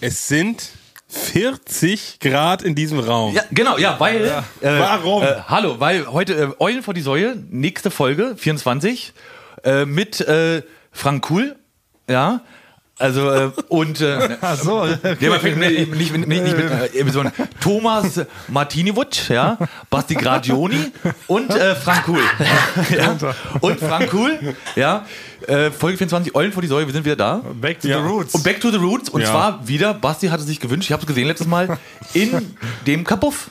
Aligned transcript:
Es 0.00 0.28
sind 0.28 0.70
40 1.08 2.20
Grad 2.20 2.62
in 2.62 2.76
diesem 2.76 3.00
Raum. 3.00 3.34
Ja, 3.34 3.42
genau, 3.50 3.78
ja, 3.78 3.98
weil. 3.98 4.26
Äh, 4.26 4.42
Warum? 4.60 5.24
Äh, 5.24 5.34
hallo, 5.48 5.80
weil 5.80 6.06
heute 6.06 6.34
äh, 6.34 6.62
Eulen 6.62 6.84
vor 6.84 6.94
die 6.94 7.00
Säule, 7.00 7.36
nächste 7.50 7.90
Folge, 7.90 8.36
24, 8.36 9.12
äh, 9.64 9.84
mit 9.86 10.20
äh, 10.20 10.62
Frank 10.92 11.24
Kuhl, 11.24 11.56
ja. 12.08 12.42
Also, 12.98 13.30
äh, 13.30 13.50
und. 13.68 14.00
Äh, 14.00 14.36
Ach 14.40 14.56
so. 14.56 14.86
Ja, 14.86 15.30
man 15.30 15.40
fängt 15.40 15.58
nicht, 15.58 15.94
nicht, 15.94 16.16
nicht, 16.16 16.26
nicht 16.26 16.56
mit 16.56 16.94
äh, 16.94 17.10
so 17.12 17.20
einem 17.20 17.32
Thomas 17.60 18.20
Martiniewicz, 18.48 19.28
ja, 19.28 19.56
Basti 19.88 20.14
Gradioni 20.14 20.92
und 21.28 21.50
äh, 21.50 21.74
Frank 21.76 22.04
Kuhl. 22.04 22.20
ja, 22.96 23.16
und 23.60 23.78
Frank 23.80 24.10
Kuhl, 24.10 24.54
ja. 24.74 25.04
Äh, 25.46 25.70
Folge 25.70 25.96
24, 25.98 26.34
Eulen 26.34 26.52
vor 26.52 26.62
die 26.62 26.68
Säule, 26.68 26.86
wir 26.86 26.92
sind 26.92 27.04
wieder 27.04 27.14
da. 27.16 27.40
Back 27.60 27.80
to 27.80 27.88
Ja. 27.88 27.98
the 28.02 28.04
roots. 28.08 28.34
Und 28.34 28.42
Back 28.42 28.60
to 28.60 28.70
the 28.70 28.76
Roots, 28.76 29.08
und 29.08 29.20
Ja. 29.20 29.28
zwar 29.30 29.68
wieder, 29.68 29.94
Basti 29.94 30.26
hatte 30.28 30.42
sich 30.42 30.58
gewünscht, 30.58 30.88
ich 30.88 30.92
habe 30.92 31.02
es 31.02 31.06
gesehen 31.06 31.28
letztes 31.28 31.46
Mal, 31.46 31.78
in 32.12 32.54
dem 32.86 33.04
Kapuff. 33.04 33.50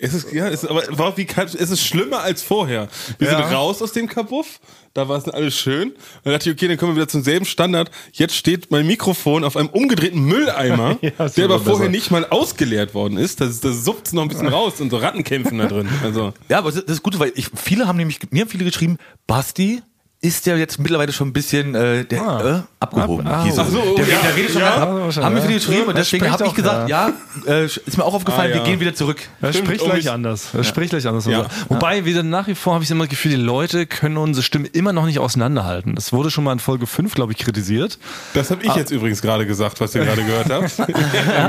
Es 0.00 0.14
ist, 0.14 0.32
ja, 0.32 0.46
es 0.48 0.62
ist, 0.62 0.70
aber 0.70 0.82
wow, 0.90 1.16
wie 1.16 1.24
kann, 1.24 1.46
es 1.46 1.54
ist 1.54 1.84
schlimmer 1.84 2.20
als 2.20 2.42
vorher. 2.42 2.88
Wir 3.18 3.30
Ja. 3.32 3.36
sind 3.42 3.52
raus 3.56 3.82
aus 3.82 3.92
dem 3.92 4.08
Kabuff, 4.08 4.60
da 4.94 5.08
war 5.08 5.18
es 5.18 5.28
alles 5.28 5.56
schön. 5.58 5.92
Dann 6.22 6.32
dachte 6.34 6.48
ich, 6.48 6.54
okay, 6.56 6.68
dann 6.68 6.76
kommen 6.76 6.92
wir 6.92 6.96
wieder 7.02 7.08
zum 7.08 7.22
selben 7.24 7.44
Standard. 7.44 7.90
Jetzt 8.12 8.34
steht 8.36 8.70
mein 8.70 8.86
Mikrofon 8.86 9.42
auf 9.42 9.56
einem 9.56 9.68
umgedrehten 9.70 10.20
Mülleimer, 10.22 10.98
Ja, 11.02 11.28
der 11.28 11.44
aber 11.46 11.58
vorher 11.58 11.78
besser. 11.80 11.90
nicht 11.90 12.10
mal 12.12 12.24
ausgeleert 12.26 12.94
worden 12.94 13.18
ist. 13.18 13.40
Das, 13.40 13.58
das 13.60 13.84
suppt 13.84 14.12
noch 14.12 14.22
ein 14.22 14.28
bisschen 14.28 14.46
raus 14.48 14.80
und 14.80 14.90
so 14.90 14.98
Rattenkämpfen 14.98 15.58
da 15.58 15.66
drin. 15.66 15.88
Also, 16.04 16.32
Ja, 16.48 16.58
aber 16.58 16.70
das 16.70 16.84
das 16.84 16.94
ist 16.96 17.02
gut, 17.02 17.18
weil 17.18 17.32
ich, 17.34 17.48
viele 17.54 17.86
haben 17.88 17.96
nämlich, 17.98 18.18
mir 18.30 18.42
haben 18.42 18.48
viele 18.48 18.64
geschrieben, 18.64 18.98
Basti 19.26 19.82
ist 20.20 20.46
ja 20.46 20.56
jetzt 20.56 20.80
mittlerweile 20.80 21.12
schon 21.12 21.28
ein 21.28 21.32
bisschen 21.32 21.76
äh, 21.76 22.04
der, 22.04 22.22
Ah. 22.22 22.56
äh, 22.58 22.62
abgehoben. 22.80 23.24
Ab- 23.28 23.34
ah, 23.40 23.44
hieß 23.44 23.56
ach 23.58 23.68
so, 23.68 23.80
oh, 23.80 23.94
der, 23.96 24.06
ja. 24.08 24.18
der 24.20 24.34
redet 24.36 24.50
schon 24.50 24.60
Ja. 24.62 24.70
mal 24.84 25.02
ab. 25.08 25.16
Haben 25.16 25.34
mir 25.34 25.42
viele 25.42 25.54
geschrieben 25.54 25.84
und 25.86 25.96
deswegen 25.96 26.28
habe 26.28 26.44
ich 26.46 26.54
gesagt, 26.54 26.88
ja, 26.88 27.12
äh, 27.46 27.66
ist 27.66 27.96
mir 27.96 28.04
auch 28.04 28.14
aufgefallen, 28.14 28.50
Ah, 28.52 28.56
ja. 28.56 28.64
wir 28.64 28.68
gehen 28.68 28.80
wieder 28.80 28.94
zurück. 28.94 29.18
Er 29.40 29.52
spricht 29.52 29.84
gleich 29.84 30.10
anders. 30.10 30.48
Er 30.54 30.64
spricht 30.64 30.90
gleich 30.90 31.06
anders. 31.06 31.26
Ja. 31.26 31.46
Wobei, 31.68 32.04
wieder 32.04 32.24
nach 32.24 32.48
wie 32.48 32.56
vor 32.56 32.74
habe 32.74 32.82
ich 32.82 32.90
immer 32.90 33.04
das 33.04 33.10
Gefühl, 33.10 33.30
die 33.30 33.36
Leute 33.36 33.86
können 33.86 34.16
unsere 34.16 34.42
Stimme 34.42 34.66
immer 34.66 34.92
noch 34.92 35.06
nicht 35.06 35.20
auseinanderhalten. 35.20 35.94
Das 35.94 36.12
wurde 36.12 36.32
schon 36.32 36.42
mal 36.42 36.52
in 36.52 36.58
Folge 36.58 36.88
5, 36.88 37.14
glaube 37.14 37.30
ich, 37.32 37.38
kritisiert. 37.38 37.98
das 38.34 38.50
habe 38.50 38.64
ich 38.64 38.74
jetzt 38.74 38.90
übrigens 38.90 39.22
gerade 39.22 39.46
gesagt, 39.46 39.80
was 39.80 39.94
ihr 39.94 40.04
gerade 40.04 40.24
gehört 40.24 40.50
habt. 40.50 40.72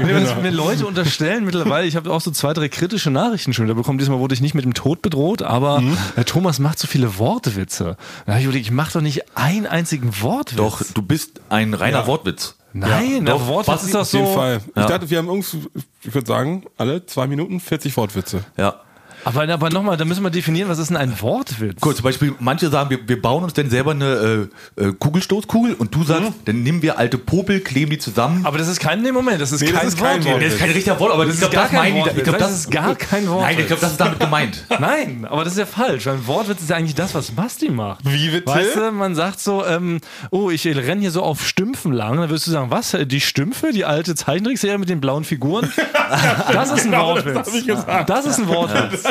Nee, 0.05 0.13
dass 0.13 0.35
mir 0.41 0.51
Leute 0.51 0.85
unterstellen 0.85 1.43
mittlerweile, 1.43 1.87
ich 1.87 1.95
habe 1.95 2.11
auch 2.11 2.21
so 2.21 2.29
zwei, 2.31 2.53
drei 2.53 2.69
kritische 2.69 3.09
Nachrichten 3.09 3.53
schon 3.53 3.65
wieder 3.65 3.75
bekommen. 3.75 3.97
Diesmal 3.97 4.19
wurde 4.19 4.35
ich 4.35 4.41
nicht 4.41 4.53
mit 4.53 4.63
dem 4.63 4.73
Tod 4.75 5.01
bedroht, 5.01 5.41
aber 5.41 5.81
Herr 6.15 6.25
Thomas 6.25 6.59
macht 6.59 6.77
so 6.79 6.87
viele 6.87 7.17
Wortwitze. 7.17 7.97
Da 8.25 8.33
habe 8.33 8.41
ich 8.41 8.47
überlegt, 8.59 8.67
ich 8.67 8.71
mache 8.71 8.93
doch 8.93 9.01
nicht 9.01 9.37
einen 9.37 9.65
einzigen 9.65 10.21
Wortwitz. 10.21 10.57
Doch, 10.57 10.81
du 10.93 11.01
bist 11.01 11.41
ein 11.49 11.73
reiner 11.73 11.99
Ja. 11.99 12.07
Wortwitz. 12.07 12.55
Nein, 12.71 13.25
Ja, 13.25 13.33
doch, 13.33 13.47
Wortwitz 13.47 13.65
Basti, 13.67 13.85
ist 13.87 13.95
doch 13.95 14.01
Auf 14.01 14.13
jeden 14.13 14.27
so. 14.27 14.33
Fall. 14.33 14.61
Ja. 14.75 14.81
Ich 14.83 14.87
dachte, 14.87 15.09
wir 15.09 15.17
haben 15.17 15.29
uns, 15.29 15.57
ich 16.03 16.13
würde 16.13 16.27
sagen, 16.27 16.65
alle 16.77 17.05
zwei 17.05 17.25
Minuten 17.27 17.59
40 17.59 17.97
Wortwitze. 17.97 18.43
Ja. 18.57 18.81
Aber, 19.25 19.47
aber 19.47 19.69
nochmal, 19.69 19.97
da 19.97 20.05
müssen 20.05 20.23
wir 20.23 20.29
definieren, 20.29 20.69
was 20.69 20.79
ist 20.79 20.89
denn 20.89 20.97
ein 20.97 21.19
Wortwitz? 21.21 21.81
Gut, 21.81 21.95
zum 21.97 22.03
Beispiel, 22.03 22.33
manche 22.39 22.69
sagen, 22.69 22.89
wir, 22.89 22.99
wir 23.07 23.21
bauen 23.21 23.43
uns 23.43 23.53
dann 23.53 23.69
selber 23.69 23.91
eine 23.91 24.49
äh, 24.77 24.83
äh, 24.83 24.93
Kugelstoßkugel 24.93 25.73
und 25.75 25.93
du 25.93 26.03
sagst, 26.03 26.31
dann 26.45 26.63
nehmen 26.63 26.81
wir 26.81 26.97
alte 26.97 27.17
Popel, 27.17 27.59
kleben 27.59 27.91
die 27.91 27.97
zusammen. 27.97 28.45
Aber 28.45 28.57
das 28.57 28.67
ist 28.67 28.79
kein, 28.79 29.01
nee, 29.01 29.11
Moment, 29.11 29.41
das 29.41 29.51
ist 29.51 29.61
Nee, 29.61 29.67
das 29.71 29.79
kein 29.79 29.87
ist 29.89 29.97
kein 29.97 30.25
Wortwitz. 30.25 30.43
das 30.43 30.53
ist 30.53 30.59
kein 30.59 30.69
richtiger 30.71 30.99
Wort, 30.99 31.11
aber 31.13 31.25
Das 31.25 31.35
ich 31.35 31.41
ist 31.41 31.49
glaube, 31.51 31.55
gar 31.55 31.63
das 31.63 31.71
kein 31.71 31.79
meinen 31.81 31.93
die. 31.95 31.99
Wortwitz. 32.01 32.17
Ich 32.17 32.23
glaube, 32.23 32.39
Das 32.39 32.49
das 32.51 32.59
ist 32.59 32.71
gar 32.71 32.95
kein 32.95 33.27
Wortwitz. 33.27 33.43
Nein, 33.49 33.59
ich 33.59 33.67
glaube, 33.67 33.81
das 33.81 33.91
ist 33.91 34.01
damit 34.01 34.19
gemeint. 34.19 34.65
Nein, 34.79 35.27
aber 35.29 35.43
das 35.43 35.53
ist 35.53 35.59
ja 35.59 35.65
falsch, 35.65 36.05
weil 36.05 36.13
ein 36.15 36.27
Wortwitz 36.27 36.61
ist 36.61 36.69
ja 36.69 36.75
eigentlich 36.77 36.95
das, 36.95 37.13
was 37.13 37.31
Basti 37.31 37.69
macht. 37.69 37.99
Wie 38.03 38.29
bitte? 38.29 38.47
Weißt 38.47 38.75
du, 38.75 38.91
man 38.91 39.15
sagt 39.15 39.39
so, 39.39 39.65
ähm, 39.65 39.99
oh, 40.31 40.49
ich 40.49 40.65
renne 40.65 41.01
hier 41.01 41.11
so 41.11 41.23
auf 41.23 41.45
Stümpfen 41.45 41.91
lang. 41.93 42.17
Dann 42.17 42.29
würdest 42.29 42.47
du 42.47 42.51
sagen, 42.51 42.71
was, 42.71 42.95
die 43.05 43.21
Stümpfe, 43.21 43.71
die 43.71 43.85
alte 43.85 44.15
Zeichentrickserie 44.15 44.77
mit 44.77 44.89
den 44.89 45.01
blauen 45.01 45.23
Figuren? 45.23 45.71
Das 46.51 46.71
ist 46.71 46.85
ein 46.85 46.91
Genau, 46.91 47.15
das 47.15 47.25
Wortwitz. 47.35 47.65
gesagt. 47.65 48.09
Das 48.09 48.25
ist 48.25 48.39
ein 48.39 48.47
Wortwitz. 48.47 49.03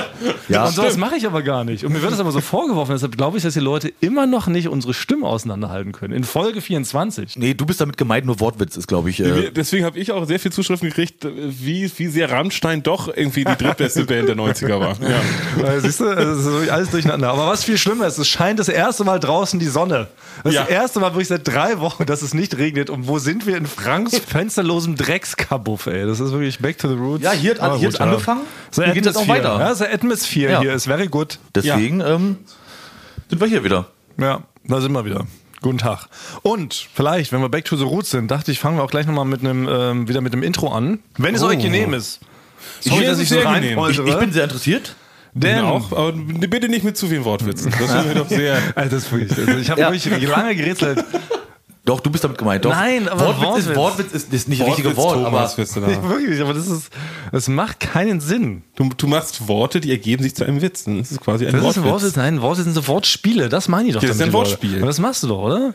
Ja. 0.48 0.64
Und 0.66 0.74
sowas 0.74 0.96
mache 0.96 1.16
ich 1.16 1.26
aber 1.26 1.42
gar 1.42 1.64
nicht. 1.64 1.84
Und 1.84 1.92
mir 1.92 2.02
wird 2.02 2.12
das 2.12 2.20
aber 2.20 2.32
so 2.32 2.40
vorgeworfen. 2.40 2.92
Deshalb 2.92 3.16
glaube 3.16 3.36
ich, 3.36 3.42
dass 3.42 3.54
die 3.54 3.60
Leute 3.60 3.92
immer 4.00 4.26
noch 4.26 4.46
nicht 4.46 4.68
unsere 4.68 4.94
Stimme 4.94 5.26
auseinanderhalten 5.26 5.92
können. 5.92 6.12
In 6.14 6.24
Folge 6.24 6.60
24. 6.60 7.36
Nee, 7.36 7.54
du 7.54 7.66
bist 7.66 7.80
damit 7.80 7.96
gemeint, 7.96 8.26
nur 8.26 8.40
Wortwitz 8.40 8.76
ist, 8.76 8.86
glaube 8.88 9.10
ich. 9.10 9.20
Äh, 9.20 9.50
Deswegen 9.50 9.84
habe 9.84 9.98
ich 9.98 10.12
auch 10.12 10.24
sehr 10.26 10.40
viel 10.40 10.52
Zuschriften 10.52 10.88
gekriegt, 10.88 11.24
wie, 11.24 11.90
wie 11.96 12.06
sehr 12.08 12.30
Rammstein 12.30 12.82
doch 12.82 13.08
irgendwie 13.14 13.44
die 13.44 13.56
drittbeste 13.56 14.04
Band 14.04 14.28
der 14.28 14.36
90er 14.36 14.80
war. 14.80 14.96
Ja. 15.58 15.68
Äh, 15.74 15.80
Siehst 15.80 16.00
du, 16.00 16.04
es 16.06 16.44
ist 16.46 16.70
alles 16.70 16.90
durcheinander. 16.90 17.30
Aber 17.30 17.46
was 17.48 17.64
viel 17.64 17.78
schlimmer 17.78 18.06
ist, 18.06 18.18
es 18.18 18.28
scheint 18.28 18.58
das 18.58 18.68
erste 18.68 19.04
Mal 19.04 19.18
draußen 19.20 19.58
die 19.60 19.66
Sonne. 19.66 20.08
Das 20.44 20.54
Ja. 20.54 20.66
erste 20.66 21.00
Mal 21.00 21.12
wirklich 21.12 21.28
seit 21.28 21.46
drei 21.46 21.78
Wochen, 21.80 22.04
dass 22.06 22.22
es 22.22 22.34
nicht 22.34 22.56
regnet. 22.58 22.90
Und 22.90 23.06
wo 23.08 23.18
sind 23.18 23.46
wir? 23.46 23.56
In 23.56 23.66
Franks 23.66 24.18
fensterlosem 24.26 24.96
Dreckskabuff, 24.96 25.86
ey. 25.86 26.06
Das 26.06 26.20
ist 26.20 26.32
wirklich 26.32 26.58
back 26.58 26.78
to 26.78 26.88
the 26.88 26.94
roots. 26.94 27.24
Ja, 27.24 27.32
hier 27.32 27.58
hat- 27.60 27.78
hier 27.78 27.88
hat's 27.88 27.98
ja. 27.98 28.04
angefangen. 28.04 28.40
So 28.70 28.82
Hier 28.82 28.92
geht 28.92 29.06
das 29.06 29.16
auch 29.16 29.28
weiter. 29.28 29.58
Ja, 29.58 29.74
so 29.88 29.94
Atmosphere 29.94 30.52
Ja. 30.52 30.60
hier 30.60 30.72
ist 30.74 30.84
very 30.86 31.08
good. 31.08 31.38
deswegen 31.54 32.00
ähm, 32.00 32.36
sind 33.28 33.40
wir 33.40 33.48
hier 33.48 33.64
wieder. 33.64 33.86
Ja, 34.18 34.42
da 34.64 34.80
sind 34.80 34.92
wir 34.92 35.04
wieder. 35.04 35.26
Guten 35.60 35.78
Tag. 35.78 36.06
Und 36.42 36.86
vielleicht, 36.94 37.32
wenn 37.32 37.40
wir 37.40 37.48
back 37.48 37.64
to 37.64 37.76
the 37.76 37.84
roots 37.84 38.10
sind, 38.10 38.30
dachte 38.30 38.52
ich, 38.52 38.60
fangen 38.60 38.76
wir 38.76 38.84
auch 38.84 38.90
gleich 38.90 39.06
nochmal 39.06 39.24
mit 39.24 39.40
einem, 39.40 39.68
ähm, 39.68 40.08
wieder 40.08 40.20
mit 40.20 40.32
dem 40.32 40.42
Intro 40.44 40.68
an. 40.72 41.00
Wenn 41.16 41.34
es 41.34 41.42
Oh. 41.42 41.46
euch 41.46 41.58
genehm 41.58 41.94
ist. 41.94 42.20
Sorry, 42.80 43.00
Mir 43.00 43.10
dass 43.10 43.18
ich 43.18 43.28
so. 43.28 43.36
Ich, 43.38 43.98
ich 43.98 44.18
bin 44.18 44.32
sehr 44.32 44.44
interessiert. 44.44 44.94
Denn, 45.34 45.64
auch, 45.64 45.92
aber 45.92 46.12
bitte 46.12 46.68
nicht 46.68 46.84
mit 46.84 46.96
zu 46.96 47.06
vielen 47.06 47.24
Wortwitzen. 47.24 47.72
Das 47.72 47.90
ist 47.92 48.06
mir 48.06 48.14
doch 48.14 48.28
sehr. 48.28 48.54
Alter, 48.74 48.90
das 48.96 49.04
ist 49.04 49.12
wirklich, 49.12 49.38
also 49.38 49.58
ich 49.60 49.70
habe 49.70 49.80
Ja. 49.80 49.92
wirklich 49.92 50.26
lange 50.28 50.54
gerätselt. 50.56 51.04
Doch, 51.88 52.00
du 52.00 52.10
bist 52.10 52.22
damit 52.22 52.36
gemeint. 52.36 52.64
Doch. 52.64 52.70
Nein, 52.70 53.08
aber 53.08 53.26
Wortwitz, 53.38 53.66
Ist, 53.66 53.74
Wortwitz. 53.74 53.76
Wortwitz 53.76 54.12
ist, 54.12 54.32
ist 54.34 54.48
nicht 54.48 54.60
das 54.60 54.68
richtige 54.68 54.88
Wortwitz, 54.96 55.04
Wort, 55.04 55.24
Thomas, 55.24 55.52
aber 55.52 55.62
bist 55.62 55.76
du, 55.76 55.80
Nee, 55.80 55.94
da. 55.94 56.08
wirklich, 56.10 56.40
aber 56.42 56.52
das 56.54 56.66
ist, 56.66 56.90
das 57.32 57.48
macht 57.48 57.80
keinen 57.80 58.20
Sinn. 58.20 58.62
Du, 58.76 58.90
du 58.94 59.06
machst 59.06 59.48
Worte, 59.48 59.80
die 59.80 59.90
ergeben 59.90 60.22
sich 60.22 60.34
zu 60.36 60.44
einem 60.44 60.60
Witz. 60.60 60.84
Das 60.84 61.10
ist 61.12 61.20
quasi 61.20 61.46
ein 61.46 61.52
Das 61.52 61.60
ist 61.60 61.64
Wortwitz. 61.66 61.84
ein 61.84 61.90
Wortwitz, 61.90 62.16
nein, 62.16 62.42
Wortwitz 62.42 62.64
sind 62.64 62.74
so 62.74 62.86
Wortspiele, 62.86 63.48
das 63.48 63.68
meine 63.68 63.88
ich 63.88 63.94
doch. 63.94 64.02
Ja, 64.02 64.08
das 64.08 64.16
ist 64.18 64.22
ein. 64.22 64.32
Wortspiel. 64.34 64.76
Aber 64.76 64.86
das 64.88 64.98
machst 64.98 65.22
du 65.22 65.28
doch, 65.28 65.38
oder? 65.38 65.74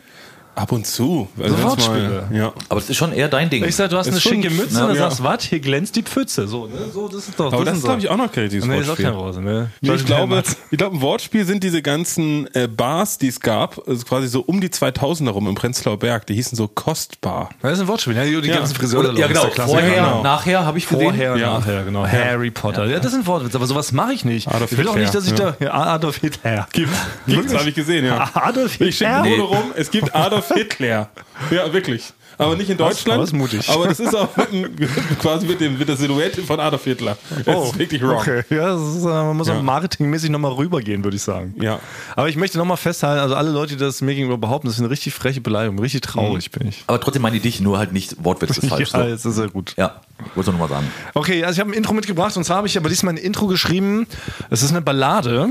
Ab 0.56 0.70
und 0.70 0.86
zu. 0.86 1.28
Also 1.42 1.56
So 1.56 1.62
Wortspiele. 1.64 2.26
Mal, 2.30 2.36
ja. 2.38 2.52
aber 2.68 2.78
es 2.80 2.88
ist 2.88 2.96
schon 2.96 3.12
eher 3.12 3.28
dein 3.28 3.50
Ding. 3.50 3.64
Ich 3.64 3.74
sag, 3.74 3.90
du 3.90 3.96
hast 3.96 4.06
Ist 4.06 4.12
eine 4.12 4.20
schicke 4.20 4.50
Mütze 4.50 4.74
Ja. 4.76 4.82
und 4.82 4.88
dann 4.90 4.96
Ja. 4.96 5.02
sagst, 5.10 5.24
was, 5.24 5.42
hier 5.44 5.58
glänzt 5.58 5.96
die 5.96 6.02
Pfütze. 6.04 6.46
So, 6.46 6.66
ne? 6.66 6.72
so 6.92 7.08
das 7.08 7.28
ist 7.28 7.40
doch 7.40 7.52
Aber 7.52 7.64
das 7.64 7.74
sind 7.74 7.78
ist, 7.78 7.84
glaube 7.84 8.00
ich, 8.00 8.08
auch 8.08 8.16
noch 8.16 8.36
richtiges 8.36 8.64
Nee, 8.64 8.78
ist 8.78 8.84
auch 8.84 8.88
Wortspiel. 8.90 9.04
kein 9.06 9.14
Rose, 9.14 9.40
ne? 9.42 9.70
Nee, 9.80 9.94
ich 9.94 10.06
glaube, 10.06 10.42
ich 10.70 10.78
glaube, 10.78 10.96
ein 10.96 11.00
Wortspiel 11.00 11.44
sind 11.44 11.64
diese 11.64 11.82
ganzen 11.82 12.46
äh, 12.54 12.68
Bars, 12.68 13.18
die 13.18 13.28
es 13.28 13.40
gab, 13.40 13.80
also 13.88 14.04
quasi 14.04 14.28
so 14.28 14.42
um 14.42 14.60
die 14.60 14.70
2000 14.70 15.28
herum 15.28 15.48
im 15.48 15.56
Prenzlauer 15.56 15.98
Berg. 15.98 16.26
Die 16.28 16.34
hießen 16.34 16.56
so 16.56 16.68
Kostbar. 16.68 17.50
Das 17.60 17.72
ist 17.72 17.80
ein 17.80 17.88
Wortspiel, 17.88 18.14
ja, 18.14 18.24
die 18.24 18.40
die 18.40 18.48
Ja. 18.48 18.58
ganzen 18.58 18.76
Friseure. 18.76 19.12
ja, 19.18 19.26
genau. 19.26 19.46
Vorher, 19.48 19.94
genau. 19.94 20.22
nachher 20.22 20.64
habe 20.64 20.78
ich 20.78 20.88
gesehen. 20.88 21.02
Vorher, 21.02 21.36
Ja. 21.36 21.58
nachher, 21.58 21.82
genau. 21.84 22.06
Harry 22.06 22.52
Potter. 22.52 22.86
Ja, 22.86 23.00
das 23.00 23.10
sind 23.10 23.26
Wortwitze, 23.26 23.56
aber 23.56 23.66
sowas 23.66 23.90
mache 23.90 24.12
ich 24.12 24.24
nicht. 24.24 24.46
Adolf 24.46 24.70
ich 24.70 24.78
will 24.78 24.86
auch 24.86 24.92
Hitler, 24.92 25.02
nicht, 25.02 25.14
dass 25.16 25.26
ich 25.26 25.34
da. 25.34 25.56
Adolf 25.72 26.18
Hitler. 26.18 26.68
Gibt, 26.72 26.90
gibt's, 27.26 27.52
habe 27.54 27.68
ich 27.68 27.74
gesehen, 27.74 28.04
ja. 28.04 28.30
Adolf 28.34 28.80
Ich 28.80 28.98
schicke 28.98 29.22
Hitler? 29.24 29.36
Foto 29.36 29.44
rum, 29.56 29.64
es 29.74 29.90
gibt 29.90 30.14
Adolf 30.14 30.43
Hitler. 30.48 31.10
Ja, 31.50 31.72
wirklich. 31.72 32.12
Aber 32.36 32.56
nicht 32.56 32.68
in 32.68 32.76
Deutschland. 32.76 33.22
das 33.22 33.28
ist 33.28 33.32
mutig. 33.32 33.68
Aber 33.70 33.86
das 33.86 34.00
ist 34.00 34.12
auch 34.12 34.36
mit, 34.36 34.52
dem- 34.52 34.76
quasi 35.20 35.46
mit, 35.46 35.60
dem, 35.60 35.78
mit 35.78 35.88
der 35.88 35.96
Silhouette 35.96 36.42
von 36.42 36.58
Adolf 36.58 36.82
Hitler. 36.82 37.16
Das 37.44 37.68
ist 37.68 37.78
wirklich 37.78 38.02
wrong. 38.02 38.16
Oh, 38.16 38.20
Okay, 38.20 38.42
ja, 38.50 38.74
das 38.74 38.80
ist, 38.96 39.04
äh, 39.04 39.06
man 39.08 39.36
muss 39.36 39.46
Ja. 39.46 39.56
auch 39.56 39.62
marketingmäßig 39.62 40.30
nochmal 40.30 40.50
rübergehen, 40.50 41.04
würde 41.04 41.16
ich 41.16 41.22
sagen. 41.22 41.54
Ja. 41.60 41.78
Aber 42.16 42.28
ich 42.28 42.34
möchte 42.36 42.58
nochmal 42.58 42.76
festhalten, 42.76 43.20
also 43.20 43.36
alle 43.36 43.50
Leute, 43.52 43.74
die 43.74 43.78
das 43.78 44.00
mir 44.00 44.16
gegenüber 44.16 44.36
behaupten, 44.36 44.66
das 44.66 44.74
ist 44.74 44.80
eine 44.80 44.90
richtig 44.90 45.14
freche 45.14 45.40
Beleidigung. 45.40 45.78
Richtig 45.78 46.00
traurig 46.00 46.50
bin 46.50 46.66
ich. 46.66 46.82
Aber 46.88 47.00
trotzdem 47.00 47.22
meine 47.22 47.36
ich 47.36 47.42
dich, 47.42 47.60
nur 47.60 47.78
halt 47.78 47.92
nicht 47.92 48.16
Wortwitz 48.24 48.58
ist 48.58 48.68
falsch. 48.68 48.90
ja, 48.92 49.02
so. 49.04 49.08
jetzt 49.08 49.24
ist 49.26 49.38
er 49.38 49.48
gut. 49.48 49.74
Ja, 49.76 50.00
wollte 50.34 50.50
ich 50.50 50.58
nochmal 50.58 50.68
sagen. 50.68 50.90
Okay, 51.14 51.44
also 51.44 51.54
ich 51.54 51.60
habe 51.60 51.70
ein 51.70 51.74
Intro 51.74 51.92
mitgebracht 51.94 52.36
und 52.36 52.42
zwar 52.42 52.56
habe 52.56 52.66
ich 52.66 52.76
aber 52.76 52.88
diesmal 52.88 53.14
ein 53.14 53.18
Intro 53.18 53.46
geschrieben. 53.46 54.08
Es 54.50 54.64
ist 54.64 54.72
eine 54.72 54.82
Ballade. 54.82 55.50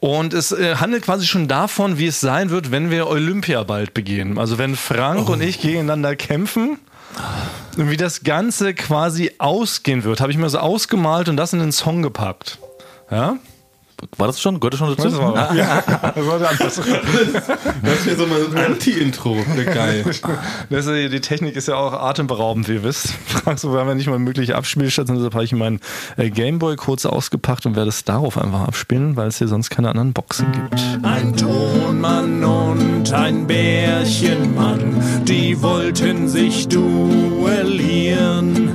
Und 0.00 0.34
es 0.34 0.52
äh, 0.52 0.76
handelt 0.76 1.04
quasi 1.04 1.26
schon 1.26 1.48
davon, 1.48 1.98
wie 1.98 2.06
es 2.06 2.20
sein 2.20 2.50
wird, 2.50 2.70
wenn 2.70 2.90
wir 2.90 3.08
Olympia 3.08 3.62
bald 3.62 3.94
begehen. 3.94 4.38
Also 4.38 4.58
wenn 4.58 4.76
Frank 4.76 5.28
und 5.28 5.40
ich 5.40 5.60
gegeneinander 5.60 6.16
kämpfen. 6.16 6.78
Und 7.76 7.90
wie 7.90 7.96
das 7.96 8.22
Ganze 8.24 8.74
quasi 8.74 9.32
ausgehen 9.38 10.04
wird, 10.04 10.20
habe 10.20 10.32
ich 10.32 10.38
mir 10.38 10.48
so 10.48 10.58
ausgemalt 10.58 11.28
und 11.28 11.36
das 11.36 11.52
in 11.52 11.60
den 11.60 11.72
Song 11.72 12.02
gepackt. 12.02 12.58
Ja? 13.10 13.36
War 14.16 14.26
das 14.28 14.40
schon? 14.40 14.60
Gehört 14.60 14.74
das 14.74 14.78
schon 14.80 14.94
dazu? 14.96 15.08
Das 15.08 15.18
war, 15.18 15.32
das 16.14 16.26
war 16.26 16.50
anders. 16.50 16.80
Das 17.82 18.06
wäre 18.06 18.16
so 18.16 18.26
mal 18.26 18.38
ein 18.56 18.72
Anti-Intro. 18.72 19.36
Geil. 19.74 20.04
Das, 20.70 20.86
ist- 20.86 21.12
die 21.12 21.20
Technik 21.20 21.56
ist 21.56 21.68
ja 21.68 21.74
auch 21.76 21.92
atemberaubend, 21.92 22.68
wie 22.68 22.74
ihr 22.74 22.82
wisst. 22.84 23.08
Frank, 23.26 23.58
so 23.58 23.72
wir 23.72 23.80
haben 23.80 23.88
ja 23.88 23.94
nicht 23.94 24.06
mal 24.08 24.18
mögliche 24.18 24.56
Abspielstationen, 24.56 25.20
deshalb 25.20 25.34
habe 25.34 25.44
ich 25.44 25.52
meinen 25.52 25.80
äh, 26.16 26.30
Gameboy 26.30 26.76
kurz 26.76 27.06
ausgepackt 27.06 27.66
und 27.66 27.76
werde 27.76 27.88
es 27.88 28.04
darauf 28.04 28.38
einfach 28.38 28.66
abspielen, 28.68 29.16
weil 29.16 29.28
es 29.28 29.38
hier 29.38 29.48
sonst 29.48 29.70
keine 29.70 29.88
anderen 29.88 30.12
Boxen 30.12 30.46
gibt. 30.52 30.74
Ein 31.02 31.34
Tonmann 31.36 32.44
und 32.44 33.12
ein 33.12 33.46
Bärchenmann, 33.46 35.02
die 35.24 35.60
wollten 35.62 36.28
sich 36.28 36.68
duellieren. 36.68 38.70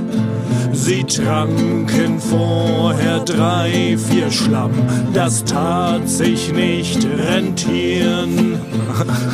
Sie 0.82 1.04
tranken 1.04 2.18
vorher 2.18 3.20
drei, 3.20 3.98
vier 3.98 4.30
Schlamm, 4.30 4.72
das 5.12 5.44
tat 5.44 6.08
sich 6.08 6.52
nicht 6.54 7.04
rentieren. 7.04 8.58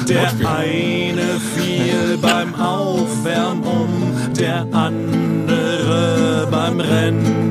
Der 0.09 0.33
eine 0.45 1.41
fiel 1.55 2.19
beim 2.21 2.53
Aufwärmen 2.57 3.63
um, 3.63 4.35
der 4.37 4.67
andere 4.73 6.49
beim 6.51 6.81
Rennen. 6.81 7.46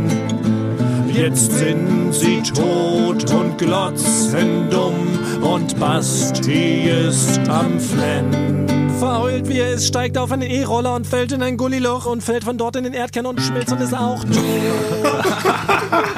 Jetzt 1.16 1.54
sind 1.54 2.12
sie 2.12 2.44
tot 2.44 3.32
und 3.32 3.58
glotzen 3.58 4.70
dumm 4.70 5.08
und 5.42 5.80
Basti 5.80 6.90
ist 6.90 7.40
am 7.48 7.80
Flennen. 7.80 8.90
Verheult 9.00 9.48
wie 9.48 9.60
er 9.60 9.74
ist, 9.74 9.88
steigt 9.88 10.18
auf 10.18 10.34
einen 10.34 10.50
E-Roller 10.50 10.94
und 10.94 11.08
fällt 11.08 11.32
in 11.32 11.42
ein 11.42 11.56
Gulliloch 11.56 12.06
und 12.06 12.22
fällt 12.22 12.44
von 12.44 12.58
dort 12.58 12.76
in 12.76 12.84
den 12.84 12.94
Erdkern 12.94 13.28
und 13.28 13.40
schmilzt 13.40 13.72
und 13.72 13.80
ist 13.80 13.96
auch 13.96 14.26
tot. 14.26 14.36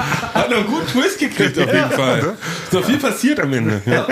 Hat 0.48 0.56
noch 0.56 0.64
einen 0.64 0.66
guten 0.74 0.86
Twist 0.86 1.18
gekriegt 1.18 1.58
auf 1.58 1.72
jeden 1.72 1.90
Fall. 1.90 2.36
Ist 2.64 2.72
noch 2.72 2.84
viel 2.84 2.98
passiert 2.98 3.40
am 3.40 3.52
Ende. 3.52 3.82
Ja. 3.86 4.06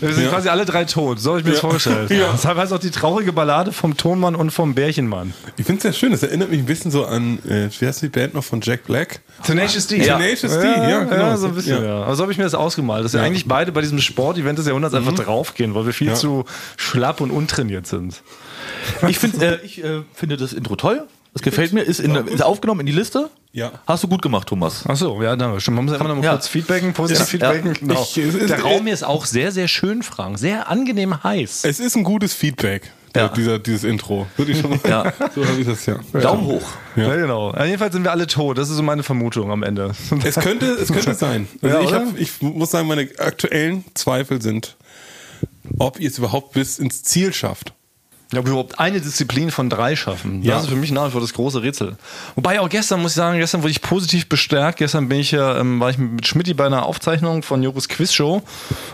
Wir 0.00 0.14
sind 0.14 0.28
quasi 0.30 0.48
alle 0.48 0.64
drei 0.64 0.84
tot, 0.84 1.20
so 1.20 1.30
habe 1.30 1.40
ich 1.40 1.44
mir 1.44 1.52
das 1.52 1.60
vorgestellt. 1.60 2.10
Ja. 2.10 2.30
Deshalb 2.32 2.58
heißt 2.58 2.72
auch 2.72 2.78
die 2.78 2.90
traurige 2.90 3.32
Ballade 3.32 3.72
vom 3.72 3.96
Tonmann 3.96 4.34
und 4.34 4.50
vom 4.50 4.74
Bärchenmann. 4.74 5.32
Ich 5.56 5.66
finde 5.66 5.78
es 5.78 5.82
sehr 5.82 5.92
schön. 5.92 6.12
Das 6.12 6.22
erinnert 6.22 6.50
mich 6.50 6.58
ein 6.60 6.66
bisschen 6.66 6.90
so 6.90 7.04
an, 7.06 7.38
äh, 7.46 7.68
wie 7.78 7.86
heißt 7.86 8.02
die 8.02 8.08
Band 8.08 8.34
noch 8.34 8.44
von 8.44 8.60
Jack 8.62 8.84
Black? 8.84 9.20
Tenacious 9.44 9.86
D. 9.86 9.98
Tenacious 10.00 10.58
D, 10.58 10.66
ja, 10.66 11.04
genau. 11.04 11.16
Ja, 11.16 11.36
so 11.36 11.46
ein 11.48 11.54
bisschen, 11.54 11.84
ja. 11.84 12.02
Aber 12.02 12.16
so 12.16 12.22
habe 12.22 12.32
ich 12.32 12.38
mir 12.38 12.44
das 12.44 12.54
ausgemalt, 12.54 13.04
dass 13.04 13.12
wir 13.12 13.22
eigentlich 13.22 13.46
beide 13.46 13.72
bei 13.72 13.80
diesem 13.80 14.00
Sportevent 14.00 14.58
des 14.58 14.66
Jahrhunderts 14.66 14.94
einfach 14.94 15.14
draufgehen, 15.14 15.74
weil 15.74 15.86
wir 15.86 15.92
viel 15.92 16.08
Ja. 16.08 16.14
zu 16.14 16.44
schlapp 16.76 17.20
und 17.20 17.30
untrainiert 17.30 17.86
sind. 17.86 18.22
Ich, 19.06 19.18
find, 19.18 19.42
äh, 19.42 19.58
ich 19.62 19.82
äh, 19.84 20.02
finde 20.14 20.36
das 20.36 20.52
Intro 20.52 20.76
toll. 20.76 21.04
Das 21.32 21.42
gefällt 21.42 21.72
mir. 21.72 21.82
Ist, 21.82 22.00
in, 22.00 22.14
ist 22.14 22.42
aufgenommen 22.42 22.80
in 22.80 22.86
die 22.86 22.92
Liste. 22.92 23.30
Ja. 23.52 23.72
Hast 23.86 24.02
du 24.04 24.08
gut 24.08 24.22
gemacht, 24.22 24.48
Thomas. 24.48 24.86
Achso, 24.86 25.22
ja, 25.22 25.34
danke. 25.36 25.60
Stimmt, 25.60 25.76
man 25.76 25.84
muss 25.84 25.94
ja 25.94 26.00
immer 26.00 26.08
noch 26.08 26.16
mal 26.16 26.24
Ja. 26.24 26.32
kurz 26.32 26.48
feedbacken, 26.48 26.92
positiv 26.92 27.20
Ja. 27.20 27.24
feedbacken. 27.26 27.72
Genau. 27.74 28.02
Ich- 28.02 28.16
es 28.18 28.34
ist- 28.34 28.50
Der 28.50 28.60
Raum 28.62 28.84
hier 28.84 28.94
ist 28.94 29.04
auch 29.04 29.24
sehr, 29.26 29.52
sehr 29.52 29.68
schön, 29.68 30.02
Frank. 30.02 30.38
Sehr 30.38 30.68
angenehm 30.68 31.22
heiß. 31.22 31.64
Es 31.64 31.78
ist 31.80 31.96
ein 31.96 32.04
gutes 32.04 32.32
Feedback, 32.34 32.92
Ja. 33.14 33.28
dieser, 33.28 33.58
dieses 33.58 33.84
Intro. 33.84 34.26
Würde 34.36 34.52
ich 34.52 34.60
schon 34.60 34.70
mal. 34.70 34.80
Ja. 34.88 35.12
So 35.34 35.44
habe 35.46 35.60
ich 35.60 35.66
das 35.66 35.86
ja. 35.86 35.96
Daumen 36.20 36.44
hoch. 36.46 36.62
Ja, 36.96 37.14
genau. 37.16 37.54
Jedenfalls 37.64 37.92
sind 37.92 38.02
wir 38.04 38.10
alle 38.12 38.26
tot. 38.26 38.58
Das 38.58 38.68
ist 38.70 38.76
so 38.76 38.82
meine 38.82 39.02
Vermutung 39.04 39.50
am 39.52 39.62
Ende. 39.62 39.92
Es 40.24 40.34
könnte, 40.36 40.66
es 40.66 40.92
könnte 40.92 41.14
sein. 41.14 41.46
Also 41.62 41.76
Ja, 41.76 41.82
ich, 41.82 41.92
hab, 41.92 42.18
ich 42.18 42.42
muss 42.42 42.70
sagen, 42.72 42.86
meine 42.88 43.08
aktuellen 43.18 43.84
Zweifel 43.94 44.40
sind, 44.42 44.76
ob 45.78 45.98
ihr 46.00 46.08
es 46.08 46.18
überhaupt 46.18 46.52
bis 46.52 46.78
ins 46.78 47.02
Ziel 47.04 47.32
schafft. 47.32 47.72
Ja, 48.32 48.38
ob 48.38 48.46
wir 48.46 48.52
überhaupt 48.52 48.78
eine 48.78 49.00
Disziplin 49.00 49.50
von 49.50 49.68
drei 49.68 49.96
schaffen. 49.96 50.42
Ja. 50.42 50.54
Das 50.54 50.64
ist 50.64 50.70
für 50.70 50.76
mich 50.76 50.92
nach 50.92 51.08
wie 51.08 51.10
vor 51.10 51.20
das 51.20 51.32
große 51.32 51.62
Rätsel. 51.62 51.96
Wobei 52.36 52.60
auch 52.60 52.68
gestern, 52.68 53.02
muss 53.02 53.12
ich 53.12 53.16
sagen, 53.16 53.38
gestern 53.38 53.62
wurde 53.62 53.72
ich 53.72 53.82
positiv 53.82 54.28
bestärkt. 54.28 54.78
Gestern 54.78 55.08
bin 55.08 55.18
ich 55.18 55.32
ja, 55.32 55.58
ähm, 55.58 55.80
war 55.80 55.90
ich 55.90 55.98
mit 55.98 56.26
Schmidti 56.26 56.54
bei 56.54 56.66
einer 56.66 56.86
Aufzeichnung 56.86 57.42
von 57.42 57.62
Jokos 57.62 57.88
Quizshow. 57.88 58.42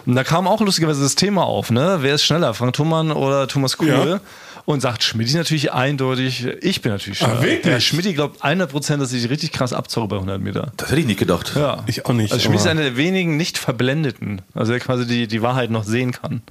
Und 0.06 0.14
da 0.14 0.24
kam 0.24 0.46
auch 0.46 0.60
lustigerweise 0.62 1.02
das 1.02 1.16
Thema 1.16 1.44
auf, 1.44 1.70
ne? 1.70 1.98
Wer 2.00 2.14
ist 2.14 2.24
schneller, 2.24 2.54
Frank 2.54 2.72
Thumann 2.74 3.12
oder 3.12 3.46
Thomas 3.46 3.76
Kuhl? 3.76 3.88
Ja. 3.88 4.20
Und 4.64 4.80
sagt 4.80 5.04
Schmidti 5.04 5.36
natürlich 5.36 5.72
eindeutig, 5.72 6.44
ich 6.60 6.80
bin 6.82 6.90
natürlich 6.90 7.18
schneller. 7.18 7.38
Ah, 7.38 7.42
wirklich? 7.42 7.72
Ja, 7.72 7.78
Schmidti 7.78 8.14
glaubt 8.14 8.42
100%, 8.42 8.96
dass 8.96 9.12
ich 9.12 9.30
richtig 9.30 9.52
krass 9.52 9.72
abzocke 9.72 10.08
bei 10.08 10.16
100 10.16 10.40
Meter. 10.40 10.72
Das 10.76 10.90
hätte 10.90 11.00
ich 11.02 11.06
nicht 11.06 11.20
gedacht. 11.20 11.52
Ja. 11.54 11.84
Ich 11.86 12.04
auch 12.06 12.12
nicht, 12.14 12.32
Also 12.32 12.42
Schmidti 12.42 12.62
ist 12.62 12.66
einer 12.66 12.82
der 12.82 12.96
wenigen 12.96 13.36
nicht 13.36 13.58
verblendeten. 13.58 14.42
Also 14.54 14.72
der 14.72 14.80
quasi 14.80 15.06
die, 15.06 15.28
die 15.28 15.40
Wahrheit 15.40 15.70
noch 15.70 15.84
sehen 15.84 16.10
kann. 16.10 16.42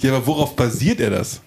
Ja, 0.00 0.14
aber 0.14 0.26
worauf 0.26 0.56
basiert 0.56 1.00
er 1.00 1.08
das? 1.10 1.40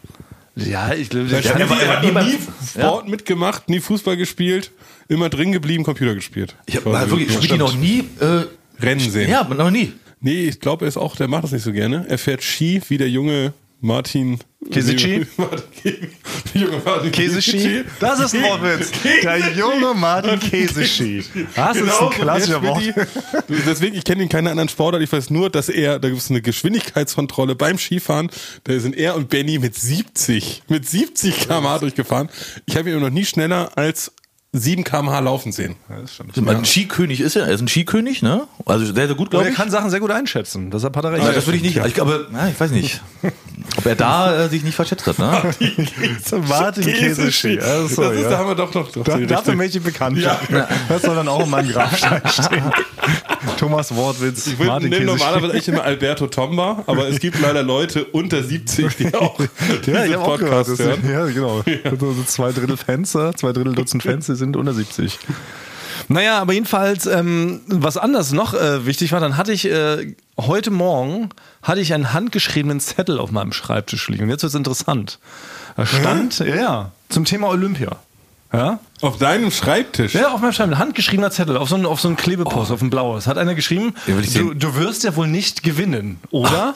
Ja, 0.66 0.94
ich 0.94 1.10
glaube, 1.10 1.28
der- 1.28 1.70
war 1.70 1.78
hat 1.78 2.04
nie 2.04 2.12
nie 2.32 2.38
Sport 2.68 3.08
mitgemacht, 3.08 3.70
nie 3.70 3.80
Fußball 3.80 4.18
gespielt, 4.18 4.72
immer 5.08 5.30
drin 5.30 5.52
geblieben, 5.52 5.84
Computer 5.84 6.16
gespielt. 6.16 6.56
Ich 6.66 6.76
habe 6.76 6.90
Quasi. 6.90 7.12
wirklich 7.12 7.30
Ja, 7.30 7.36
Schmidti 7.36 7.58
noch 7.58 7.76
nie. 7.76 8.04
Äh, 8.20 8.46
Rennen 8.84 9.00
sehen. 9.12 9.30
ja, 9.30 9.44
noch 9.44 9.72
nie. 9.72 9.94
Nee, 10.20 10.46
ich 10.48 10.60
glaube, 10.60 10.86
er 10.86 10.90
ist 10.90 10.98
auch, 10.98 11.16
der 11.16 11.28
macht 11.28 11.44
das 11.44 11.52
nicht 11.52 11.64
so 11.64 11.72
gerne. 11.72 12.06
Er 12.10 12.18
fährt 12.18 12.44
Ski 12.44 12.82
wie 12.90 12.98
der 12.98 13.10
junge 13.10 13.54
Martin 13.80 14.40
Käseschi? 14.72 15.26
Martin 15.38 15.62
Käse- 15.84 16.08
der 16.54 16.62
junge 16.62 16.82
Martin 16.84 17.12
Käseschi? 17.12 17.84
Das 18.00 18.20
ist 18.20 18.34
ein 18.36 18.42
Wortwitz. 18.44 18.92
Der 19.24 19.38
junge 19.54 19.94
Martin 19.94 20.40
Käseschi. 20.40 21.24
Das 21.56 21.76
ist 21.78 21.84
ein 21.84 21.88
Genau, 21.90 22.10
klassischer 22.10 22.60
so 22.62 22.64
Wort. 22.64 22.82
jetzt 22.82 22.96
wird 22.98 23.08
die- 23.50 23.64
Deswegen, 23.66 23.96
ich 23.96 24.04
kenne 24.04 24.24
ihn 24.24 24.30
keine 24.30 24.50
anderen 24.50 24.70
Sportler. 24.70 25.00
Ich 25.02 25.12
weiß 25.12 25.30
nur, 25.30 25.50
dass 25.50 25.70
er, 25.70 26.00
da 26.00 26.10
gibt 26.10 26.22
es 26.22 26.30
eine 26.30 26.42
Geschwindigkeitskontrolle 26.42 27.56
beim 27.56 27.78
Skifahren. 27.78 28.30
Da 28.64 28.80
sind 28.80 28.96
er 28.98 29.16
und 29.16 29.30
Benny 29.30 29.60
mit 29.60 29.76
70, 29.76 30.64
mit 30.70 30.88
70 30.90 31.40
km/h 31.48 31.80
durchgefahren. 31.80 32.30
Ich 32.66 32.76
habe 32.78 32.90
ihn 32.90 33.00
noch 33.00 33.10
nie 33.12 33.26
schneller 33.26 33.72
als 33.78 34.12
7 34.54 34.84
km/h 34.86 35.20
laufen 35.20 35.52
sehen. 35.52 35.76
Ein 35.90 36.66
Skikönig 36.66 37.20
ist 37.22 37.36
er. 37.36 37.46
Er 37.48 37.54
ist 37.54 37.62
ein 37.62 37.68
Skikönig, 37.68 38.22
ne? 38.24 38.48
Also 38.66 38.86
sehr, 38.92 39.06
sehr 39.08 39.16
gut, 39.16 39.30
glaube 39.30 39.46
er 39.46 39.52
ich. 39.52 39.58
kann 39.58 39.70
Sachen 39.70 39.90
sehr 39.92 40.00
gut 40.00 40.10
einschätzen. 40.10 40.72
Deshalb 40.72 40.96
hat 40.96 41.04
er 41.06 41.12
recht. 41.12 41.24
Ja, 41.24 41.32
das 41.32 41.46
würde 41.46 41.58
ich 41.58 41.64
nicht. 41.64 41.78
Ich 41.86 41.94
glaube, 41.94 42.28
ja, 42.34 42.48
ich 42.48 42.60
weiß 42.60 42.72
nicht, 42.72 43.02
ob 43.78 43.86
er 43.86 43.96
da 43.96 44.46
äh, 44.46 44.50
sich 44.50 44.64
nicht 44.64 44.76
verschätzt 44.76 45.06
hat. 45.08 45.20
Ne? 45.20 45.54
Martin 46.48 46.86
Käseschi. 46.86 47.58
Das 47.58 47.92
ist, 47.92 47.98
da 47.98 48.38
haben 48.38 48.50
wir 48.50 48.56
doch 48.56 48.74
noch. 48.74 48.92
doch 48.92 49.04
Da, 49.04 49.18
dafür 49.18 49.56
möchte 49.56 49.78
ich 49.80 49.84
bekannt 49.84 50.22
werden. 50.22 50.64
Das 50.90 51.02
soll 51.02 51.16
dann 51.16 51.28
auch 51.28 51.44
in 51.44 51.50
meinem 51.50 51.72
Grabstein 51.72 52.22
stehen. 52.28 52.64
Thomas 53.58 53.96
Wortwitz, 53.96 54.48
Ich 54.48 54.60
würde 54.60 54.90
Käseschi. 54.90 55.06
normalerweise 55.06 55.54
echt 55.54 55.68
immer 55.68 55.84
Alberto 55.84 56.28
Tomba, 56.28 56.84
aber 56.86 57.08
es 57.08 57.20
gibt 57.20 57.40
leider 57.40 57.64
Leute 57.64 58.06
unter 58.06 58.44
70, 58.44 58.96
die 58.98 59.14
auch 59.16 59.40
Ja, 59.40 59.46
diesen 60.04 60.14
habe 60.14 60.18
auch 60.20 60.38
gehört. 60.38 60.68
Das 60.68 60.80
hören. 60.80 61.02
sind, 61.02 61.12
ja, 61.12 61.26
genau. 61.26 61.64
So, 62.00 62.14
so 62.14 62.24
zwei 62.24 62.52
Drittel 62.52 62.78
Fans, 62.78 63.16
äh, 63.16 63.34
zwei 63.36 63.54
Drittel 63.54 63.74
Dutzend 63.74 64.04
Fans, 64.04 64.26
die 64.28 64.36
sind 64.36 64.56
unter 64.56 64.74
70. 64.74 65.18
Naja, 66.10 66.40
aber 66.40 66.54
jedenfalls, 66.54 67.06
ähm, 67.06 67.62
was 67.68 67.98
anders 67.98 68.32
noch 68.32 68.54
äh, 68.54 68.86
wichtig 68.86 69.12
war, 69.12 69.20
dann 69.20 69.36
hatte 69.38 69.52
ich 69.52 69.66
äh, 69.66 70.14
heute 70.40 70.72
Morgen 70.72 71.30
hatte 71.64 71.82
ich 71.82 71.94
einen 71.94 72.14
handgeschriebenen 72.14 72.80
Zettel 72.80 73.20
auf 73.20 73.32
meinem 73.32 73.54
Schreibtisch 73.54 74.08
liegen. 74.10 74.24
Und 74.24 74.30
jetzt 74.30 74.44
wird's 74.44 74.56
interessant. 74.56 75.20
Da 75.76 75.86
stand, 75.86 76.40
ja, 76.40 76.56
ja, 76.56 76.92
zum 77.10 77.26
Thema 77.26 77.48
Olympia. 77.50 77.98
Ja? 78.54 78.80
Auf 79.02 79.18
deinem 79.18 79.52
Schreibtisch. 79.52 80.14
Ja, 80.14 80.30
auf 80.30 80.42
meinem 80.42 80.54
Schreibtisch, 80.54 80.78
handgeschriebener 80.78 81.32
Zettel, 81.32 81.58
auf 81.58 81.70
so 81.70 81.76
einen, 81.76 81.86
auf 81.86 82.00
so 82.00 82.08
einen 82.08 82.18
Klebepost, 82.18 82.72
auf 82.72 82.82
ein 82.82 82.90
blaues. 82.90 83.28
Hat 83.28 83.38
einer 83.38 83.56
geschrieben, 83.56 83.94
Ja, 84.08 84.16
du, 84.16 84.54
du 84.54 84.76
wirst 84.76 85.04
ja 85.04 85.16
wohl 85.16 85.28
nicht 85.28 85.64
gewinnen, 85.64 86.20
oder? 86.32 86.74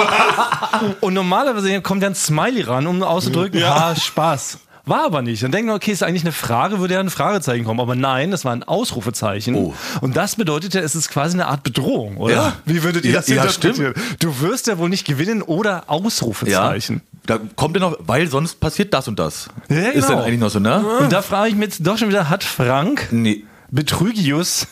Und 1.00 1.14
normalerweise 1.14 1.80
kommt 1.82 2.02
ja 2.02 2.08
ein 2.08 2.14
Smiley 2.14 2.62
ran, 2.62 2.86
um 2.86 3.02
auszudrücken, 3.02 3.64
ha, 3.64 3.94
Spaß. 3.94 4.58
War 4.84 5.04
aber 5.04 5.22
nicht. 5.22 5.42
Dann 5.42 5.52
denken 5.52 5.68
wir, 5.70 5.74
okay, 5.74 5.92
ist 5.92 6.02
eigentlich 6.02 6.22
eine 6.24 6.32
Frage, 6.32 6.80
würde 6.80 6.94
ja 6.94 7.00
ein 7.00 7.08
Fragezeichen 7.10 7.64
kommen. 7.64 7.78
Aber 7.78 7.94
nein, 7.94 8.30
das 8.32 8.44
war 8.44 8.52
ein 8.52 8.64
Ausrufezeichen. 8.64 9.54
Oh. 9.54 9.74
Und 10.00 10.16
das 10.16 10.34
bedeutet 10.36 10.74
ja, 10.74 10.80
es 10.80 10.96
ist 10.96 11.08
quasi 11.08 11.34
eine 11.36 11.46
Art 11.46 11.62
Bedrohung, 11.62 12.16
oder? 12.16 12.34
Ja. 12.34 12.52
Wie 12.64 12.82
würdet 12.82 13.04
ihr 13.04 13.12
Ja, 13.12 13.18
das 13.18 13.28
ja, 13.28 13.42
interpretieren? 13.44 13.94
Du 14.18 14.40
wirst 14.40 14.66
ja 14.66 14.78
wohl 14.78 14.88
nicht 14.88 15.06
gewinnen 15.06 15.42
oder 15.42 15.70
Ja, 15.70 15.82
Ausrufezeichen. 15.88 17.00
da 17.26 17.38
kommt 17.54 17.76
er 17.76 17.80
noch, 17.80 17.96
weil 18.00 18.26
sonst 18.28 18.58
passiert 18.58 18.92
das 18.92 19.06
und 19.06 19.18
das. 19.20 19.48
Ja, 19.68 19.76
Ist 19.76 19.94
genau. 19.94 20.08
dann 20.08 20.18
eigentlich 20.26 20.40
noch 20.40 20.50
so, 20.50 20.58
ne? 20.58 20.84
Und 21.00 21.12
da 21.12 21.22
frage 21.22 21.50
ich 21.50 21.54
mich 21.54 21.64
jetzt 21.66 21.86
doch 21.86 21.96
schon 21.96 22.08
wieder, 22.08 22.28
hat 22.28 22.42
Frank 22.42 23.08
Nee. 23.12 23.44
Betrügius 23.70 24.66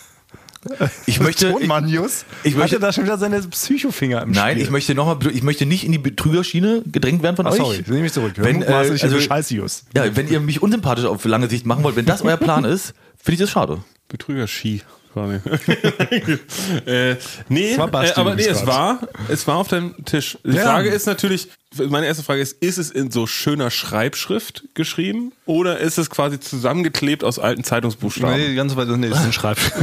Ich 1.06 1.20
möchte, 1.20 1.46
ich, 1.48 1.52
Tonmanius 1.52 2.26
ich 2.44 2.54
möchte- 2.54 2.76
hatte 2.76 2.80
da 2.86 2.92
schon 2.92 3.04
wieder 3.04 3.16
seine 3.16 3.40
Psychofinger 3.40 4.22
im 4.22 4.32
nein, 4.32 4.52
Spiel. 4.52 4.64
ich 4.64 4.70
möchte 4.70 4.94
noch 4.94 5.06
mal, 5.06 5.30
ich 5.32 5.42
möchte 5.42 5.64
nicht 5.64 5.84
in 5.84 5.92
die 5.92 5.98
Betrügerschiene 5.98 6.82
gedrängt 6.84 7.22
werden 7.22 7.36
von 7.36 7.46
Ach, 7.46 7.52
euch. 7.52 7.58
sorry, 7.58 7.84
nehme 7.86 8.06
ich 8.06 8.12
zurück. 8.12 8.32
Wenn, 8.36 8.60
äh, 8.62 8.66
also, 8.66 8.92
also- 8.92 9.20
Scheißius. 9.20 9.84
Ja, 9.94 10.14
wenn 10.14 10.28
ihr 10.28 10.38
mich 10.40 10.62
unsympathisch 10.62 11.06
auf 11.06 11.24
lange 11.24 11.48
Sicht 11.48 11.64
machen 11.64 11.82
wollt, 11.82 11.96
wenn 11.96 12.04
das 12.04 12.20
euer 12.22 12.36
Plan 12.36 12.64
ist, 12.64 12.92
finde 13.16 13.34
ich 13.34 13.40
das 13.40 13.50
schade. 13.50 13.82
Betrüger-Ski. 14.08 14.82
quasi. 15.14 15.36
äh, 16.86 17.16
nee, 17.48 17.72
äh, 17.74 17.78
aber 17.78 18.34
nee, 18.34 18.46
es 18.46 18.66
war, 18.66 19.00
es 19.28 19.46
war 19.46 19.56
auf 19.56 19.68
deinem 19.68 19.94
Tisch. 20.04 20.38
Die 20.44 20.56
Ja. 20.56 20.62
Frage 20.62 20.90
ist 20.90 21.06
natürlich, 21.06 21.48
meine 21.88 22.06
erste 22.06 22.24
Frage 22.24 22.40
ist, 22.40 22.60
ist 22.62 22.78
es 22.78 22.90
in 22.90 23.12
so 23.12 23.28
schöner 23.28 23.70
Schreibschrift 23.70 24.64
geschrieben 24.74 25.32
oder 25.46 25.78
ist 25.78 25.98
es 25.98 26.10
quasi 26.10 26.40
zusammengeklebt 26.40 27.22
aus 27.22 27.38
alten 27.38 27.62
Zeitungsbuchstaben? 27.62 28.36
Nee, 28.36 28.54
ganz 28.56 28.74
weit, 28.74 28.88
nee, 28.88 29.08
das 29.08 29.20
ist 29.20 29.24
ein 29.26 29.32
Schreibstift. 29.32 29.76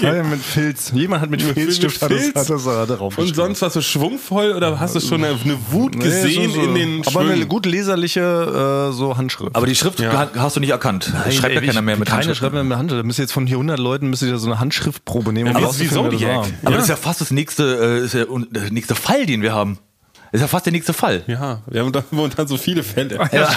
Ja, 0.00 0.22
mit 0.22 0.40
Filz. 0.40 0.92
Jemand 0.94 1.22
hat 1.22 1.30
mit 1.30 1.44
Mit 1.44 1.54
Filzstift 1.54 2.00
hat 2.02 2.12
das, 2.12 2.20
Filz? 2.20 2.34
hat 2.36 2.50
das 2.50 2.64
da 2.64 2.86
drauf 2.86 3.18
Und 3.18 3.34
sonst 3.34 3.62
was 3.62 3.72
so 3.74 3.80
schwungvoll 3.82 4.52
oder 4.52 4.78
hast 4.78 4.94
du 4.94 5.00
schon 5.00 5.24
eine, 5.24 5.34
eine 5.42 5.58
Wut 5.72 5.98
gesehen 5.98 6.54
in 6.54 6.74
den 6.76 7.02
Aber 7.06 7.20
eine 7.20 7.46
gut 7.46 7.66
leserliche 7.66 8.88
äh, 8.90 8.92
so 8.92 9.16
Handschrift. 9.16 9.56
Aber 9.56 9.66
die 9.66 9.74
Schrift 9.74 9.98
Ja. 9.98 10.30
hast 10.36 10.54
du 10.54 10.60
nicht 10.60 10.70
erkannt. 10.70 11.12
Das 11.24 11.34
schreibt 11.34 11.54
ja 11.54 11.60
keiner 11.60 11.82
mehr 11.82 11.96
mit 11.96 12.06
Keine 12.06 12.18
Handschrift. 12.18 12.38
schreibt 12.38 12.54
mehr 12.54 12.62
mit 12.62 12.78
Handschrift. 12.78 13.02
Da 13.02 13.06
müsst 13.06 13.18
ihr 13.18 13.24
jetzt 13.24 13.32
von 13.32 13.46
hier 13.46 13.56
100 13.56 13.78
Leuten 13.80 14.08
müsst 14.08 14.22
ihr 14.22 14.38
so 14.38 14.46
eine 14.46 14.60
Handschriftprobe 14.60 15.32
nehmen, 15.32 15.52
Ja, 15.52 15.58
wie- 15.58 15.64
rauszufinden, 15.64 16.12
wie 16.12 16.20
wer 16.20 16.34
das. 16.38 16.48
Aber 16.64 16.74
das 16.76 16.84
ist 16.84 16.90
ja 16.90 16.96
fast 16.96 17.20
das 17.20 17.32
nächste, 17.32 17.98
äh, 18.02 18.04
ist 18.04 18.14
ja 18.14 18.24
un- 18.28 18.46
der 18.50 18.70
nächste 18.70 18.94
Fall, 18.94 19.26
den 19.26 19.42
wir 19.42 19.52
haben. 19.52 19.78
Das 20.30 20.40
ist 20.40 20.42
ja 20.42 20.48
fast 20.48 20.66
der 20.66 20.72
nächste 20.72 20.92
Fall. 20.92 21.22
Ja, 21.26 21.60
wir 21.66 21.80
haben 21.80 21.90
da 21.92 22.04
momentan 22.10 22.46
so 22.46 22.56
viele 22.58 22.82
Fälle. 22.82 23.16
Ja. 23.32 23.48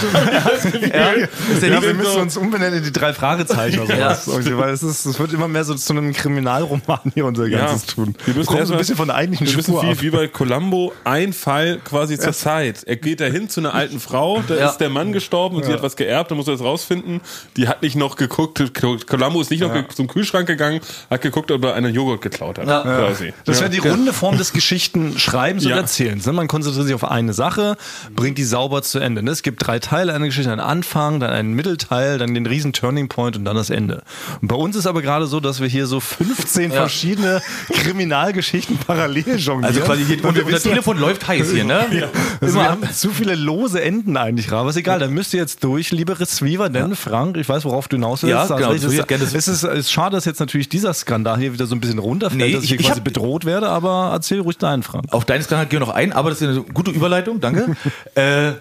ja. 0.93 1.13
Der 1.61 1.69
Ja, 1.69 1.81
wir 1.81 1.93
müssen 1.93 2.21
uns 2.21 2.37
umbenennen 2.37 2.79
in 2.79 2.83
die 2.83 2.91
drei 2.91 3.13
Fragezeichen 3.13 3.79
oder 3.79 3.95
sowas. 3.95 4.27
Irgendwie, 4.27 4.57
Weil 4.57 4.69
es, 4.73 4.83
ist, 4.83 5.05
es 5.05 5.19
wird 5.19 5.33
immer 5.33 5.47
mehr 5.47 5.63
so 5.63 5.75
zu 5.75 5.93
einem 5.93 6.13
Kriminalroman 6.13 6.99
hier 7.13 7.25
unser 7.25 7.49
ganzes 7.49 7.85
Tun. 7.87 8.15
Wir 8.25 8.33
müssen 8.35 8.47
kommen 8.47 8.65
so 8.65 8.73
ein 8.73 8.79
bisschen 8.79 8.95
von 8.95 9.07
der 9.07 9.17
eigentlichen 9.17 9.47
Wir 9.47 9.55
müssen 9.57 9.71
Spur 9.71 9.83
ab. 9.83 9.97
wie, 9.97 10.01
wie 10.01 10.09
bei 10.11 10.27
Columbo 10.27 10.93
ein 11.03 11.33
Fall 11.33 11.79
quasi 11.83 12.17
zur 12.17 12.33
Zeit. 12.33 12.83
Er 12.83 12.95
geht 12.95 13.19
dahin 13.21 13.49
zu 13.49 13.59
einer 13.61 13.73
alten 13.73 13.99
Frau, 13.99 14.41
da 14.47 14.55
Ja. 14.55 14.69
ist 14.69 14.77
der 14.77 14.89
Mann 14.89 15.11
gestorben 15.13 15.57
und 15.57 15.65
sie 15.65 15.73
hat 15.73 15.81
was 15.83 15.95
geerbt, 15.95 16.31
da 16.31 16.35
muss 16.35 16.47
er 16.47 16.53
das 16.53 16.61
rausfinden. 16.63 17.21
Die 17.57 17.67
hat 17.67 17.81
nicht 17.81 17.95
noch 17.95 18.15
geguckt, 18.15 18.61
Columbo 19.07 19.41
ist 19.41 19.51
nicht 19.51 19.61
noch 19.61 19.87
zum 19.89 20.07
Kühlschrank 20.07 20.47
gegangen, 20.47 20.79
hat 21.09 21.21
geguckt, 21.21 21.51
ob 21.51 21.63
er 21.65 21.73
einen 21.73 21.93
Joghurt 21.93 22.21
geklaut 22.21 22.57
hat. 22.59 22.67
Ja. 22.67 22.81
Quasi. 22.81 23.33
Das 23.45 23.57
Ja. 23.59 23.63
wäre 23.69 23.71
die 23.81 23.87
runde 23.87 24.13
Form 24.13 24.37
des 24.37 24.53
Geschichtenschreibens 24.53 25.63
Ja. 25.65 25.71
und 25.75 25.81
Erzählens. 25.81 26.25
ne? 26.25 26.33
Man 26.33 26.47
konzentriert 26.63 26.87
sich 26.87 26.95
auf 27.03 27.09
eine 27.11 27.33
Sache, 27.33 27.75
bringt 28.15 28.37
die 28.37 28.43
sauber 28.43 28.81
zu 28.81 28.99
Ende. 28.99 29.23
Ne? 29.23 29.31
Es 29.31 29.43
gibt 29.43 29.65
drei 29.65 29.79
Teile 29.79 30.13
einer 30.13 30.25
Geschichte, 30.25 30.51
einen 30.51 30.61
Anfang, 30.61 31.19
dann 31.19 31.31
einen 31.31 31.53
Mittelteil, 31.53 32.17
dann 32.17 32.33
den 32.33 32.45
riesen 32.45 32.73
Turning 32.73 33.07
Point 33.09 33.37
und 33.37 33.45
dann 33.45 33.55
das 33.55 33.69
Ende. 33.69 34.03
Und 34.41 34.47
bei 34.47 34.55
uns 34.55 34.75
ist 34.75 34.87
aber 34.87 35.01
gerade 35.01 35.27
so, 35.27 35.39
dass 35.39 35.59
wir 35.61 35.67
hier 35.67 35.87
so 35.87 35.99
15 35.99 36.71
verschiedene 36.71 37.41
Kriminalgeschichten 37.73 38.77
parallel 38.77 39.37
jonglieren. 39.37 39.65
Also 39.65 39.81
quasi 39.81 40.05
hier, 40.05 40.23
und, 40.23 40.37
und 40.41 40.51
das 40.51 40.63
Telefon 40.63 40.97
läuft 40.97 41.27
heiß 41.27 41.51
hier, 41.51 41.63
ne? 41.63 42.09
Also 42.39 42.55
wir 42.59 42.69
haben 42.69 42.81
zu 42.93 43.09
viele 43.11 43.35
lose 43.35 43.81
Enden 43.81 44.17
eigentlich, 44.17 44.51
aber 44.51 44.69
ist 44.69 44.75
egal, 44.77 44.99
dann 44.99 45.11
müsst 45.13 45.33
ihr 45.33 45.39
jetzt 45.39 45.63
durch, 45.63 45.91
liebe 45.91 46.19
Receiver, 46.19 46.69
denn 46.69 46.95
Frank, 46.95 47.37
ich 47.37 47.47
weiß, 47.47 47.65
worauf 47.65 47.87
du 47.87 47.97
hinaus 47.97 48.23
willst. 48.23 48.31
Ja, 48.31 48.41
Also 48.41 48.55
genau, 48.55 48.71
es, 48.73 48.83
ist, 48.83 49.07
gerne- 49.07 49.23
es, 49.23 49.47
ist, 49.47 49.63
ist 49.63 49.91
schade, 49.91 50.15
dass 50.15 50.25
jetzt 50.25 50.39
natürlich 50.39 50.69
dieser 50.69 50.93
Skandal 50.93 51.37
hier 51.39 51.53
wieder 51.53 51.65
so 51.65 51.75
ein 51.75 51.81
bisschen 51.81 51.99
runterfällt, 51.99 52.41
Nee, 52.41 52.53
dass 52.53 52.63
ich 52.63 52.69
hier 52.69 52.79
ich- 52.79 52.85
quasi 52.85 52.99
hab- 52.99 53.03
bedroht 53.05 53.45
werde, 53.45 53.69
aber 53.69 54.09
erzähl 54.13 54.39
ruhig 54.39 54.57
deinen, 54.57 54.83
Frank. 54.83 55.05
Auf 55.11 55.25
deines 55.25 55.47
Kanal 55.47 55.65
gehen 55.65 55.79
wir 55.79 55.85
noch 55.87 55.93
ein, 55.93 56.13
aber 56.13 56.29
das 56.29 56.41
ist 56.41 56.50
eine 56.51 56.61
gute 56.63 56.91
Überleitung, 56.91 57.39
danke. 57.39 57.75
äh, 58.15 58.53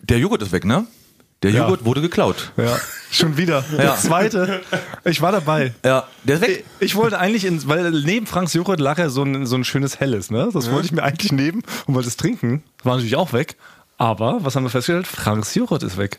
der 0.00 0.18
Joghurt 0.18 0.42
ist 0.42 0.52
weg, 0.52 0.64
ne? 0.64 0.86
Der 1.42 1.52
Ja. 1.52 1.62
Joghurt 1.62 1.84
wurde 1.84 2.00
geklaut. 2.00 2.50
Ja, 2.56 2.76
schon 3.12 3.36
wieder. 3.36 3.62
Der 3.76 3.84
Ja. 3.84 3.96
zweite. 3.96 4.60
Ich 5.04 5.22
war 5.22 5.30
dabei. 5.30 5.72
Ja, 5.84 6.04
der 6.24 6.36
ist 6.36 6.42
weg. 6.42 6.64
Ich 6.80 6.96
wollte 6.96 7.18
eigentlich, 7.20 7.44
in, 7.44 7.66
weil 7.68 7.90
neben 7.92 8.26
Franks 8.26 8.54
Joghurt 8.54 8.80
lag 8.80 8.98
ja 8.98 9.08
so 9.08 9.22
ein, 9.22 9.46
so 9.46 9.54
ein 9.54 9.62
schönes 9.62 10.00
Helles, 10.00 10.32
ne? 10.32 10.48
Das 10.52 10.68
wollte 10.72 10.86
ich 10.86 10.92
mir 10.92 11.04
eigentlich 11.04 11.30
nehmen 11.30 11.62
und 11.86 11.94
wollte 11.94 12.08
es 12.08 12.16
trinken. 12.16 12.64
War 12.82 12.94
natürlich 12.96 13.14
auch 13.14 13.32
weg. 13.32 13.54
Aber, 13.98 14.44
was 14.44 14.56
haben 14.56 14.64
wir 14.64 14.70
festgestellt? 14.70 15.06
Franks 15.06 15.54
Joghurt 15.54 15.82
ist 15.84 15.96
weg. 15.96 16.18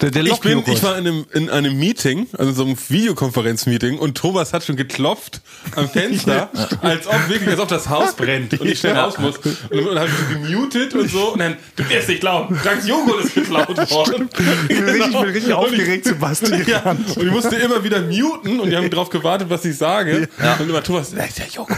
Der, 0.00 0.10
der 0.10 0.24
Ich, 0.24 0.40
bin, 0.40 0.62
ich 0.66 0.82
war 0.82 0.96
in 0.96 1.06
einem, 1.06 1.26
in 1.32 1.50
einem 1.50 1.78
Meeting, 1.78 2.26
also 2.38 2.52
so 2.52 2.64
einem 2.64 2.76
Videokonferenzmeeting 2.88 3.98
und 3.98 4.16
Thomas 4.16 4.52
hat 4.52 4.64
schon 4.64 4.76
geklopft 4.76 5.40
am 5.76 5.88
Fenster, 5.90 6.48
als 6.80 7.06
ob 7.06 7.28
wirklich, 7.28 7.50
als 7.50 7.60
ob 7.60 7.68
das 7.68 7.88
Haus 7.88 8.14
brennt 8.14 8.58
und 8.58 8.66
ich 8.66 8.78
schnell 8.78 8.96
raus 8.96 9.18
muss. 9.18 9.36
Und 9.38 9.56
dann 9.70 9.98
habe 9.98 10.08
ich 10.08 10.14
so 10.14 10.34
gemutet 10.48 10.94
und 10.94 11.10
so 11.10 11.32
und 11.34 11.40
dann, 11.40 11.56
du 11.76 11.88
wirst 11.90 12.08
nicht 12.08 12.20
glauben, 12.20 12.56
Franks 12.56 12.86
Joghurt 12.86 13.24
ist 13.26 13.34
geklaut 13.34 13.76
worden. 13.90 14.28
Ich 14.68 14.76
bin 14.76 14.84
richtig, 14.88 15.06
ich 15.06 15.12
bin 15.12 15.20
richtig 15.30 15.42
Und 15.44 15.48
ich- 15.48 15.54
aufgeregt, 15.54 16.04
Sebastian. 16.06 16.64
Ja, 16.70 16.90
und 16.90 17.16
ich 17.16 17.30
musste 17.30 17.56
immer 17.56 17.82
wieder 17.82 18.00
muten 18.00 18.60
und 18.60 18.70
die 18.70 18.76
haben 18.76 18.88
darauf 18.90 19.10
gewartet, 19.10 19.50
was 19.50 19.64
ich 19.64 19.76
sage. 19.76 20.28
Und 20.60 20.68
immer 20.68 20.82
Thomas, 20.82 21.10
da 21.14 21.24
ist 21.24 21.38
der 21.38 21.46
Joghurt. 21.48 21.76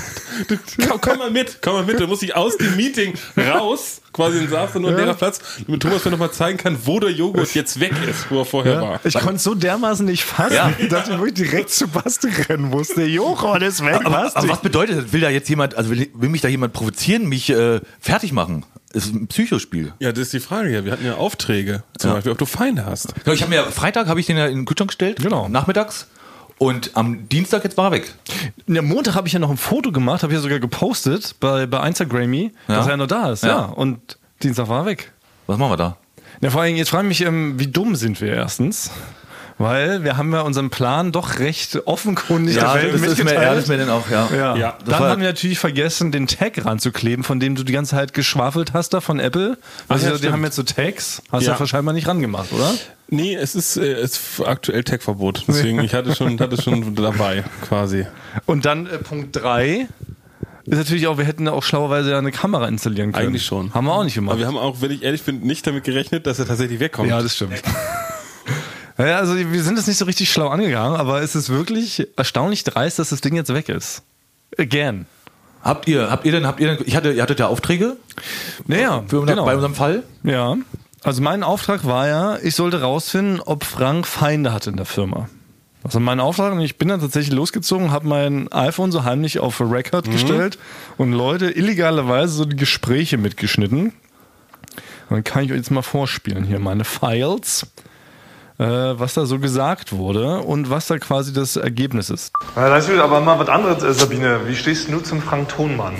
Du, 0.48 0.56
komm, 0.88 1.00
komm 1.00 1.18
mal 1.18 1.30
mit, 1.30 1.58
komm 1.62 1.74
mal 1.74 1.84
mit. 1.84 1.98
Du 2.00 2.06
musst 2.06 2.22
dich 2.22 2.34
aus 2.36 2.56
dem 2.56 2.76
Meeting 2.76 3.14
raus, 3.36 4.00
quasi 4.12 4.38
in 4.38 4.48
saß 4.48 4.72
da 4.74 4.78
nur 4.78 4.90
ein 4.90 4.96
leerer 4.96 5.14
Platz, 5.14 5.40
damit 5.66 5.82
Thomas 5.82 6.04
mir 6.04 6.10
nochmal 6.10 6.30
zeigen 6.32 6.58
kann, 6.58 6.76
wo 6.84 7.00
der 7.00 7.10
Joghurt 7.10 7.54
jetzt 7.54 7.80
weg 7.80 7.92
ist, 8.08 8.30
wo 8.30 8.40
er 8.40 8.44
vorher 8.44 8.80
war. 8.82 9.00
Ich 9.04 9.14
konnte 9.14 9.36
es 9.36 9.42
so 9.44 9.54
dermaßen 9.54 10.04
nicht 10.06 10.24
fassen, 10.24 10.54
Ja. 10.54 10.72
dass 10.90 11.08
ich 11.08 11.18
wirklich 11.18 11.48
direkt 11.50 11.70
zu 11.70 11.88
Basti 11.88 12.28
rennen 12.48 12.70
musste. 12.70 12.96
Der 12.96 13.08
Joghurt 13.08 13.62
ist 13.62 13.84
weg, 13.84 14.00
Aber, 14.04 14.10
Basti. 14.22 14.38
aber 14.38 14.48
was 14.48 14.60
bedeutet 14.60 14.98
das? 14.98 15.12
Will 15.12 15.20
da 15.22 15.30
jetzt 15.30 15.48
jemand, 15.48 15.74
also 15.76 15.90
will, 15.90 16.08
will 16.14 16.28
mich 16.28 16.40
da 16.42 16.48
jemand 16.48 16.72
provozieren, 16.72 17.26
mich 17.28 17.50
äh, 17.50 17.80
fertig 18.00 18.32
machen? 18.32 18.64
Das 18.92 19.06
ist 19.06 19.14
ein 19.14 19.26
Psychospiel. 19.28 19.94
Ja, 20.00 20.12
das 20.12 20.20
ist 20.24 20.32
die 20.34 20.40
Frage 20.40 20.70
ja. 20.70 20.84
Wir 20.84 20.92
hatten 20.92 21.06
ja 21.06 21.14
Aufträge, 21.14 21.82
zum 21.98 22.10
Ja. 22.10 22.14
Beispiel, 22.16 22.32
ob 22.32 22.38
du 22.38 22.44
Feinde 22.44 22.84
hast. 22.84 23.14
Ja, 23.24 23.32
Ich 23.32 23.40
habe 23.40 23.48
mir 23.50 23.64
Freitag 23.64 24.06
habe 24.08 24.20
ich 24.20 24.26
den 24.26 24.36
ja 24.36 24.46
in 24.46 24.56
den 24.56 24.64
Kühlschrank 24.66 24.90
gestellt, 24.90 25.20
Genau. 25.22 25.48
nachmittags. 25.48 26.06
Und 26.62 26.92
am 26.94 27.28
Dienstag 27.28 27.64
jetzt 27.64 27.76
war 27.76 27.86
er 27.86 27.90
weg. 27.90 28.14
Ja, 28.68 28.82
Montag 28.82 29.16
habe 29.16 29.26
ich 29.26 29.32
ja 29.32 29.40
noch 29.40 29.50
ein 29.50 29.56
Foto 29.56 29.90
gemacht, 29.90 30.22
habe 30.22 30.32
ich 30.32 30.36
ja 30.36 30.42
sogar 30.42 30.60
gepostet 30.60 31.34
bei, 31.40 31.66
bei 31.66 31.84
Instagrammy, 31.88 32.52
dass 32.68 32.86
er 32.86 32.96
noch 32.96 33.08
da 33.08 33.32
ist. 33.32 33.42
Ja. 33.42 33.48
Ja. 33.48 33.64
Und 33.64 34.16
Dienstag 34.44 34.68
war 34.68 34.82
er 34.82 34.86
weg. 34.86 35.10
Was 35.48 35.58
machen 35.58 35.72
wir 35.72 35.76
da? 35.76 35.96
Ja, 36.40 36.50
vor 36.50 36.60
allem, 36.60 36.76
jetzt 36.76 36.90
frage 36.90 37.08
ich 37.08 37.18
mich, 37.18 37.26
ähm, 37.26 37.58
wie 37.58 37.66
dumm 37.66 37.96
sind 37.96 38.20
wir 38.20 38.32
erstens? 38.32 38.92
Weil 39.62 40.02
wir 40.02 40.16
haben 40.16 40.32
ja 40.32 40.40
unseren 40.40 40.70
Plan 40.70 41.12
doch 41.12 41.38
recht 41.38 41.86
offenkundig 41.86 42.56
Welt 42.56 42.94
das 42.94 43.18
ist 43.18 43.24
mir, 43.24 43.34
ja, 43.34 43.54
das 43.54 43.64
ist 43.64 43.68
mir 43.68 43.78
dann 43.78 43.90
auch, 43.90 44.10
ja. 44.10 44.28
Ja. 44.36 44.56
Ja, 44.56 44.78
Dann 44.84 44.98
haben 44.98 45.20
wir 45.20 45.28
natürlich 45.28 45.60
vergessen, 45.60 46.10
den 46.10 46.26
Tag 46.26 46.64
ranzukleben, 46.64 47.22
von 47.22 47.38
dem 47.38 47.54
du 47.54 47.62
die 47.62 47.72
ganze 47.72 47.92
Zeit 47.92 48.12
geschwafelt 48.12 48.72
hast 48.72 48.92
da 48.92 49.00
von 49.00 49.20
Apple. 49.20 49.56
Also 49.88 50.06
ja, 50.06 50.12
die 50.12 50.18
stimmt. 50.18 50.32
haben 50.32 50.44
jetzt 50.44 50.56
so 50.56 50.64
Tags. 50.64 51.22
Hast 51.30 51.46
du 51.46 51.50
Ja. 51.50 51.56
ja 51.56 51.66
scheinbar 51.66 51.94
nicht 51.94 52.08
rangemacht, 52.08 52.52
oder? 52.52 52.74
Nee, 53.08 53.36
es 53.36 53.54
ist, 53.54 53.76
äh, 53.76 53.92
es 53.92 54.12
ist 54.18 54.40
aktuell 54.44 54.82
Tech-Verbot. 54.82 55.44
Deswegen, 55.46 55.80
ich 55.84 55.94
hatte 55.94 56.14
schon, 56.16 56.40
hatte 56.40 56.60
schon 56.60 56.96
dabei, 56.96 57.44
quasi. 57.68 58.06
Und 58.46 58.64
dann 58.64 58.86
äh, 58.86 58.98
Punkt 58.98 59.36
3 59.36 59.86
ist 60.64 60.78
natürlich 60.78 61.06
auch, 61.06 61.18
wir 61.18 61.24
hätten 61.24 61.46
auch 61.46 61.62
schlauerweise 61.62 62.10
ja 62.10 62.18
eine 62.18 62.32
Kamera 62.32 62.66
installieren 62.66 63.12
können. 63.12 63.28
Eigentlich 63.28 63.44
schon. 63.44 63.72
Haben 63.74 63.86
wir 63.86 63.94
auch 63.94 64.02
nicht 64.04 64.14
gemacht. 64.14 64.32
Aber 64.32 64.40
wir 64.40 64.46
haben 64.48 64.56
auch, 64.56 64.80
wenn 64.80 64.90
ich 64.90 65.02
ehrlich 65.02 65.22
bin, 65.22 65.40
nicht 65.40 65.64
damit 65.66 65.84
gerechnet, 65.84 66.26
dass 66.26 66.40
er 66.40 66.46
tatsächlich 66.46 66.80
wegkommt. 66.80 67.08
Ja, 67.08 67.22
das 67.22 67.36
stimmt. 67.36 67.62
Ja, 69.08 69.18
also 69.18 69.36
wir 69.36 69.62
sind 69.62 69.78
es 69.78 69.86
nicht 69.86 69.98
so 69.98 70.04
richtig 70.04 70.30
schlau 70.30 70.48
angegangen, 70.48 70.98
aber 70.98 71.22
es 71.22 71.34
ist 71.34 71.48
wirklich 71.48 72.06
erstaunlich 72.16 72.64
dreist, 72.64 72.98
dass 72.98 73.10
das 73.10 73.20
Ding 73.20 73.34
jetzt 73.34 73.52
weg 73.52 73.68
ist. 73.68 74.02
Again. 74.58 75.06
Habt 75.62 75.86
ihr, 75.88 76.10
habt 76.10 76.24
ihr 76.24 76.32
denn, 76.32 76.46
habt 76.46 76.60
ihr 76.60 76.74
denn, 76.74 76.86
ich 76.86 76.96
hatte, 76.96 77.12
ihr 77.12 77.22
hattet 77.22 77.38
ja 77.38 77.46
Aufträge 77.46 77.96
Naja, 78.66 79.04
für 79.06 79.24
genau. 79.24 79.44
bei 79.44 79.54
unserem 79.54 79.74
Fall? 79.74 80.02
Ja. 80.24 80.56
Also 81.04 81.22
mein 81.22 81.42
Auftrag 81.42 81.84
war 81.84 82.08
ja, 82.08 82.38
ich 82.42 82.54
sollte 82.54 82.80
rausfinden, 82.80 83.40
ob 83.40 83.64
Frank 83.64 84.06
Feinde 84.06 84.52
hat 84.52 84.66
in 84.66 84.76
der 84.76 84.86
Firma. 84.86 85.28
Das 85.82 85.94
war 85.94 86.00
mein 86.00 86.20
Auftrag 86.20 86.52
und 86.52 86.60
ich 86.60 86.78
bin 86.78 86.88
dann 86.88 87.00
tatsächlich 87.00 87.34
losgezogen, 87.34 87.90
habe 87.90 88.06
mein 88.06 88.50
iPhone 88.52 88.92
so 88.92 89.02
heimlich 89.02 89.40
auf 89.40 89.60
Record 89.60 90.10
gestellt 90.10 90.58
und 90.96 91.12
Leute 91.12 91.50
illegalerweise 91.50 92.32
so 92.32 92.44
die 92.44 92.56
Gespräche 92.56 93.18
mitgeschnitten. 93.18 93.86
Und 93.86 93.94
dann 95.10 95.24
kann 95.24 95.44
ich 95.44 95.50
euch 95.50 95.58
jetzt 95.58 95.72
mal 95.72 95.82
vorspielen 95.82 96.44
hier 96.44 96.60
meine 96.60 96.84
Files, 96.84 97.66
äh, 98.62 98.98
was 98.98 99.14
da 99.14 99.26
so 99.26 99.38
gesagt 99.38 99.92
wurde 99.92 100.38
und 100.38 100.70
was 100.70 100.86
da 100.86 100.98
quasi 100.98 101.32
das 101.32 101.56
Ergebnis 101.56 102.10
ist. 102.10 102.32
Ja, 102.56 102.68
das 102.68 102.88
ist 102.88 102.98
aber 102.98 103.20
mal 103.20 103.38
was 103.38 103.48
anderes, 103.48 103.82
äh, 103.82 103.92
Sabine. 103.92 104.40
Wie 104.46 104.54
stehst 104.54 104.90
du 104.90 105.00
zum 105.00 105.20
Frank 105.20 105.48
Thonmann? 105.48 105.94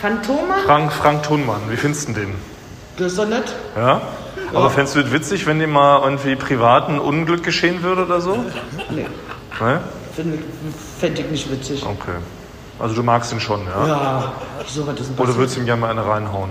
Phantome? 0.00 0.54
Frank, 0.66 0.92
Frank 0.92 1.22
Thonmann, 1.22 1.60
wie 1.70 1.76
findest 1.76 2.08
du 2.08 2.12
den? 2.12 2.34
Das 2.98 3.12
ist 3.12 3.18
doch 3.18 3.26
nett. 3.28 3.54
Ja? 3.76 4.02
Aber 4.52 4.70
fändest 4.70 4.96
du 4.96 5.00
es 5.00 5.12
witzig, 5.12 5.46
wenn 5.46 5.58
dir 5.58 5.66
mal 5.66 6.02
irgendwie 6.02 6.36
privat 6.36 6.88
ein 6.88 6.98
Unglück 6.98 7.42
geschehen 7.42 7.82
würde 7.82 8.04
oder 8.04 8.20
so? 8.20 8.44
Nee, 8.90 9.06
Ne? 9.60 9.80
finde 10.14 10.38
fänd 11.00 11.18
ich 11.18 11.30
nicht 11.30 11.50
witzig. 11.50 11.84
Okay. 11.86 12.16
Also 12.78 12.94
du 12.94 13.02
magst 13.02 13.32
ihn 13.32 13.40
schon, 13.40 13.64
ja? 13.66 13.86
Ja, 13.86 14.32
so 14.66 14.86
was 14.86 15.00
ist 15.00 15.10
denn 15.10 15.18
Oder 15.18 15.36
würdest 15.36 15.56
du 15.56 15.60
ihm 15.60 15.66
gerne 15.66 15.80
mal 15.80 15.90
eine 15.90 16.04
reinhauen? 16.06 16.50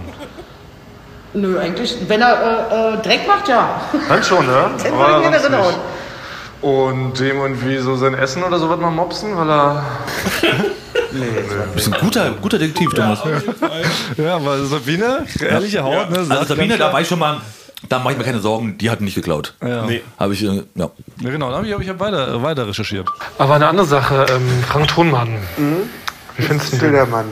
Nö, 1.33 1.59
eigentlich, 1.59 1.97
wenn 2.07 2.21
er 2.21 2.67
äh, 2.71 2.93
äh, 2.93 3.01
Dreck 3.01 3.27
macht, 3.27 3.47
ja. 3.47 3.81
Dann 4.07 4.23
schon, 4.23 4.45
ne? 4.45 4.51
Wollen 4.91 5.31
wir 5.31 5.39
sonst 5.39 5.45
reinhauen. 5.45 5.67
nicht. 5.67 5.79
Und 6.61 7.19
dem 7.19 7.37
irgendwie 7.41 7.77
so 7.79 7.95
sein 7.95 8.13
Essen 8.13 8.43
oder 8.43 8.57
so 8.57 8.69
was 8.69 8.79
mal 8.79 8.91
mopsen, 8.91 9.35
weil 9.37 9.49
er... 9.49 9.85
Du 11.13 11.73
bist 11.75 11.93
ein 11.93 11.99
guter, 11.99 12.31
guter 12.41 12.57
Detektiv, 12.57 12.91
Thomas. 12.91 13.19
Ja, 14.17 14.35
aber 14.37 14.63
Sabine, 14.65 15.27
ehrliche 15.39 15.83
Haut, 15.83 16.09
ne? 16.09 16.17
Also 16.17 16.43
Sabine, 16.45 16.69
ganz 16.69 16.79
da 16.79 16.93
weiß 16.93 17.03
ich 17.03 17.07
schon 17.07 17.19
mal, 17.19 17.39
da 17.87 17.99
mache 17.99 18.13
ich 18.13 18.17
mir 18.17 18.25
keine 18.25 18.39
Sorgen, 18.39 18.79
die 18.79 18.89
hat 18.89 18.99
nicht 18.99 19.13
geklaut. 19.13 19.53
Ja. 19.61 19.85
Nee. 19.85 20.01
Habe 20.19 20.33
ich, 20.33 20.43
äh, 20.43 20.63
ja. 20.73 20.89
Ja, 21.21 21.29
genau, 21.29 21.51
da 21.51 21.57
habe 21.57 21.67
ich, 21.67 21.73
hab 21.73 21.81
ich 21.81 21.89
hab 21.89 21.99
weiter, 21.99 22.41
weiter 22.41 22.67
recherchiert. 22.67 23.07
Aber 23.37 23.53
eine 23.53 23.67
andere 23.67 23.85
Sache, 23.85 24.25
ähm, 24.29 24.63
Frank 24.67 24.87
Thonmann. 24.87 25.37
Wie 26.35 26.41
findest 26.41 26.73
du 26.73 26.77
den? 26.77 26.89
Schöner 26.89 27.05
Mann. 27.05 27.25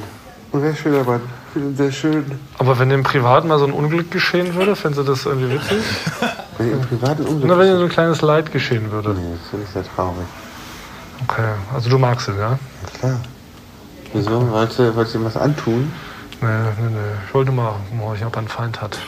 Und 0.52 0.62
wer 0.62 0.76
schöner 0.76 1.04
Mann. 1.04 1.22
Ich 1.52 1.54
finde 1.54 1.68
ihn 1.68 1.76
sehr 1.76 1.92
schön. 1.92 2.40
Aber 2.60 2.80
wenn 2.80 2.88
dem 2.88 3.04
privat 3.04 3.44
mal 3.44 3.60
so 3.60 3.66
ein 3.66 3.74
Unglück 3.74 4.10
geschehen 4.10 4.56
würde, 4.56 4.74
fändest 4.74 5.06
du 5.06 5.12
das 5.12 5.26
irgendwie 5.26 5.56
witzig? 5.56 5.84
Wenn 6.58 6.68
ihr 6.68 6.74
im 6.76 6.82
privaten 6.82 7.24
Unglück... 7.24 7.44
Oder 7.44 7.60
wenn 7.60 7.68
dir 7.68 7.78
so 7.78 7.84
ein 7.84 7.90
kleines 7.90 8.22
Leid 8.22 8.54
geschehen 8.54 8.90
würde? 8.90 9.10
Nee, 9.10 9.34
das 9.38 9.50
finde 9.50 9.66
ich 9.66 9.72
sehr 9.74 9.84
traurig. 9.84 10.26
Okay, 11.28 11.50
also 11.74 11.90
du 11.90 11.98
magst 11.98 12.30
ihn, 12.30 12.38
ja? 12.38 12.58
Klar. 13.00 13.20
Wieso? 14.14 14.50
Wolltest 14.50 14.80
du, 14.80 14.96
wolltest 14.96 15.16
du 15.16 15.20
ihm 15.20 15.26
was 15.26 15.36
antun? 15.36 15.92
Nee, 16.40 16.48
nee, 16.48 16.90
nee. 16.90 16.98
Ich 17.28 17.34
wollte 17.34 17.52
mal 17.52 17.74
horchen, 18.00 18.28
ob 18.28 18.36
er 18.36 18.40
einen 18.40 18.48
Feind 18.48 18.82
hat. 18.82 18.98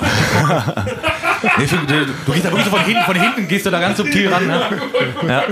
Nee, 1.57 1.67
für, 1.67 1.75
du, 1.75 2.05
du 2.25 2.31
gehst 2.31 2.45
da 2.45 2.51
wirklich 2.51 2.63
so 2.63 2.71
von 2.71 2.79
hinten, 2.85 3.03
von 3.03 3.15
hinten 3.15 3.47
gehst 3.49 3.65
du 3.65 3.69
da 3.69 3.81
ganz 3.81 3.97
subtil 3.97 4.33
ran. 4.33 4.47
Ne? 4.47 4.61
Ja. 5.27 5.43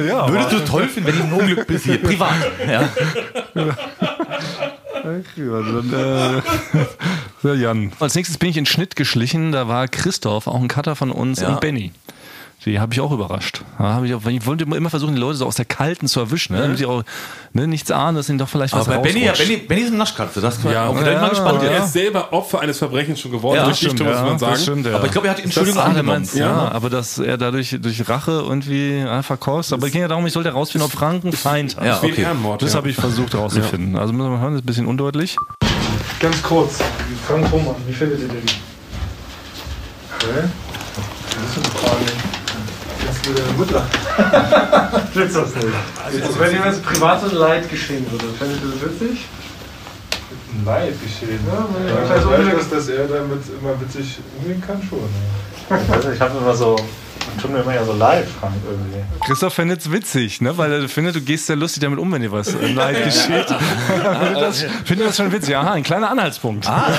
Ja, 0.00 0.28
Würdest 0.30 0.52
du 0.52 0.56
es 0.56 0.64
toll 0.64 0.88
finden, 0.88 1.12
wenn 1.12 1.20
ihm 1.20 1.26
ein 1.26 1.32
Unglück 1.34 1.66
passiert? 1.66 2.02
Privat. 2.02 2.32
Ja. 2.66 2.88
Dann, 5.02 5.92
äh, 5.92 6.42
ja, 7.48 7.54
Jan. 7.54 7.92
Als 8.00 8.14
nächstes 8.14 8.38
bin 8.38 8.48
ich 8.50 8.56
in 8.56 8.66
Schnitt 8.66 8.96
geschlichen. 8.96 9.52
Da 9.52 9.68
war 9.68 9.88
Christoph, 9.88 10.46
auch 10.46 10.60
ein 10.60 10.68
Cutter 10.68 10.96
von 10.96 11.10
uns, 11.10 11.40
Ja. 11.40 11.48
und 11.50 11.60
Benny. 11.60 11.92
Die 12.68 12.78
habe 12.78 12.92
ich 12.92 13.00
auch 13.00 13.10
überrascht. 13.12 13.62
Hab 13.78 14.04
ich, 14.04 14.12
auch, 14.12 14.26
ich 14.26 14.44
wollte 14.44 14.64
immer 14.64 14.90
versuchen, 14.90 15.14
die 15.14 15.20
Leute 15.20 15.38
so 15.38 15.46
aus 15.46 15.54
der 15.54 15.64
Kalten 15.64 16.06
zu 16.06 16.20
erwischen, 16.20 16.54
ne? 16.54 16.60
damit 16.60 16.78
die 16.78 16.84
auch 16.84 17.02
ne, 17.54 17.66
nichts 17.66 17.90
ahnen, 17.90 18.16
dass 18.16 18.28
ihnen 18.28 18.36
doch 18.36 18.48
vielleicht 18.48 18.74
was 18.74 18.86
Aber 18.86 18.98
Benny, 18.98 19.24
ja. 19.24 19.32
Benny, 19.32 19.56
Benny 19.56 19.80
ist 19.80 19.88
eine 19.88 19.96
Naschkatze. 19.96 20.42
Das 20.42 20.62
ja, 20.62 20.72
Ja, 20.72 20.86
auch, 20.88 20.94
da 20.94 21.00
bin 21.00 21.12
ich 21.14 21.18
mal 21.18 21.22
ja, 21.22 21.28
gespannt. 21.30 21.60
Und 21.60 21.64
er 21.64 21.72
ja. 21.72 21.84
ist 21.84 21.94
selber 21.94 22.30
Opfer 22.30 22.60
eines 22.60 22.76
Verbrechens 22.76 23.20
schon 23.20 23.30
geworden. 23.30 23.56
Ja, 23.56 23.64
Richtig, 23.64 23.92
stimmt, 23.92 24.06
muss 24.10 24.18
man 24.18 24.32
ja, 24.32 24.38
sagen. 24.38 24.52
das 24.52 24.62
stimmt, 24.62 24.86
ja. 24.86 24.96
Aber 24.96 25.06
ich 25.06 25.12
glaube, 25.12 25.28
er 25.28 25.30
hat 25.30 25.38
die 25.38 25.44
Entschuldigung 25.44 25.78
der 25.78 25.86
angenommen. 25.86 26.28
ja. 26.34 26.70
aber 26.70 26.90
dass 26.90 27.18
er 27.18 27.38
dadurch 27.38 27.78
durch 27.80 28.06
Rache 28.06 28.32
irgendwie 28.32 28.98
ja, 28.98 29.22
verkostet. 29.22 29.78
Aber 29.78 29.86
es 29.86 29.92
ging 29.92 30.02
ja 30.02 30.08
darum, 30.08 30.26
ich 30.26 30.34
sollte 30.34 30.50
herausfinden, 30.50 30.84
ob 30.84 30.92
Frank 30.92 31.24
einen 31.24 31.32
Feind 31.32 31.74
hat. 31.76 31.86
Ja, 31.86 32.00
ein 32.00 32.10
okay. 32.10 32.26
Das 32.58 32.72
ja. 32.72 32.76
habe 32.76 32.90
ich 32.90 32.96
versucht 32.96 33.32
herauszufinden. 33.32 33.96
Also 33.96 34.12
müssen 34.12 34.30
wir 34.30 34.40
hören, 34.40 34.52
das 34.52 34.60
ist 34.60 34.64
ein 34.64 34.66
bisschen 34.66 34.86
undeutlich. 34.86 35.36
Ganz 36.20 36.42
kurz, 36.42 36.80
Frank 37.26 37.48
Thonmann, 37.50 37.76
wie 37.86 37.94
findet 37.94 38.20
ihr 38.20 38.28
den? 38.28 38.42
Okay. 40.16 40.48
Das 41.40 41.56
ist 41.56 41.64
eine 41.64 41.88
Frage. 41.88 42.27
Jetzt 43.28 43.36
will 43.36 43.44
deine 43.44 43.58
Mutter. 43.58 43.86
Willst 45.14 45.36
du 45.36 45.40
das 45.40 45.54
nicht? 45.54 45.66
Also 46.04 46.40
wenn 46.40 46.56
ihm 46.56 46.64
jetzt 46.64 46.80
ein 46.86 47.36
Leid 47.36 47.70
geschehen 47.70 48.06
würde, 48.10 48.24
fändet 48.38 48.60
ihr 48.62 48.70
das 48.72 48.90
witzig? 48.90 49.26
Leid 50.64 50.94
geschehen. 51.02 51.40
Ja, 51.46 52.16
ich 52.16 52.26
weiß, 52.26 52.54
dass, 52.56 52.70
dass 52.70 52.88
er 52.88 53.06
damit 53.06 53.42
immer 53.60 53.80
witzig 53.80 54.18
umgehen 54.38 54.62
kann 54.66 54.82
schon. 54.88 55.08
Also 55.92 56.10
ich 56.10 56.20
habe 56.20 56.38
immer 56.38 56.54
so, 56.54 56.76
tut 57.40 57.52
mir 57.52 57.60
immer 57.60 57.74
ja 57.74 57.84
so 57.84 57.92
leid, 57.92 58.26
Frank, 58.40 58.54
irgendwie. 58.66 59.04
Christoph 59.24 59.52
findet 59.52 59.80
es 59.80 59.92
witzig, 59.92 60.40
ne? 60.40 60.56
weil 60.56 60.72
er 60.72 60.88
findet, 60.88 61.14
du 61.14 61.20
gehst 61.20 61.46
sehr 61.46 61.56
lustig 61.56 61.82
damit 61.82 61.98
um, 61.98 62.10
wenn 62.10 62.22
dir 62.22 62.32
was 62.32 62.54
äh, 62.54 62.72
Leid 62.72 63.04
geschieht. 63.04 63.46
findet, 63.86 64.42
das, 64.42 64.64
findet 64.84 65.08
das 65.08 65.16
schon 65.16 65.30
witzig. 65.30 65.54
Aha, 65.54 65.72
ein 65.72 65.82
kleiner 65.82 66.10
Anhaltspunkt. 66.10 66.66
Ah, 66.66 66.90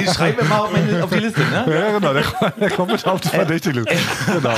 die 0.00 0.06
schreiben 0.06 0.38
wir 0.38 0.44
mal 0.44 0.58
auf, 0.60 0.72
meine, 0.72 1.04
auf 1.04 1.10
die 1.10 1.18
Liste, 1.18 1.40
ne? 1.40 1.66
Ja, 1.68 1.98
genau, 1.98 2.14
der, 2.14 2.24
der 2.58 2.70
kommt 2.70 2.92
mit 2.92 3.06
auf 3.06 3.20
die 3.20 3.28
verdächtige 3.28 3.80
Liste. 3.80 3.96
Genau. 4.32 4.54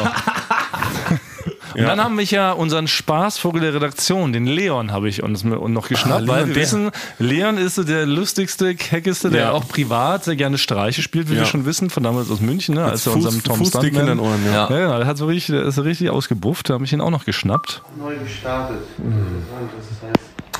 Und 1.75 1.83
dann 1.83 2.03
haben 2.03 2.17
wir 2.17 2.25
ja 2.25 2.53
unseren 2.53 2.87
Spaßvogel 2.89 3.61
der 3.61 3.75
Redaktion, 3.75 4.33
den 4.33 4.47
Leon, 4.47 4.93
habe 4.93 5.09
ich 5.09 5.23
uns 5.23 5.45
noch 5.45 5.89
geschnappt, 5.89 6.23
Ah, 6.25 6.27
weil 6.29 6.37
Leon, 6.39 6.49
wir 6.49 6.55
der. 6.55 6.63
wissen, 6.63 6.91
Leon 7.19 7.59
ist 7.59 7.75
so 7.77 7.85
der 7.85 8.07
lustigste, 8.07 8.75
keckeste, 8.75 9.31
der 9.31 9.41
Ja. 9.43 9.51
auch 9.53 9.67
privat 9.69 10.25
sehr 10.25 10.37
gerne 10.37 10.59
Streiche 10.59 11.03
spielt, 11.03 11.29
wie 11.29 11.35
Ja. 11.35 11.41
wir 11.41 11.47
schon 11.47 11.65
wissen, 11.67 11.91
von 11.91 12.03
damals 12.03 12.31
aus 12.31 12.41
München, 12.41 12.75
ne, 12.75 12.85
als 12.85 13.07
er 13.07 13.13
Fuß- 13.13 13.17
unserem 13.17 13.43
Tom 13.43 13.61
in 13.61 13.67
Stuntman. 13.67 14.07
den 14.07 14.21
Ohren, 14.21 14.45
ja. 14.47 14.53
Ja, 14.53 14.67
genau, 14.67 14.99
der 14.99 15.07
hat 15.07 15.17
so 15.17 15.27
richtig, 15.27 15.55
der 15.57 15.65
ist 15.67 15.75
so 15.77 15.83
richtig 15.83 16.11
ausgebufft, 16.11 16.69
da 16.71 16.75
habe 16.75 16.85
ich 16.85 16.93
ihn 16.93 17.01
auch 17.01 17.11
noch 17.11 17.25
geschnappt. 17.25 17.83
Neu 17.99 18.17
gestartet. 18.19 18.79
Mhm. 18.99 19.43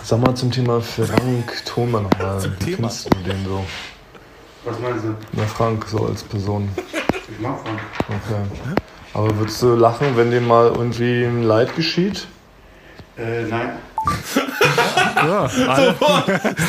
Sag 0.03 0.21
mal 0.21 0.35
zum 0.35 0.51
Thema 0.51 0.81
Frank 0.81 1.65
Thoma 1.67 2.01
nochmal. 2.01 2.41
Zum 2.41 2.59
Thema? 2.59 2.89
du 2.89 3.29
den 3.31 3.45
so? 3.45 3.65
was 4.65 4.79
meinst 4.79 5.05
du? 5.05 5.15
Na, 5.33 5.45
Frank, 5.45 5.87
so 5.89 6.07
als 6.07 6.23
Person. 6.23 6.69
Ich 7.33 7.41
mag 7.41 7.59
Frank. 7.63 7.81
Okay. 8.09 8.75
Aber 9.15 9.37
würdest 9.39 9.61
du 9.63 9.75
lachen, 9.75 10.17
wenn 10.17 10.31
dem 10.31 10.47
mal 10.47 10.67
irgendwie 10.69 11.25
ein 11.25 11.43
Leid 11.43 11.75
geschieht? 11.77 12.27
Äh, 13.19 13.43
nein. 13.49 13.73
Ja, 15.17 15.43
alle. 15.69 15.95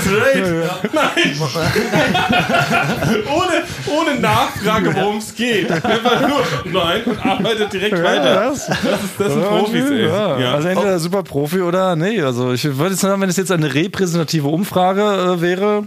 Straight. 0.02 0.94
Nein. 0.94 1.40
ohne, 3.34 3.64
ohne 3.88 4.20
Nachfrage, 4.20 4.94
worum 4.96 5.18
es 5.18 5.34
geht. 5.34 5.72
Einfach 5.72 6.28
nur, 6.28 6.44
nein, 6.66 7.04
und 7.06 7.26
arbeitet 7.26 7.72
direkt 7.74 8.04
weiter. 8.04 8.50
das, 8.50 8.68
Das, 8.68 8.78
ist, 8.78 9.20
das 9.20 9.34
sind 9.34 9.44
Profis, 9.44 9.90
ey. 9.90 10.06
Ja. 10.06 10.40
Ja. 10.40 10.54
Also 10.56 10.68
entweder 10.68 11.00
super 11.00 11.24
Profi 11.24 11.62
oder 11.62 11.96
nee. 11.96 12.22
Also 12.22 12.52
ich 12.52 12.66
würde 12.66 12.92
jetzt 12.92 13.02
sagen, 13.02 13.22
wenn 13.22 13.30
es 13.30 13.38
jetzt 13.38 13.52
eine 13.52 13.74
repräsentative 13.74 14.48
Umfrage 14.48 15.02
äh, 15.02 15.42
wäre, 15.42 15.86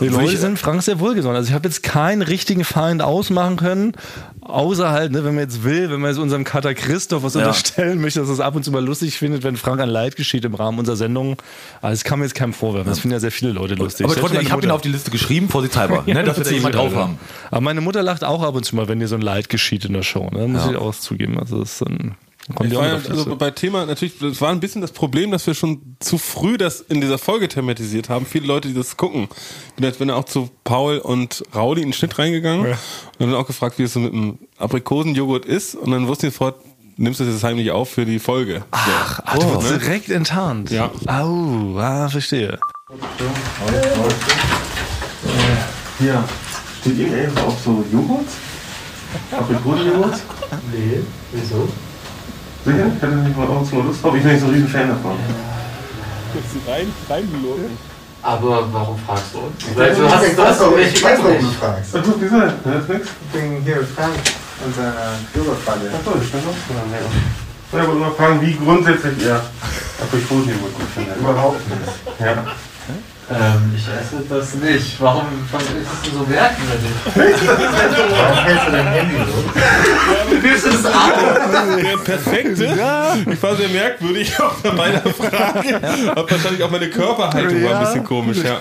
die 0.00 0.08
Leute 0.08 0.36
sind 0.36 0.58
Frank 0.58 0.82
sehr 0.82 0.98
wohlgesonnen. 1.00 1.36
Also 1.36 1.48
ich 1.48 1.54
habe 1.54 1.68
jetzt 1.68 1.82
keinen 1.82 2.22
richtigen 2.22 2.64
Feind 2.64 3.02
ausmachen 3.02 3.56
können, 3.56 3.92
außer 4.40 4.90
halt, 4.90 5.12
ne, 5.12 5.24
wenn 5.24 5.34
man 5.34 5.44
jetzt 5.44 5.64
will, 5.64 5.90
wenn 5.90 6.00
man 6.00 6.10
jetzt 6.10 6.18
unserem 6.18 6.44
Kater 6.44 6.74
Christoph 6.74 7.22
was 7.22 7.36
unterstellen 7.36 8.00
möchte, 8.00 8.20
dass 8.20 8.28
er 8.28 8.34
es 8.34 8.40
ab 8.40 8.56
und 8.56 8.64
zu 8.64 8.70
mal 8.72 8.84
lustig 8.84 9.16
findet, 9.18 9.42
wenn 9.44 9.56
Frank 9.56 9.80
ein 9.80 9.88
Leid 9.88 10.16
geschieht 10.16 10.44
im 10.44 10.54
Rahmen 10.54 10.78
unserer 10.78 10.96
Sendung. 10.96 11.36
Also 11.80 11.92
das 11.94 12.04
kann 12.04 12.18
mir 12.18 12.24
jetzt 12.24 12.34
keinem 12.34 12.52
vorwerfen. 12.52 12.90
Das 12.90 12.98
finden 13.00 13.12
ja 13.12 13.20
sehr 13.20 13.30
viele 13.32 13.52
Leute 13.52 13.74
lustig. 13.74 14.06
Aber 14.06 14.14
trotzdem, 14.16 14.40
ich 14.40 14.52
habe 14.52 14.62
ihn 14.64 14.70
auf 14.70 14.80
die 14.82 14.88
Liste 14.90 15.10
geschrieben, 15.10 15.48
vorsichtshalber, 15.48 16.02
ne, 16.06 16.24
dass 16.24 16.36
wir 16.36 16.44
da 16.44 16.50
jemand 16.50 16.74
drauf 16.74 16.94
haben. 16.94 17.18
Aber 17.50 17.60
meine 17.60 17.80
Mutter 17.80 18.02
lacht 18.02 18.24
auch 18.24 18.42
ab 18.42 18.54
und 18.54 18.64
zu 18.64 18.76
mal, 18.76 18.88
wenn 18.88 19.00
ihr 19.00 19.08
so 19.08 19.14
ein 19.14 19.22
Leid 19.22 19.48
geschieht 19.48 19.84
in 19.84 19.92
der 19.92 20.02
Show. 20.02 20.28
Ne? 20.32 20.48
Muss 20.48 20.64
Ja. 20.64 20.72
ich 20.72 20.76
auch 20.76 20.94
zugeben. 20.94 21.38
Also 21.38 21.60
das 21.60 21.72
ist 21.72 21.82
dann 21.82 22.14
kommt 22.48 22.66
Ich 22.66 22.70
die 22.70 22.76
auch 22.76 22.82
ja, 22.82 23.00
also 23.08 23.36
bei 23.36 23.50
Thema 23.50 23.86
natürlich, 23.86 24.18
das 24.18 24.40
war 24.40 24.50
ein 24.50 24.60
bisschen 24.60 24.82
das 24.82 24.92
Problem, 24.92 25.30
dass 25.30 25.46
wir 25.46 25.54
schon 25.54 25.96
zu 26.00 26.18
früh 26.18 26.58
das 26.58 26.80
in 26.80 27.00
dieser 27.00 27.18
Folge 27.18 27.48
thematisiert 27.48 28.08
haben. 28.08 28.26
Viele 28.26 28.46
Leute, 28.46 28.68
die 28.68 28.74
das 28.74 28.96
gucken. 28.96 29.28
Ich 29.68 29.74
bin 29.74 29.84
jetzt 29.84 29.98
bin 29.98 30.10
auch 30.10 30.24
zu 30.24 30.50
Paul 30.64 30.98
und 30.98 31.42
Rauli 31.54 31.80
in 31.80 31.88
den 31.88 31.92
Schnitt 31.94 32.18
reingegangen 32.18 32.66
und 32.66 32.76
dann 33.18 33.34
auch 33.34 33.46
gefragt, 33.46 33.78
wie 33.78 33.84
es 33.84 33.94
so 33.94 34.00
mit 34.00 34.12
dem 34.12 34.38
Aprikosenjoghurt 34.58 35.46
ist 35.46 35.74
und 35.74 35.90
dann 35.90 36.06
wussten 36.06 36.26
die 36.26 36.32
sofort, 36.32 36.56
nimmst 36.96 37.20
du 37.20 37.24
das 37.24 37.34
jetzt 37.34 37.44
heimlich 37.44 37.70
auf 37.70 37.90
für 37.90 38.04
die 38.04 38.18
Folge. 38.18 38.64
Ach, 38.70 39.20
du 39.34 39.42
wurdest 39.42 39.70
direkt 39.70 40.10
enttarnt. 40.10 40.70
Ja. 40.70 40.90
Au, 41.06 41.78
ah, 41.78 42.08
verstehe. 42.08 42.58
Hier. 45.98 46.24
Steht 46.80 46.98
irgendwas 46.98 47.44
auf 47.44 47.56
so 47.64 47.84
Joghurt? 47.90 48.26
Aprikosenjoghurt? 49.30 50.22
Nee. 50.72 51.00
Wieso? 51.32 51.68
Sicher? 52.64 52.86
Ich 52.96 53.02
hätte 53.02 53.14
nicht 53.16 53.36
mal 53.36 53.46
auch 53.46 53.64
so 53.64 53.80
Lust 53.82 54.02
drauf. 54.02 54.14
Ich 54.16 54.22
bin 54.22 54.32
nicht 54.32 54.40
so 54.40 54.46
ein 54.46 54.54
riesen 54.54 54.68
Fan 54.68 54.88
davon. 54.88 55.18
Rein, 56.66 56.92
reingelogen. 57.08 57.78
Aber 58.22 58.72
warum 58.72 58.98
fragst 59.06 59.34
du 59.34 59.38
uns? 59.38 59.76
Weil 59.76 59.94
du 59.94 60.08
hast, 60.08 60.36
du 60.36 60.42
hast 60.42 60.60
doch 60.60 60.78
ich 60.78 61.04
weiß, 61.04 61.18
warum 61.22 61.38
du 61.40 61.50
fragst. 61.60 61.94
Ach, 61.94 62.02
wieso? 62.18 62.40
Das 62.40 62.82
ist 62.82 62.88
nix. 62.88 63.08
Wegen 63.32 63.62
hier 63.62 63.86
Frank 63.94 64.14
und 64.64 64.74
seiner 64.74 65.12
Joghurtfalle. 65.34 65.90
Ach 65.92 66.04
so, 66.04 66.18
ich 66.20 66.28
stand 66.28 66.44
auch 66.46 66.56
schon 66.66 66.76
ja. 66.90 66.98
Ich 67.68 67.88
wollte 67.88 68.00
mal 68.00 68.10
fragen, 68.12 68.40
wie 68.40 68.54
grundsätzlich 68.54 69.22
ihr 69.22 69.40
Aprikosenjoghurt 70.00 70.74
gut 70.74 70.88
findet. 70.94 71.16
Überhaupt 71.18 71.60
nicht. 71.68 72.20
Ja. 72.20 72.44
Ähm, 73.30 73.72
ich 73.74 73.82
esse 73.88 74.22
das 74.28 74.54
nicht. 74.56 75.00
Warum 75.00 75.22
ist 75.52 75.92
es 75.94 76.02
denn 76.02 76.12
so 76.18 76.26
merkwürdig? 76.26 76.90
Warum 78.10 78.44
hältst 78.44 78.66
du 78.66 78.70
dein 78.72 78.86
Handy 78.86 79.14
so? 79.16 80.30
Du 80.30 80.46
nimmst 80.46 80.66
es 80.66 80.84
ab. 80.86 81.12
Der 81.82 81.96
perfekte. 81.98 82.64
Ich 83.32 83.42
war 83.42 83.56
sehr 83.56 83.68
merkwürdig 83.70 84.38
auch 84.40 84.54
bei 84.56 84.72
meiner 84.72 85.00
Frage. 85.00 85.80
Hab 86.14 86.30
wahrscheinlich 86.30 86.62
auch 86.62 86.70
meine 86.70 86.90
Körperhaltung 86.90 87.64
war 87.64 87.78
ein 87.78 87.84
bisschen 87.86 88.04
komisch, 88.04 88.38
ja. 88.44 88.60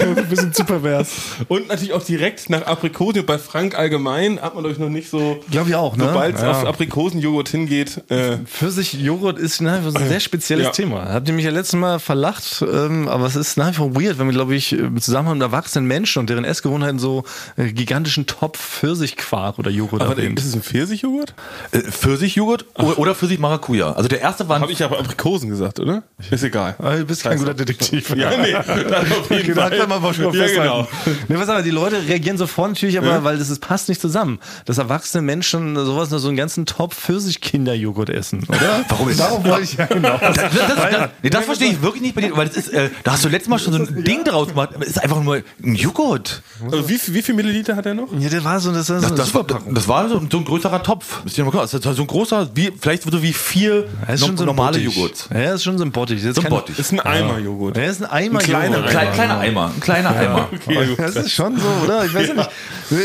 ein 0.00 0.28
bisschen 0.28 0.52
zu 0.52 0.64
pervers. 0.64 1.08
Und 1.48 1.68
natürlich 1.68 1.92
auch 1.92 2.04
direkt 2.04 2.50
nach 2.50 2.62
Aprikosen. 2.62 3.26
Bei 3.26 3.38
Frank 3.38 3.76
allgemein 3.76 4.40
hat 4.40 4.54
man 4.54 4.64
euch 4.64 4.78
noch 4.78 4.90
nicht 4.90 5.10
so, 5.10 5.40
Glaube 5.50 5.70
ich 5.70 5.74
auch, 5.74 5.96
ne? 5.96 6.04
sobald 6.04 6.36
es 6.36 6.42
Ja. 6.42 6.52
auf 6.52 6.66
Aprikosenjoghurt 6.66 7.48
hingeht. 7.48 8.00
Äh, 8.08 8.36
Pfirsich-Joghurt 8.46 9.38
ist 9.40 9.60
wie 9.60 9.64
vor 9.64 10.00
ein 10.00 10.08
sehr 10.08 10.20
spezielles 10.20 10.66
Ja. 10.66 10.70
Thema. 10.72 11.08
Habt 11.12 11.26
ihr 11.28 11.34
mich 11.34 11.44
ja 11.44 11.50
letztes 11.50 11.78
Mal 11.78 11.98
verlacht, 11.98 12.62
ähm, 12.62 13.08
aber 13.08 13.26
es 13.26 13.34
ist 13.36 13.56
nach 13.56 13.71
vor 13.72 13.94
weird, 13.94 14.18
wenn 14.18 14.26
wir, 14.26 14.32
glaube 14.32 14.54
ich, 14.54 14.72
im 14.72 15.00
Zusammenhang 15.00 15.38
mit 15.38 15.42
erwachsenen 15.42 15.86
Menschen 15.86 16.20
und 16.20 16.30
deren 16.30 16.44
Essgewohnheiten 16.44 16.98
so 16.98 17.24
äh, 17.56 17.72
gigantischen 17.72 18.26
Topf 18.26 18.58
Pfirsichquark 18.58 19.58
oder 19.58 19.70
Joghurt 19.70 20.02
aber 20.02 20.12
erwähnt. 20.16 20.38
ist 20.38 20.46
es 20.46 20.54
ein 20.54 20.62
Pfirsichjoghurt? 20.62 21.34
Äh, 21.72 21.78
Pfirsichjoghurt 21.80 22.66
oder, 22.76 22.98
oder 22.98 23.14
Pfirsich-Maracuja. 23.14 23.92
Also 23.92 24.08
der 24.08 24.20
erste 24.20 24.48
war 24.48 24.60
Habe 24.60 24.72
ich 24.72 24.82
aber 24.82 24.98
Aprikosen 24.98 25.48
gesagt, 25.48 25.80
oder? 25.80 26.02
Ist 26.30 26.42
egal. 26.44 26.76
Ah, 26.78 26.96
Du 26.96 27.04
bist 27.06 27.22
kein 27.22 27.38
guter 27.38 27.54
Detektiv. 27.54 28.14
Ja, 28.16 28.30
nee, 28.36 28.54
auf 28.56 29.30
jeden 29.30 29.46
Genau, 29.46 29.62
Fall. 29.62 29.78
kann 29.78 29.88
man 29.88 30.14
schon 30.14 30.32
ja, 30.34 30.46
genau. 30.46 30.88
Nee, 31.28 31.36
was 31.36 31.48
aber, 31.48 31.62
die 31.62 31.70
Leute 31.70 31.96
reagieren 32.06 32.36
sofort 32.38 32.70
natürlich, 32.70 32.98
aber 32.98 33.24
weil 33.24 33.38
das 33.38 33.58
passt 33.58 33.88
nicht 33.88 34.00
zusammen. 34.00 34.38
Dass 34.64 34.78
erwachsene 34.78 35.22
Menschen 35.22 35.76
sowas, 35.76 36.10
so 36.10 36.28
einen 36.28 36.36
ganzen 36.36 36.66
Topf 36.66 36.96
Pfirsich-Kinderjoghurt 36.96 38.10
essen, 38.10 38.44
oder? 38.48 38.84
Warum 38.88 39.08
ist 39.08 39.20
Darauf 39.20 39.44
wollte 39.44 39.62
ich 39.62 39.74
ja 39.74 39.86
hinaus. 39.86 40.20
Das, 40.20 40.34
das, 40.36 40.50
das, 40.90 41.08
nee, 41.22 41.30
das 41.30 41.44
verstehe 41.44 41.70
ich 41.70 41.82
wirklich 41.82 42.02
nicht 42.02 42.14
bei 42.14 42.20
dir, 42.22 42.36
weil 42.36 42.46
das 42.48 42.56
ist, 42.56 42.68
äh, 42.68 42.90
da 43.04 43.12
hast 43.12 43.24
du 43.24 43.28
letztes 43.28 43.48
Mal 43.48 43.58
schon 43.64 43.72
so 43.72 43.78
ein 43.80 44.04
Ding 44.04 44.24
draus 44.24 44.48
gemacht. 44.48 44.70
aber 44.74 44.82
Es 44.84 44.90
ist 44.92 45.02
einfach 45.02 45.22
nur 45.22 45.36
ein 45.62 45.74
Joghurt. 45.74 46.42
Also 46.64 46.88
wie, 46.88 47.00
wie 47.08 47.22
viel 47.22 47.34
Milliliter 47.34 47.76
hat 47.76 47.86
er 47.86 47.94
noch? 47.94 48.08
Ja, 48.18 48.28
der 48.28 48.44
war 48.44 48.60
so, 48.60 48.72
das, 48.72 48.86
das, 48.86 49.02
Das, 49.02 49.14
das, 49.14 49.34
war, 49.34 49.44
das 49.70 49.88
war 49.88 50.08
so, 50.08 50.20
so 50.30 50.38
ein 50.38 50.44
größerer 50.44 50.82
Topf. 50.82 51.18
Mal. 51.18 51.22
Das 51.24 51.74
ist 51.74 51.96
so 51.96 52.02
ein 52.02 52.06
großer, 52.06 52.50
wie, 52.54 52.72
vielleicht 52.80 53.02
so 53.02 53.22
wie 53.22 53.32
vier 53.32 53.88
Er 54.06 54.14
ist 54.14 54.20
no- 54.20 54.26
schon 54.28 54.36
so 54.36 54.44
normale. 54.44 54.78
Joghurts. 54.78 55.28
Ja, 55.30 55.36
er 55.38 55.54
ist 55.54 55.64
schon 55.64 55.78
so 55.78 55.84
ein 55.84 55.92
Bottich. 55.92 56.20
Das 56.20 56.30
ist 56.30 56.36
So 56.36 56.42
ein 56.42 56.48
Bottich. 56.48 56.78
Ist 56.78 56.92
ein 56.92 57.00
Eimer-Joghurt. 57.00 57.76
Er 57.76 57.86
ist 57.90 58.02
ein 58.02 58.10
Eimer. 58.10 58.38
Ein 58.40 58.44
kleiner 58.44 58.76
Joghurt. 58.76 58.90
Klein, 58.90 59.12
kleiner 59.12 59.38
Eimer. 59.38 59.72
Ein 59.74 59.80
kleiner 59.80 60.10
Eimer. 60.16 60.48
Okay. 60.52 60.94
Das 60.96 61.16
ist 61.16 61.32
schon 61.32 61.58
so, 61.58 61.66
oder? 61.84 62.04
Ich 62.04 62.14
weiß 62.14 62.28
ja 62.28 62.34
nicht. 62.34 62.50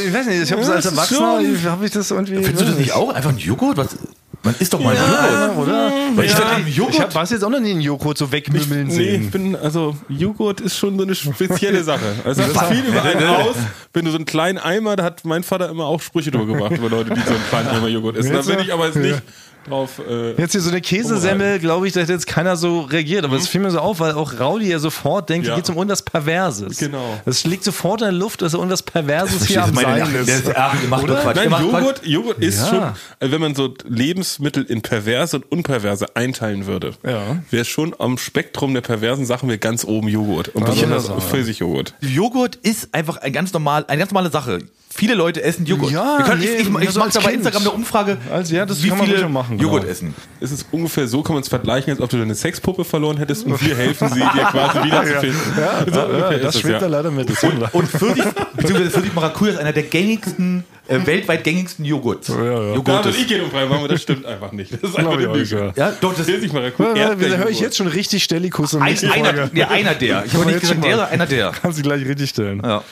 Ich 0.07 0.13
weiß 0.13 0.25
nicht, 0.27 0.41
ich 0.43 0.51
habe 0.51 0.61
es 0.61 0.67
Ja, 0.67 0.73
als 0.75 0.85
Erwachsener, 0.85 1.71
habe 1.71 1.85
ich 1.85 1.91
das 1.91 2.11
irgendwie. 2.11 2.35
Findest 2.35 2.61
du 2.61 2.65
das 2.65 2.77
nicht 2.77 2.91
auch? 2.93 3.13
Einfach 3.13 3.29
ein 3.31 3.37
Joghurt? 3.37 3.77
Was? 3.77 3.97
Man 4.47 4.55
isst 4.59 4.73
doch 4.73 4.79
mal 4.79 4.95
einen 4.95 5.51
Joghurt. 5.51 5.67
oder? 5.67 5.91
Weil 6.15 6.25
ich 6.25 6.31
Ja. 6.31 6.57
Joghurt. 6.65 6.93
Ich 6.95 7.01
habe 7.01 7.13
was 7.15 7.29
jetzt 7.31 7.43
auch 7.43 7.49
noch 7.49 7.59
nie 7.59 7.71
einen 7.71 7.81
Joghurt 7.81 8.17
so 8.17 8.31
wegmümmeln 8.31 8.87
Nee, 8.87 8.93
sehen. 8.93 9.23
ich 9.25 9.31
bin, 9.31 9.55
also 9.57 9.95
Joghurt 10.07 10.61
ist 10.61 10.77
schon 10.77 10.97
so 10.97 11.03
eine 11.03 11.15
spezielle 11.15 11.83
Sache. 11.83 12.15
Also 12.23 12.43
es 12.43 12.53
sagt 12.53 12.73
viel 12.73 12.85
über 12.85 13.03
einen 13.03 13.27
aus. 13.27 13.55
Wenn 13.93 14.05
du 14.05 14.11
so 14.11 14.17
einen 14.17 14.25
kleinen 14.25 14.57
Eimer, 14.57 14.95
da 14.95 15.03
hat 15.03 15.25
mein 15.25 15.43
Vater 15.43 15.69
immer 15.69 15.85
auch 15.85 16.01
Sprüche 16.01 16.31
drüber 16.31 16.45
gemacht 16.53 16.77
über 16.77 16.89
Leute, 16.89 17.13
die 17.13 17.19
so 17.21 17.31
einen 17.31 17.43
kleinen 17.49 17.67
Eimer 17.67 17.87
Joghurt 17.89 18.15
essen. 18.17 18.31
Da 18.33 18.41
bin 18.41 18.59
ich 18.59 18.71
aber 18.73 18.85
jetzt 18.85 18.95
nicht 18.95 19.21
drauf. 19.67 19.99
Äh, 20.07 20.31
Jetzt 20.39 20.53
hier 20.53 20.61
so 20.61 20.69
eine 20.69 20.81
Käsesemmel, 20.81 21.59
glaube 21.59 21.87
ich, 21.87 21.93
da 21.93 22.01
hätte 22.01 22.13
jetzt 22.13 22.27
keiner 22.27 22.55
so 22.55 22.81
reagiert. 22.81 23.25
Aber 23.25 23.35
es 23.35 23.47
fiel 23.47 23.61
mir 23.61 23.71
so 23.71 23.79
auf, 23.79 23.99
weil 23.99 24.13
auch 24.13 24.39
Raudi 24.39 24.69
ja 24.69 24.79
sofort 24.79 25.29
denkt, 25.29 25.47
Ja. 25.47 25.53
hier 25.53 25.57
geht 25.57 25.65
es 25.65 25.69
um 25.69 25.75
irgendwas 25.77 26.01
Perverses. 26.01 26.77
Genau. 26.77 27.19
Es 27.25 27.45
liegt 27.45 27.63
sofort 27.63 28.01
in 28.01 28.05
der 28.07 28.11
Luft, 28.13 28.41
dass 28.41 28.53
er 28.53 28.57
irgendwas 28.59 28.83
Perverses 28.83 29.45
hier 29.45 29.63
am 29.63 29.73
meine, 29.73 29.99
Sein 30.05 30.13
der 30.13 30.21
ist. 30.21 30.29
ist, 30.47 30.55
ach, 30.55 30.75
macht 30.89 31.07
nur 31.07 31.15
Quatsch. 31.17 31.35
Nein. 31.35 31.49
Joghurt, 31.49 32.01
Joghurt 32.05 32.39
ist 32.39 32.59
Ja. 32.61 32.67
schon, 32.67 32.79
also 33.19 33.33
wenn 33.33 33.41
man 33.41 33.55
so 33.55 33.73
Lebensmittel 33.87 34.63
in 34.63 34.81
perverse 34.81 35.35
und 35.37 35.51
unperverse 35.51 36.15
einteilen 36.15 36.65
würde, 36.65 36.93
Ja. 37.05 37.37
wäre 37.51 37.65
schon 37.65 37.95
am 37.99 38.17
Spektrum 38.17 38.73
der 38.73 38.81
perversen 38.81 39.25
Sachen 39.25 39.49
wir 39.49 39.57
ganz 39.57 39.83
oben 39.85 40.07
Joghurt. 40.07 40.49
Und 40.49 40.65
besonders 40.65 41.07
das. 41.07 41.23
Pfirsichjoghurt. 41.25 41.93
Joghurt 42.01 42.55
ist 42.57 42.93
einfach 42.93 43.17
ein 43.17 43.33
ganz 43.33 43.53
normal, 43.53 43.85
eine 43.87 43.99
ganz 43.99 44.11
normale 44.11 44.31
Sache. 44.31 44.59
Viele 44.89 45.13
Leute 45.15 45.43
essen 45.43 45.65
Joghurt. 45.65 45.91
Ja, 45.91 46.17
Wir 46.19 46.25
können, 46.25 46.41
nee, 46.41 46.47
ich 46.47 46.67
ich, 46.69 46.89
ich 46.89 46.95
mache 46.95 47.09
da 47.11 47.19
bei. 47.19 47.33
Instagram 47.33 47.61
eine 47.61 47.71
Umfrage, 47.71 48.17
Also, 48.31 48.55
ja, 48.55 48.65
das 48.65 48.83
wie 48.83 48.89
kann 48.89 48.97
man 48.97 49.07
viele 49.07 49.29
machen, 49.29 49.59
Joghurt 49.59 49.81
genau. 49.81 49.91
essen. 49.91 50.15
Es 50.39 50.51
ist 50.51 50.67
ungefähr 50.71 51.07
so, 51.07 51.21
kann 51.23 51.35
man 51.35 51.43
es 51.43 51.49
vergleichen, 51.49 51.91
als 51.91 52.01
ob 52.01 52.09
du 52.09 52.17
deine 52.17 52.35
Sexpuppe 52.35 52.83
verloren 52.83 53.17
hättest 53.17 53.45
und 53.45 53.61
wir 53.65 53.75
helfen 53.75 54.09
sie 54.09 54.19
dir 54.19 54.25
quasi 54.51 54.77
wiederzufinden. 54.83 55.41
Ja, 55.57 55.93
So 55.93 56.01
ungefähr 56.05 56.31
ist 56.41 56.43
das 56.55 56.61
ja. 56.63 56.79
da 56.79 56.87
leider 56.87 57.11
mit. 57.11 57.29
Und, 57.43 57.73
und 57.73 57.87
Pfirsich, 57.87 58.23
beziehungsweise 58.55 58.91
Pfirsich 58.91 59.13
Maracuja 59.13 59.53
ist 59.53 59.59
einer 59.59 59.73
der 59.73 59.83
gängigsten, 59.83 60.63
äh, 60.87 61.05
weltweit 61.05 61.43
gängigsten 61.43 61.85
Joghurt. 61.85 62.27
ja, 62.29 62.35
ja. 62.43 62.75
Joghurt 62.75 63.05
ist. 63.07 63.19
ich 63.19 63.27
gehen 63.27 63.43
umfrei 63.43 63.65
machen, 63.65 63.79
aber 63.79 63.87
das 63.87 64.01
stimmt 64.01 64.25
einfach 64.25 64.51
nicht. 64.51 64.71
Das 64.73 64.89
ist 64.91 64.97
einfach 64.97 65.13
eine 65.13 65.23
ich 65.41 65.49
Lüge. 65.51 65.73
ja. 65.75 65.87
Ja, 65.89 65.93
doch, 65.99 66.13
das 66.15 66.25
Pfirsich 66.25 66.53
Maracuja, 66.53 67.15
Da 67.15 67.15
höre 67.37 67.49
ich 67.49 67.59
jetzt 67.59 67.77
schon 67.77 67.87
richtig 67.87 68.23
Stellikus 68.23 68.73
und 68.73 68.81
ein, 68.81 68.89
nächste 68.89 69.11
einer, 69.11 69.33
Folge. 69.33 69.51
ja, 69.53 69.67
einer 69.69 69.93
der. 69.95 70.23
Ich 70.25 70.33
habe 70.33 70.45
nicht 70.45 70.61
gesagt 70.61 70.83
der, 70.83 70.97
mal- 70.97 71.05
einer 71.07 71.25
der. 71.25 71.51
Kannst 71.61 71.79
du 71.79 71.83
gleich 71.83 72.05
richtig 72.05 72.29
stellen. 72.29 72.61
Ja. 72.63 72.83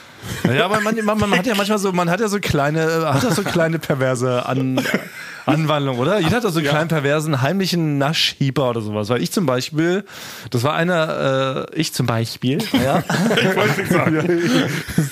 Ja, 0.51 0.65
aber 0.65 0.79
man, 0.81 0.95
man, 1.05 1.19
man 1.19 1.37
hat 1.37 1.45
ja 1.45 1.53
manchmal 1.53 1.77
so, 1.77 1.91
man 1.91 2.09
hat 2.09 2.19
ja 2.19 2.27
so 2.27 2.39
kleine, 2.39 2.81
äh, 2.81 3.05
hat 3.13 3.21
ja 3.23 3.29
so 3.29 3.43
kleine 3.43 3.77
perverse 3.77 4.43
An, 4.47 4.81
Anwandlungen, 5.45 6.01
oder? 6.01 6.17
Jeder 6.19 6.37
hat 6.37 6.43
doch 6.43 6.49
so 6.49 6.57
einen 6.57 6.67
kleinen 6.67 6.87
perversen 6.87 7.43
heimlichen 7.43 7.99
Naschhieber 7.99 8.71
oder 8.71 8.81
sowas. 8.81 9.09
Weil 9.09 9.21
ich 9.21 9.31
zum 9.31 9.45
Beispiel, 9.45 10.03
das 10.49 10.63
war 10.63 10.73
einer, 10.73 11.67
äh, 11.71 11.79
ich 11.79 11.93
zum 11.93 12.07
Beispiel, 12.07 12.57
ja. 12.83 13.03
ich 13.37 13.55
wollte 13.55 13.79
nicht 13.81 13.91
sagen. 13.91 14.41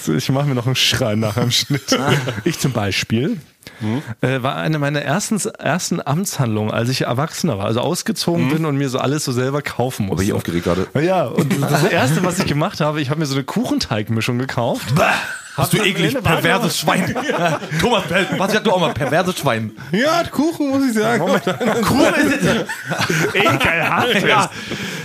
Ich 0.18 0.30
mache 0.30 0.48
mir 0.48 0.56
noch 0.56 0.66
einen 0.66 0.76
Schrei 0.76 1.14
nach 1.16 1.36
dem 1.36 1.52
Schnitt. 1.52 1.96
Ich 2.46 2.58
zum 2.58 2.73
Beispiel. 2.74 3.38
Äh, 4.22 4.44
war 4.44 4.56
eine 4.58 4.78
meiner 4.80 5.02
ersten, 5.02 5.40
ersten 5.58 6.06
Amtshandlungen, 6.06 6.72
als 6.72 6.90
ich 6.90 7.02
Erwachsener 7.02 7.58
war, 7.58 7.66
also 7.66 7.80
ausgezogen 7.82 8.50
bin 8.50 8.66
und 8.66 8.78
mir 8.78 8.90
so 8.90 9.00
alles 9.00 9.24
so 9.26 9.32
selber 9.32 9.62
kaufen 9.62 10.06
musste. 10.06 10.18
Bin 10.20 10.28
ich 10.28 10.34
aufgeregt 10.34 10.64
gerade. 10.66 10.88
Ja, 11.02 11.26
und 11.26 11.62
das 11.62 11.84
erste, 11.86 12.24
was 12.24 12.40
ich 12.40 12.46
gemacht 12.46 12.82
habe, 12.82 13.02
ich 13.02 13.10
habe 13.10 13.20
mir 13.20 13.26
so 13.26 13.36
eine 13.36 13.44
Kuchenteigmischung 13.44 14.38
gekauft. 14.38 14.94
Hast 15.56 15.72
du 15.74 15.78
eklig, 15.78 16.22
perverses 16.22 16.80
Schwein. 16.80 17.16
Thomas, 17.80 18.04
was 18.38 18.54
hast 18.56 18.66
du 18.66 18.72
auch 18.72 18.80
mal, 18.80 18.94
perverses 18.94 19.38
Schwein. 19.38 19.72
Ja, 19.92 20.24
Kuchen 20.30 20.70
muss 20.70 20.86
ich 20.88 20.94
sagen. 20.94 21.24
Kuchen 21.84 22.14
ist 22.16 23.36
Ekelhaft. 23.36 24.28
ja. 24.28 24.50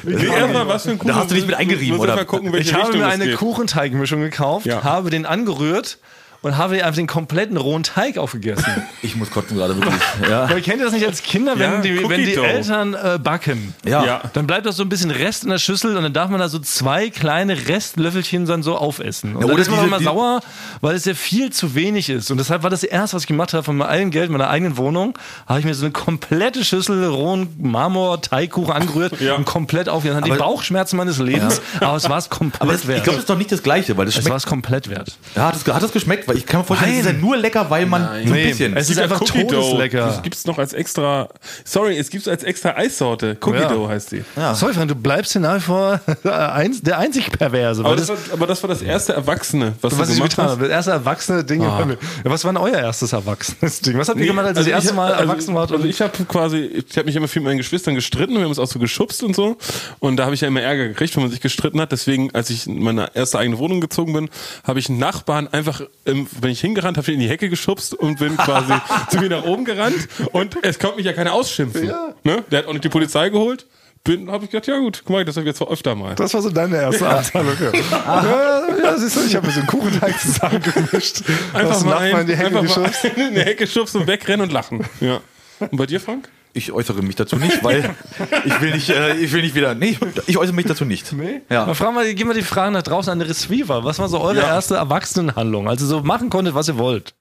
Erstmal, 0.06 0.68
was 0.68 0.84
für 0.84 0.90
ein 0.92 0.98
Kuchen. 0.98 1.08
Da 1.08 1.16
hast 1.16 1.30
du 1.30 1.34
dich 1.34 1.46
mit 1.46 1.54
eingerieben, 1.54 1.98
oder? 1.98 2.24
Gucken, 2.24 2.54
Ich 2.54 2.72
habe 2.74 2.96
mir 2.96 3.06
eine. 3.06 3.34
Kuchenteigmischung 3.34 4.20
gekauft, 4.20 4.66
Ja. 4.66 4.82
habe 4.84 5.10
den 5.10 5.26
angerührt 5.26 5.98
und 6.42 6.56
habe 6.56 6.74
einfach 6.84 6.94
den 6.96 7.06
kompletten 7.06 7.56
rohen 7.56 7.82
Teig 7.82 8.16
aufgegessen. 8.18 8.64
Ich 9.00 9.14
muss 9.16 9.30
kotzen 9.30 9.56
gerade 9.56 9.76
wirklich. 9.76 9.94
Ja. 10.28 10.50
Weil 10.50 10.60
kennt 10.60 10.78
ihr 10.80 10.84
das 10.84 10.92
nicht 10.92 11.06
als 11.06 11.22
Kinder, 11.22 11.56
wenn 11.58 11.70
Ja, 11.72 11.80
die, 11.80 12.08
wenn 12.08 12.24
die. 12.24 12.34
Eltern 12.34 12.94
äh, 12.94 13.18
backen? 13.22 13.74
Ja. 13.86 14.04
Ja. 14.04 14.20
Dann 14.32 14.46
bleibt 14.46 14.66
doch 14.66 14.72
so 14.72 14.82
ein 14.82 14.88
bisschen 14.88 15.10
Rest 15.12 15.44
in 15.44 15.50
der 15.50 15.58
Schüssel 15.58 15.96
und 15.96 16.02
dann 16.02 16.12
darf 16.12 16.28
man 16.30 16.40
da 16.40 16.48
so 16.48 16.58
zwei 16.58 17.08
kleine 17.10 17.68
Restlöffelchen 17.68 18.44
dann 18.46 18.62
so 18.64 18.76
aufessen. 18.76 19.34
Und 19.36 19.42
Ja, 19.42 19.46
dann 19.46 19.50
oder 19.54 19.62
ist 19.62 19.70
man 19.70 19.78
diese- 19.84 19.88
immer 19.88 20.00
sauer, 20.02 20.40
weil 20.80 20.96
es 20.96 21.04
ja 21.04 21.14
viel 21.14 21.50
zu 21.50 21.74
wenig 21.76 22.08
ist. 22.10 22.30
Und 22.32 22.38
deshalb 22.38 22.62
war 22.64 22.70
das 22.70 22.82
erste, 22.82 23.16
was 23.16 23.22
ich 23.22 23.28
gemacht 23.28 23.52
habe 23.54 23.62
von 23.62 23.76
meinem 23.76 23.88
eigenen 23.88 24.10
Geld, 24.10 24.30
meiner 24.30 24.50
eigenen 24.50 24.76
Wohnung, 24.76 25.16
habe 25.46 25.60
ich 25.60 25.64
mir 25.64 25.74
so 25.74 25.84
eine 25.84 25.92
komplette 25.92 26.64
Schüssel 26.64 27.04
rohen 27.06 27.48
Marmor-Teigkuchen 27.58 28.72
angerührt 28.72 29.20
Ja. 29.20 29.34
und 29.36 29.44
komplett 29.44 29.88
aufgegessen. 29.88 30.16
Hatte 30.18 30.26
die 30.26 30.32
Aber- 30.32 30.44
Bauchschmerzen 30.44 30.96
meines 30.96 31.18
Lebens, 31.18 31.60
aber 31.80 31.96
es 31.96 32.08
war 32.08 32.18
es 32.18 32.28
komplett 32.28 32.60
Aber 32.62 32.72
es, 32.74 32.82
ich 32.82 32.88
wert. 32.88 33.04
glaube, 33.04 33.16
das 33.16 33.22
ist 33.24 33.30
doch 33.30 33.38
nicht 33.38 33.52
das 33.52 33.62
Gleiche, 33.62 33.96
weil 33.96 34.06
das 34.06 34.14
es 34.14 34.20
schmeckt. 34.22 34.30
war 34.30 34.36
es 34.36 34.46
komplett 34.46 34.88
wert. 34.90 35.12
Ja, 35.34 35.46
hat, 35.48 35.56
es, 35.56 35.66
hat 35.66 35.82
es 35.82 35.92
geschmeckt? 35.92 36.27
Weil 36.28 36.36
ich 36.36 36.46
kann 36.46 36.60
mir 36.60 36.64
vorstellen, 36.64 36.92
es 36.92 37.00
ist 37.00 37.06
ja 37.06 37.12
nur 37.14 37.36
lecker, 37.36 37.68
weil 37.70 37.86
man 37.86 38.02
so 38.26 38.32
ein 38.34 38.42
bisschen. 38.42 38.76
es 38.76 38.90
ist 38.90 38.96
Ja, 38.98 39.04
einfach 39.04 39.20
Cookie 39.20 39.44
Dough. 39.46 39.60
todeslecker. 39.62 40.06
Das 40.06 40.22
gibt's 40.22 40.46
noch 40.46 40.58
als 40.58 40.72
extra. 40.72 41.28
Sorry, 41.64 41.96
es 41.96 42.10
gibt's 42.10 42.28
als 42.28 42.42
extra 42.44 42.76
Eissorte. 42.76 43.36
Cookie 43.40 43.58
Ja. 43.58 43.68
Dough 43.68 43.88
heißt 43.88 44.12
die. 44.12 44.22
Sorry, 44.54 44.74
Frank, 44.74 44.88
du 44.88 44.94
bleibst 44.94 45.32
hier 45.32 45.40
nach 45.40 45.56
wie 45.56 45.60
vor 45.60 46.00
eins, 46.24 46.82
der 46.82 46.98
einzig 46.98 47.30
Perverse. 47.32 47.84
Aber 47.84 47.96
das, 47.96 48.08
war, 48.08 48.16
aber 48.32 48.46
das 48.46 48.62
war 48.62 48.68
das 48.68 48.82
erste 48.82 49.12
Erwachsene, 49.14 49.74
was, 49.80 49.98
was 49.98 50.08
du 50.08 50.14
gemacht 50.14 50.30
getan 50.30 50.48
hast. 50.50 50.60
Das 50.60 50.68
erste 50.68 50.90
erwachsene 50.92 51.44
Ding. 51.44 51.62
Ja, 51.62 51.86
was 52.24 52.44
war 52.44 52.52
denn 52.52 52.62
euer 52.62 52.78
erstes 52.78 53.12
erwachsenes 53.12 53.80
Ding? 53.80 53.96
Was 53.98 54.08
habt 54.08 54.18
ihr 54.18 54.22
Nee, 54.22 54.28
gemacht, 54.28 54.46
als 54.46 54.56
ihr 54.56 54.58
also 54.58 54.70
das 54.70 54.76
erste 54.76 54.90
ich- 54.90 54.96
Mal 54.96 55.12
also, 55.12 55.22
erwachsen 55.30 55.54
wart? 55.54 55.72
Also 55.72 55.84
ich 55.86 56.00
habe 56.00 56.24
quasi, 56.24 56.58
ich 56.88 56.96
habe 56.96 57.06
mich 57.06 57.16
immer 57.16 57.28
viel 57.28 57.40
mit 57.42 57.48
meinen 57.50 57.58
Geschwistern 57.58 57.94
gestritten, 57.94 58.34
wir 58.34 58.42
haben 58.42 58.48
uns 58.48 58.58
auch 58.58 58.66
so 58.66 58.78
geschubst 58.78 59.22
und 59.22 59.34
so. 59.34 59.56
Und 59.98 60.16
da 60.16 60.24
habe 60.24 60.34
ich 60.34 60.40
ja 60.40 60.48
immer 60.48 60.60
Ärger 60.60 60.88
gekriegt, 60.88 61.14
wenn 61.16 61.22
man 61.22 61.30
sich 61.30 61.40
gestritten 61.40 61.80
hat. 61.80 61.92
Deswegen, 61.92 62.34
als 62.34 62.50
ich 62.50 62.66
in 62.66 62.82
meine 62.82 63.10
erste 63.14 63.38
eigene 63.38 63.58
Wohnung 63.58 63.80
gezogen 63.80 64.12
bin, 64.12 64.28
habe 64.64 64.78
ich 64.78 64.88
einen 64.88 64.98
Nachbarn 64.98 65.48
einfach, 65.48 65.80
ähm, 66.20 66.26
wenn 66.40 66.50
ich 66.50 66.60
hingerannt 66.60 66.96
habe, 66.96 67.06
ich 67.06 67.08
ihn 67.08 67.20
in 67.20 67.26
die 67.26 67.28
Hecke 67.28 67.48
geschubst 67.48 67.94
und 67.94 68.18
bin 68.18 68.36
quasi 68.36 68.74
zu 69.10 69.18
mir 69.18 69.28
nach 69.28 69.44
oben 69.44 69.64
gerannt. 69.64 70.08
Und 70.32 70.56
es 70.62 70.78
konnte 70.78 70.96
mich 70.96 71.06
ja 71.06 71.12
keiner 71.12 71.32
ausschimpfen. 71.32 71.92
Ne? 72.24 72.44
Der 72.50 72.60
hat 72.60 72.66
auch 72.66 72.72
nicht 72.72 72.84
die 72.84 72.88
Polizei 72.88 73.28
geholt. 73.28 73.66
Bin, 74.04 74.30
habe 74.30 74.44
ich 74.44 74.50
gedacht, 74.50 74.68
ja 74.68 74.78
gut, 74.78 75.02
guck 75.04 75.10
mal, 75.10 75.24
das 75.24 75.36
habe 75.36 75.44
ich 75.44 75.48
jetzt 75.48 75.58
zwar 75.58 75.70
öfter 75.70 75.94
mal. 75.94 76.14
das 76.14 76.32
war 76.32 76.40
so 76.40 76.50
deine 76.50 76.76
erste. 76.76 77.04
Ja. 77.04 77.20
ja, 77.34 78.62
ja, 78.82 78.96
siehst 78.96 79.16
du, 79.16 79.20
ich 79.26 79.34
habe 79.34 79.46
mir 79.46 79.52
so 79.52 79.60
einen 79.60 79.68
Kuchenteig 79.68 80.18
zusammengemischt. 80.20 81.22
Einfach 81.52 81.84
mal, 81.84 81.98
ein, 81.98 82.20
in 82.20 82.26
die 82.28 82.36
Hecke 82.36 82.54
mal 82.54 82.62
geschubst. 82.62 83.04
in 83.04 83.34
die 83.34 83.40
Hecke 83.40 83.66
schubsen 83.66 84.02
und 84.02 84.06
wegrennen 84.06 84.42
und 84.42 84.52
lachen. 84.52 84.86
Ja. 85.00 85.20
Und 85.58 85.76
bei 85.76 85.86
dir, 85.86 86.00
Frank? 86.00 86.28
Ich 86.58 86.72
äußere 86.72 87.02
mich 87.02 87.14
dazu 87.16 87.36
nicht, 87.36 87.62
weil 87.62 87.94
ich 88.44 88.60
will 88.60 88.72
nicht, 88.72 88.90
äh, 88.90 89.14
ich 89.16 89.32
will 89.32 89.42
nicht 89.42 89.54
wieder. 89.54 89.74
Nee, 89.74 89.90
ich, 89.90 90.28
ich 90.28 90.38
äußere 90.38 90.54
mich 90.54 90.66
dazu 90.66 90.84
nicht. 90.84 91.12
Nee? 91.12 91.40
Ja. 91.48 91.64
Dann 91.66 91.74
fragen 91.74 91.94
wir, 91.94 92.12
geben 92.14 92.30
wir 92.30 92.34
die 92.34 92.42
Fragen 92.42 92.72
nach 92.72 92.82
draußen 92.82 93.12
an 93.12 93.18
die 93.20 93.26
Receiver. 93.26 93.84
Was 93.84 93.98
war 93.98 94.08
so 94.08 94.20
eure 94.20 94.38
Ja. 94.40 94.48
erste 94.48 94.76
Erwachsenenhandlung? 94.76 95.68
Also 95.68 95.86
so 95.86 96.00
machen 96.02 96.30
konntet, 96.30 96.54
was 96.54 96.68
ihr 96.68 96.78
wollt. 96.78 97.14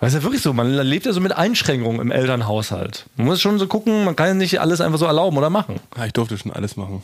Weil 0.00 0.08
es 0.08 0.14
ist 0.14 0.20
ja 0.20 0.24
wirklich 0.24 0.40
so, 0.42 0.54
man 0.54 0.72
lebt 0.72 1.04
ja 1.04 1.12
so 1.12 1.20
mit 1.20 1.32
Einschränkungen 1.36 2.00
im 2.00 2.10
Elternhaushalt. 2.10 3.04
Man 3.16 3.26
muss 3.26 3.40
schon 3.42 3.58
so 3.58 3.66
gucken, 3.66 4.04
man 4.04 4.16
kann 4.16 4.28
ja 4.28 4.34
nicht 4.34 4.58
alles 4.60 4.80
einfach 4.80 4.98
so 4.98 5.04
erlauben 5.04 5.36
oder 5.36 5.50
machen. 5.50 5.78
Ja, 5.96 6.06
ich 6.06 6.14
durfte 6.14 6.38
schon 6.38 6.52
alles 6.52 6.76
machen. 6.78 7.02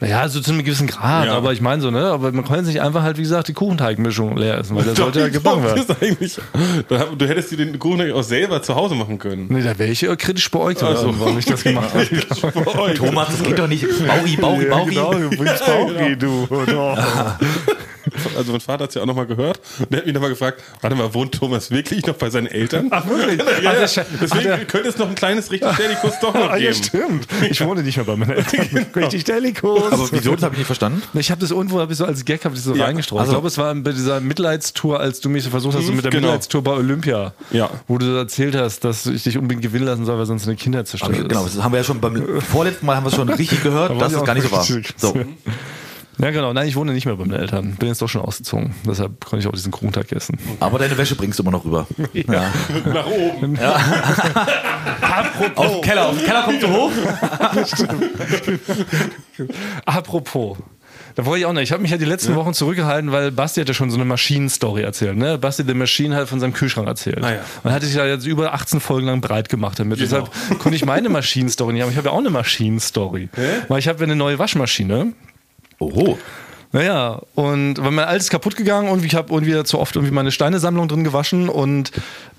Ja, 0.00 0.20
also 0.20 0.40
zu 0.40 0.50
einem 0.52 0.62
gewissen 0.64 0.86
Grad, 0.86 1.26
Ja. 1.26 1.34
aber 1.34 1.52
ich 1.52 1.60
meine 1.60 1.80
so, 1.80 1.90
ne? 1.90 2.06
Aber 2.06 2.30
man 2.32 2.44
kann 2.44 2.56
jetzt 2.56 2.66
nicht 2.66 2.80
einfach 2.82 3.02
halt, 3.02 3.16
wie 3.18 3.22
gesagt, 3.22 3.48
die 3.48 3.52
Kuchenteigmischung 3.52 4.36
leer 4.36 4.58
essen, 4.58 4.76
weil 4.76 4.84
das 4.84 4.96
sollte 4.96 5.20
ja 5.20 5.28
gebacken 5.28 5.64
werden. 5.64 5.84
eigentlich, 6.00 6.38
du 7.18 7.26
hättest 7.26 7.52
dir 7.52 7.56
den 7.58 7.78
Kuchen 7.78 8.00
eigentlich 8.00 8.14
auch 8.14 8.22
selber 8.22 8.62
zu 8.62 8.74
Hause 8.74 8.94
machen 8.94 9.18
können. 9.18 9.46
Nee, 9.48 9.62
da 9.62 9.78
wäre 9.78 9.90
ich 9.90 10.00
ja 10.02 10.14
kritisch 10.16 10.50
beäugt, 10.50 10.82
Ach 10.82 10.96
so. 10.96 11.14
warum 11.18 11.38
ich 11.38 11.44
das 11.46 11.62
gemacht 11.62 11.90
habe. 11.94 12.94
Thomas, 12.94 13.28
das 13.28 13.42
geht 13.42 13.58
doch 13.58 13.68
nicht. 13.68 13.84
Bauri, 14.06 14.36
Bauri, 14.36 14.64
Bauri. 14.66 14.90
genau, 14.94 15.12
du 15.14 15.30
bringst 15.30 15.64
Bauchi, 15.66 16.16
du. 16.16 16.48
Also 18.36 18.52
mein 18.52 18.60
Vater 18.60 18.84
hat 18.84 18.90
es 18.90 18.94
ja 18.94 19.02
auch 19.02 19.06
nochmal 19.06 19.26
gehört. 19.26 19.60
Und 19.78 19.90
der 19.90 19.98
hat 20.00 20.06
mich 20.06 20.14
nochmal 20.14 20.30
gefragt, 20.30 20.62
warte 20.80 20.96
mal, 20.96 21.12
wohnt 21.14 21.32
Thomas 21.34 21.70
wirklich 21.70 22.06
noch 22.06 22.14
bei 22.14 22.30
seinen 22.30 22.46
Eltern? 22.46 22.88
Ach 22.90 23.06
wirklich? 23.08 23.38
ja, 23.62 23.72
ja. 23.72 24.04
Deswegen 24.20 24.50
Ach, 24.52 24.66
könnte 24.66 24.88
es 24.88 24.98
noch 24.98 25.08
ein 25.08 25.14
kleines 25.14 25.50
richtig 25.50 25.72
Stellikus 25.74 26.12
doch 26.20 26.34
noch 26.34 26.50
Ah, 26.50 26.56
ja, 26.58 26.70
geben. 26.72 26.84
stimmt. 26.84 27.28
Ich 27.50 27.60
wohne 27.64 27.82
nicht 27.82 27.96
mehr 27.96 28.04
bei 28.06 28.16
meinen 28.16 28.30
Eltern. 28.32 28.86
Richtig 28.96 29.24
Delikus. 29.24 29.92
Aber 29.92 30.08
wieso? 30.12 30.34
Das 30.34 30.42
habe 30.44 30.54
ich 30.54 30.58
nicht 30.58 30.66
verstanden. 30.66 31.02
Ich 31.18 31.30
habe 31.30 31.40
das 31.40 31.50
irgendwo 31.50 31.80
hab 31.80 31.90
ich 31.90 31.96
so 31.96 32.04
als 32.04 32.24
Gag 32.24 32.44
hab 32.44 32.52
ich 32.54 32.60
so 32.62 32.74
Ja. 32.74 32.84
reingestreut. 32.86 33.20
Also- 33.20 33.32
ich 33.32 33.34
glaube, 33.34 33.48
es 33.48 33.58
war 33.58 33.74
bei 33.74 33.92
dieser 33.92 34.20
Mitleidstour, 34.20 35.00
als 35.00 35.20
du 35.20 35.28
mich 35.28 35.44
so 35.44 35.50
versucht 35.50 35.76
hast, 35.76 35.86
so 35.86 35.92
mit 35.92 36.04
der 36.04 36.10
genau. 36.10 36.28
Mitleidstour 36.28 36.62
bei 36.62 36.72
Olympia. 36.72 37.34
Ja. 37.50 37.70
Wo 37.88 37.98
du 37.98 38.06
erzählt 38.16 38.54
hast, 38.56 38.84
dass 38.84 39.06
ich 39.06 39.22
dich 39.24 39.36
unbedingt 39.38 39.62
gewinnen 39.62 39.86
lassen 39.86 40.04
soll, 40.04 40.18
weil 40.18 40.26
sonst 40.26 40.46
eine 40.46 40.56
Kindheit 40.56 40.86
zerstört 40.88 41.16
ist. 41.16 41.28
Genau, 41.28 41.44
das 41.44 41.62
haben 41.62 41.72
wir 41.72 41.78
ja 41.78 41.84
schon 41.84 42.00
beim 42.00 42.40
vorletzten 42.40 42.86
Mal 42.86 42.96
haben 42.96 43.04
wir 43.04 43.08
es 43.10 43.16
schon 43.16 43.28
richtig 43.28 43.62
gehört, 43.62 43.90
Da 43.90 43.94
dass 43.98 44.12
es 44.12 44.24
gar 44.24 44.34
nicht 44.34 44.44
so 44.48 44.52
war. 44.52 44.64
So. 44.64 45.14
Ja, 46.18 46.30
genau. 46.30 46.52
Nein, 46.52 46.68
ich 46.68 46.76
wohne 46.76 46.92
nicht 46.92 47.06
mehr 47.06 47.16
bei 47.16 47.24
meinen 47.24 47.40
Eltern. 47.40 47.74
Bin 47.76 47.88
jetzt 47.88 48.00
doch 48.00 48.08
schon 48.08 48.22
ausgezogen. 48.22 48.74
Deshalb 48.86 49.24
konnte 49.24 49.42
ich 49.42 49.48
auch 49.48 49.52
diesen 49.52 49.72
Kuchentag 49.72 50.12
essen. 50.12 50.38
Aber 50.60 50.78
deine 50.78 50.96
Wäsche 50.96 51.16
bringst 51.16 51.38
du 51.38 51.42
immer 51.42 51.52
noch 51.52 51.64
rüber. 51.64 51.86
Ja. 52.12 52.44
Nach 52.86 53.06
oben. 53.06 53.58
Aus 55.56 55.72
dem 55.72 55.80
Keller, 55.82 56.08
aus 56.08 56.16
dem 56.16 56.24
Keller 56.24 56.42
kommst 56.42 56.62
du 56.62 56.68
hoch. 56.68 56.90
Apropos. 59.84 60.56
Da 61.16 61.24
wollte 61.26 61.40
ich 61.40 61.46
auch 61.46 61.52
nicht. 61.52 61.64
Ich 61.64 61.72
habe 61.72 61.82
mich 61.82 61.92
ja 61.92 61.96
die 61.96 62.04
letzten 62.04 62.34
Wochen 62.34 62.54
zurückgehalten, 62.54 63.12
weil 63.12 63.30
Basti 63.30 63.60
hat 63.60 63.68
ja 63.68 63.74
schon 63.74 63.90
so 63.90 63.96
eine 63.96 64.04
Maschinenstory 64.04 64.82
erzählt. 64.82 65.16
Ne? 65.16 65.38
Basti 65.38 65.62
the 65.66 65.74
Machine 65.74 66.16
hat 66.16 66.28
von 66.28 66.40
seinem 66.40 66.52
Kühlschrank 66.52 66.88
erzählt. 66.88 67.22
Ah 67.22 67.32
ja. 67.34 67.40
Und 67.62 67.72
hatte 67.72 67.86
sich 67.86 67.94
ja 67.94 68.06
jetzt 68.06 68.26
über 68.26 68.52
18 68.54 68.80
Folgen 68.80 69.06
lang 69.06 69.20
breit 69.20 69.48
gemacht 69.48 69.78
damit. 69.78 70.00
Deshalb 70.00 70.30
konnte 70.58 70.76
ich 70.76 70.84
meine 70.84 71.08
Maschinenstory 71.08 71.72
nicht 71.72 71.82
haben. 71.82 71.90
Ich 71.90 71.96
habe 71.96 72.08
ja 72.08 72.12
auch 72.14 72.18
eine 72.18 72.30
Maschinenstory. 72.30 73.28
Weil 73.68 73.78
ich 73.78 73.88
habe 73.88 73.98
ja 74.00 74.04
eine 74.04 74.16
neue 74.16 74.38
Waschmaschine. 74.38 75.12
Oh. 75.78 76.16
Naja, 76.72 77.20
und 77.36 77.80
weil 77.80 77.92
mein 77.92 78.06
altes 78.06 78.30
kaputt 78.30 78.56
gegangen 78.56 78.88
und 78.88 79.04
ich 79.04 79.14
habe 79.14 79.32
irgendwie 79.32 79.62
zu 79.62 79.78
oft 79.78 79.94
irgendwie 79.94 80.12
meine 80.12 80.32
Steinesammlung 80.32 80.88
drin 80.88 81.04
gewaschen 81.04 81.48
und 81.48 81.92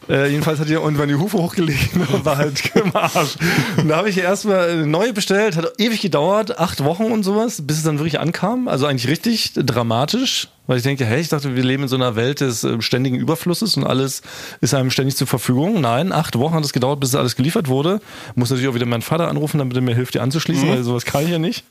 äh, 0.09 0.27
jedenfalls 0.27 0.59
hat 0.59 0.69
die 0.69 0.73
irgendwann 0.73 1.09
die 1.09 1.15
Hufe 1.15 1.37
hochgelegt 1.37 1.95
und 1.95 2.25
war 2.25 2.37
halt 2.37 2.63
im 2.75 2.95
Arsch. 2.95 3.35
Und 3.77 3.87
da 3.87 3.97
habe 3.97 4.09
ich 4.09 4.17
erstmal 4.17 4.69
eine 4.69 4.85
neue 4.85 5.13
bestellt, 5.13 5.55
hat 5.55 5.73
ewig 5.79 6.01
gedauert, 6.01 6.59
acht 6.59 6.83
Wochen 6.83 7.05
und 7.05 7.23
sowas, 7.23 7.61
bis 7.65 7.77
es 7.77 7.83
dann 7.83 7.97
wirklich 7.97 8.19
ankam. 8.19 8.67
Also 8.67 8.85
eigentlich 8.85 9.07
richtig 9.07 9.53
dramatisch, 9.55 10.47
weil 10.67 10.77
ich 10.77 10.83
denke, 10.83 11.05
hey, 11.05 11.21
ich 11.21 11.29
dachte, 11.29 11.55
wir 11.55 11.63
leben 11.63 11.83
in 11.83 11.89
so 11.89 11.95
einer 11.95 12.15
Welt 12.15 12.41
des 12.41 12.63
äh, 12.63 12.81
ständigen 12.81 13.17
Überflusses 13.17 13.77
und 13.77 13.83
alles 13.83 14.21
ist 14.61 14.73
einem 14.73 14.91
ständig 14.91 15.15
zur 15.15 15.27
Verfügung. 15.27 15.81
Nein, 15.81 16.11
acht 16.11 16.37
Wochen 16.37 16.53
hat 16.53 16.63
es 16.63 16.73
gedauert, 16.73 16.99
bis 16.99 17.15
alles 17.15 17.35
geliefert 17.35 17.67
wurde. 17.67 17.99
Muss 18.35 18.49
natürlich 18.51 18.69
auch 18.69 18.75
wieder 18.75 18.85
meinen 18.85 19.01
Vater 19.01 19.27
anrufen, 19.27 19.57
damit 19.57 19.75
er 19.75 19.81
mir 19.81 19.95
hilft, 19.95 20.13
die 20.13 20.19
anzuschließen, 20.19 20.69
weil 20.69 20.83
sowas 20.83 21.05
kann 21.05 21.23
ich 21.23 21.29
ja 21.31 21.39
nicht. 21.39 21.63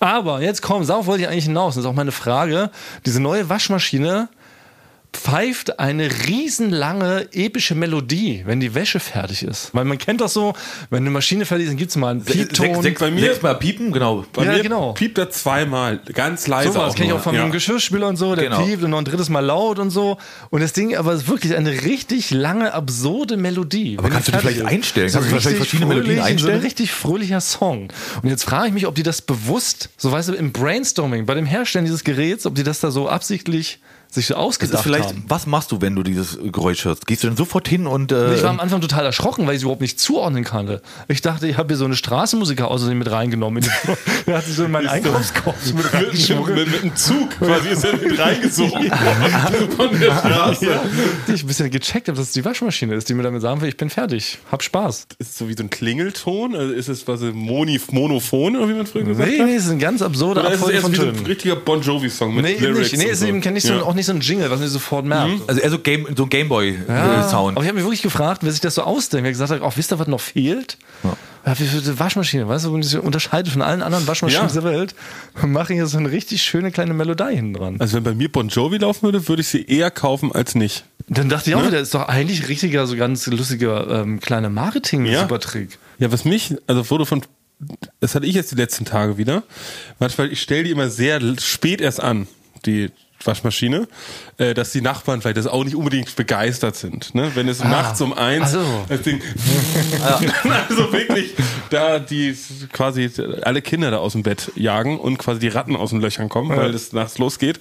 Aber 0.00 0.42
jetzt 0.42 0.60
komm, 0.60 0.86
darauf 0.86 1.06
wollte 1.06 1.22
ich 1.22 1.28
eigentlich 1.28 1.44
hinaus. 1.44 1.74
Das 1.74 1.84
ist 1.84 1.88
auch 1.88 1.94
meine 1.94 2.12
Frage. 2.12 2.70
Diese 3.06 3.20
neue 3.20 3.48
Waschmaschine 3.48 4.28
pfeift 5.12 5.78
eine 5.78 6.08
riesenlange 6.28 7.28
epische 7.32 7.74
Melodie, 7.74 8.42
wenn 8.46 8.60
die 8.60 8.74
Wäsche 8.74 9.00
fertig 9.00 9.42
ist. 9.42 9.70
Weil 9.74 9.84
man 9.84 9.98
kennt 9.98 10.20
doch 10.20 10.28
so, 10.28 10.54
wenn 10.88 11.02
eine 11.02 11.10
Maschine 11.10 11.44
fertig 11.44 11.64
ist, 11.66 11.70
dann 11.70 11.76
gibt 11.76 11.90
es 11.90 11.96
mal 11.96 12.10
einen 12.12 12.24
Piepton. 12.24 12.82
Sechs, 12.82 13.00
Bei 13.00 13.10
mir- 13.10 13.20
sechsmal 13.20 13.56
piepen, 13.56 13.92
genau. 13.92 14.24
Bei 14.32 14.44
Ja, 14.44 14.52
mir 14.52 14.62
genau. 14.62 14.92
piept 14.92 15.18
er 15.18 15.30
zweimal, 15.30 16.00
ganz 16.12 16.46
leise. 16.46 16.72
So 16.72 16.78
was 16.80 16.94
kenne 16.94 17.08
ich 17.08 17.12
auch 17.12 17.20
vom 17.20 17.34
ja. 17.34 17.46
Geschirrspüler 17.48 18.08
und 18.08 18.16
so, 18.16 18.34
der 18.34 18.44
Genau. 18.44 18.64
piept 18.64 18.82
und 18.82 18.90
noch 18.90 18.98
ein 18.98 19.04
drittes 19.04 19.28
Mal 19.28 19.40
laut 19.40 19.78
und 19.78 19.90
so. 19.90 20.16
Und 20.50 20.60
das 20.62 20.72
Ding 20.72 20.96
aber 20.96 21.12
ist 21.12 21.28
wirklich 21.28 21.56
eine 21.56 21.70
richtig 21.82 22.30
lange, 22.30 22.72
absurde 22.72 23.36
Melodie. 23.36 23.96
Aber 23.98 24.10
kannst 24.10 24.28
du 24.28 24.32
die 24.32 24.38
vielleicht 24.38 24.58
ist. 24.58 24.66
einstellen? 24.66 25.08
So 25.08 25.18
Kannst 25.18 25.32
du 25.34 25.40
vielleicht 25.40 25.56
verschiedene 25.56 25.86
Melodien 25.86 26.06
fröhlich, 26.18 26.22
So 26.24 26.30
einstellen? 26.30 26.54
ein 26.56 26.62
richtig 26.62 26.92
fröhlicher 26.92 27.40
Song. 27.40 27.88
Und 28.22 28.28
jetzt 28.28 28.44
frage 28.44 28.68
ich 28.68 28.72
mich, 28.72 28.86
ob 28.86 28.94
die 28.94 29.02
das 29.02 29.22
bewusst, 29.22 29.90
so 29.96 30.10
weißt 30.12 30.28
du, 30.30 30.34
im 30.34 30.52
Brainstorming, 30.52 31.26
bei 31.26 31.34
dem 31.34 31.46
Herstellen 31.46 31.84
dieses 31.84 32.04
Geräts, 32.04 32.46
ob 32.46 32.54
die 32.54 32.62
das 32.62 32.80
da 32.80 32.90
so 32.90 33.08
absichtlich 33.08 33.80
sich 34.14 34.26
so 34.26 34.34
Das 34.34 34.42
ausgedacht 34.42 34.74
ist 34.80 34.82
vielleicht, 34.82 35.08
haben. 35.10 35.24
was 35.28 35.46
machst 35.46 35.70
du, 35.72 35.80
wenn 35.80 35.94
du 35.94 36.02
dieses 36.02 36.38
Geräusch 36.52 36.84
hörst? 36.84 37.06
Gehst 37.06 37.22
du 37.22 37.28
dann 37.28 37.36
sofort 37.36 37.68
hin 37.68 37.86
und. 37.86 38.12
Äh, 38.12 38.34
Ich 38.36 38.42
war 38.42 38.50
am 38.50 38.60
Anfang 38.60 38.80
total 38.80 39.04
erschrocken, 39.04 39.46
weil 39.46 39.52
ich 39.54 39.58
es 39.58 39.62
überhaupt 39.62 39.80
nicht 39.80 40.00
zuordnen 40.00 40.44
kannte. 40.44 40.82
Ich 41.08 41.20
dachte, 41.22 41.46
ich 41.46 41.56
habe 41.56 41.68
hier 41.68 41.76
so 41.76 41.84
eine 41.84 41.96
Straßenmusiker 41.96 42.68
außerdem 42.68 42.98
mit 42.98 43.10
reingenommen. 43.10 43.64
Der 44.26 44.36
hat 44.38 44.44
sich 44.46 44.56
so 44.56 44.64
in 44.64 44.70
meinen 44.72 44.88
Einkaufskorb 44.88 45.54
mit 45.66 45.76
Mit, 45.84 45.92
reingeschmuggelt. 45.94 46.56
mit, 46.58 46.72
mit 46.72 46.82
einem 46.82 46.96
Zug 46.96 47.30
quasi 47.38 47.68
ist 47.70 47.84
er 47.84 47.96
mit 47.96 48.18
reingesogen 48.18 48.90
von 49.76 50.00
der 50.00 50.12
Straße. 50.16 50.80
Ich 51.32 51.42
ein 51.42 51.46
bisschen 51.46 51.70
gecheckt 51.70 52.08
habe, 52.08 52.16
dass 52.18 52.28
es 52.28 52.32
die 52.32 52.44
Waschmaschine 52.44 52.94
ist, 52.94 53.08
die 53.08 53.14
mir 53.14 53.22
damit 53.22 53.42
sagen 53.42 53.60
will, 53.60 53.68
ich 53.68 53.76
bin 53.76 53.90
fertig, 53.90 54.38
hab 54.50 54.62
Spaß. 54.62 55.06
Ist 55.18 55.30
es 55.30 55.38
so 55.38 55.48
wie 55.48 55.54
so 55.54 55.62
ein 55.62 55.70
Klingelton? 55.70 56.54
Also 56.56 56.72
ist 56.72 56.88
es 56.88 57.04
quasi 57.04 57.32
Moni, 57.32 57.80
monophon, 57.92 58.56
oder 58.56 58.68
wie 58.68 58.74
man 58.74 58.86
früher 58.86 59.04
gesagt 59.04 59.28
Nee, 59.30 59.38
hat? 59.38 59.46
nee, 59.46 59.54
es 59.54 59.64
ist 59.66 59.70
ein 59.70 59.78
ganz 59.78 60.02
absurder 60.02 60.40
Oder 60.42 60.50
ist 60.50 60.56
es 60.56 60.62
Abfolge 60.62 60.74
erst 60.76 60.84
von 60.86 60.92
wie 60.92 60.96
so 60.96 61.02
ein 61.06 61.12
Tönen. 61.14 61.26
richtiger 61.26 61.56
Bon 61.56 61.80
Jovi-Song 61.80 62.34
mit 62.34 62.44
Nee, 62.44 62.56
Lyrics 62.58 62.92
nicht. 62.92 62.98
Nee, 63.04 63.10
ist 63.10 63.22
eben 63.22 63.40
kenn 63.40 63.56
ich 63.56 63.64
so, 63.64 63.74
Ja. 63.74 63.82
auch 63.82 63.94
nicht 63.94 63.99
so 64.06 64.12
ein 64.12 64.20
Jingle, 64.20 64.50
was 64.50 64.60
man 64.60 64.68
sofort 64.68 65.04
merkt. 65.04 65.48
also 65.48 65.60
eher 65.60 65.70
so, 65.70 65.78
Game, 65.78 66.04
so 66.16 66.24
ein 66.24 66.28
Ja, 66.30 66.38
Gameboy-Sound. 66.38 67.56
Aber 67.56 67.62
ich 67.62 67.68
habe 67.68 67.74
mich 67.76 67.84
wirklich 67.84 68.02
gefragt, 68.02 68.42
wer 68.42 68.52
sich 68.52 68.60
das 68.60 68.74
so 68.74 68.82
ausdenkt. 68.82 69.24
Wer 69.24 69.30
gesagt 69.32 69.50
hat, 69.50 69.62
auch 69.62 69.76
wisst 69.76 69.92
ihr, 69.92 69.98
was 69.98 70.08
noch 70.08 70.20
fehlt? 70.20 70.76
Ja. 71.02 71.58
wie 71.58 71.64
für 71.66 71.78
eine 71.78 71.98
Waschmaschine, 71.98 72.46
weißt 72.48 72.66
du, 72.66 72.82
sie 72.82 73.00
unterscheidet 73.00 73.52
von 73.52 73.62
allen 73.62 73.82
anderen 73.82 74.06
Waschmaschinen 74.06 74.42
Ja. 74.42 74.48
dieser 74.48 74.64
Welt 74.64 74.94
und 75.42 75.52
machen 75.52 75.74
hier 75.74 75.86
so 75.86 75.98
eine 75.98 76.10
richtig 76.10 76.42
schöne 76.42 76.70
kleine 76.70 76.92
Melodie 76.94 77.34
hinten 77.34 77.54
dran. 77.54 77.76
Also 77.78 77.96
wenn 77.96 78.02
bei 78.04 78.14
mir 78.14 78.30
Bon 78.30 78.48
Jovi 78.48 78.76
laufen 78.78 79.02
würde, 79.04 79.26
würde 79.28 79.40
ich 79.42 79.48
sie 79.48 79.64
eher 79.64 79.90
kaufen 79.90 80.32
als 80.32 80.54
nicht. 80.54 80.84
Dann 81.08 81.28
dachte 81.28 81.50
ich 81.50 81.56
Ne? 81.56 81.62
auch 81.62 81.66
wieder, 81.66 81.80
ist 81.80 81.94
doch 81.94 82.06
eigentlich 82.08 82.48
richtiger, 82.48 82.86
so 82.86 82.94
ganz 82.96 83.26
lustiger 83.26 83.88
ähm, 84.02 84.20
kleiner 84.20 84.48
Marketing-Supertrick. 84.50 85.78
Ja, 85.98 86.12
was 86.12 86.24
mich, 86.24 86.54
also 86.66 86.88
wurde 86.90 87.06
von, 87.06 87.22
das 88.00 88.14
hatte 88.14 88.26
ich 88.26 88.34
jetzt 88.34 88.52
die 88.52 88.56
letzten 88.56 88.84
Tage 88.84 89.16
wieder, 89.18 89.42
manchmal, 89.98 90.30
ich 90.32 90.40
stelle 90.40 90.64
die 90.64 90.70
immer 90.70 90.88
sehr 90.90 91.20
spät 91.40 91.80
erst 91.80 92.00
an, 92.00 92.26
die 92.66 92.90
Waschmaschine, 93.24 93.86
äh, 94.38 94.54
dass 94.54 94.72
die 94.72 94.80
Nachbarn 94.80 95.20
vielleicht 95.20 95.36
das 95.36 95.46
auch 95.46 95.64
nicht 95.64 95.76
unbedingt 95.76 96.14
begeistert 96.16 96.76
sind. 96.76 97.14
Ne? 97.14 97.30
Wenn 97.34 97.48
es 97.48 97.62
nachts 97.62 98.00
um 98.00 98.12
eins 98.12 98.46
Ach 98.46 98.52
so. 98.52 98.84
das 98.88 99.02
Ding, 99.02 99.20
also 100.68 100.92
wirklich, 100.92 101.34
da 101.70 101.98
die 101.98 102.36
quasi 102.72 103.10
alle 103.42 103.62
Kinder 103.62 103.90
da 103.90 103.98
aus 103.98 104.12
dem 104.12 104.22
Bett 104.22 104.52
jagen 104.54 104.98
und 104.98 105.18
quasi 105.18 105.40
die 105.40 105.48
Ratten 105.48 105.76
aus 105.76 105.90
den 105.90 106.00
Löchern 106.00 106.28
kommen, 106.28 106.56
weil 106.56 106.74
es 106.74 106.92
nachts 106.92 107.18
losgeht. 107.18 107.60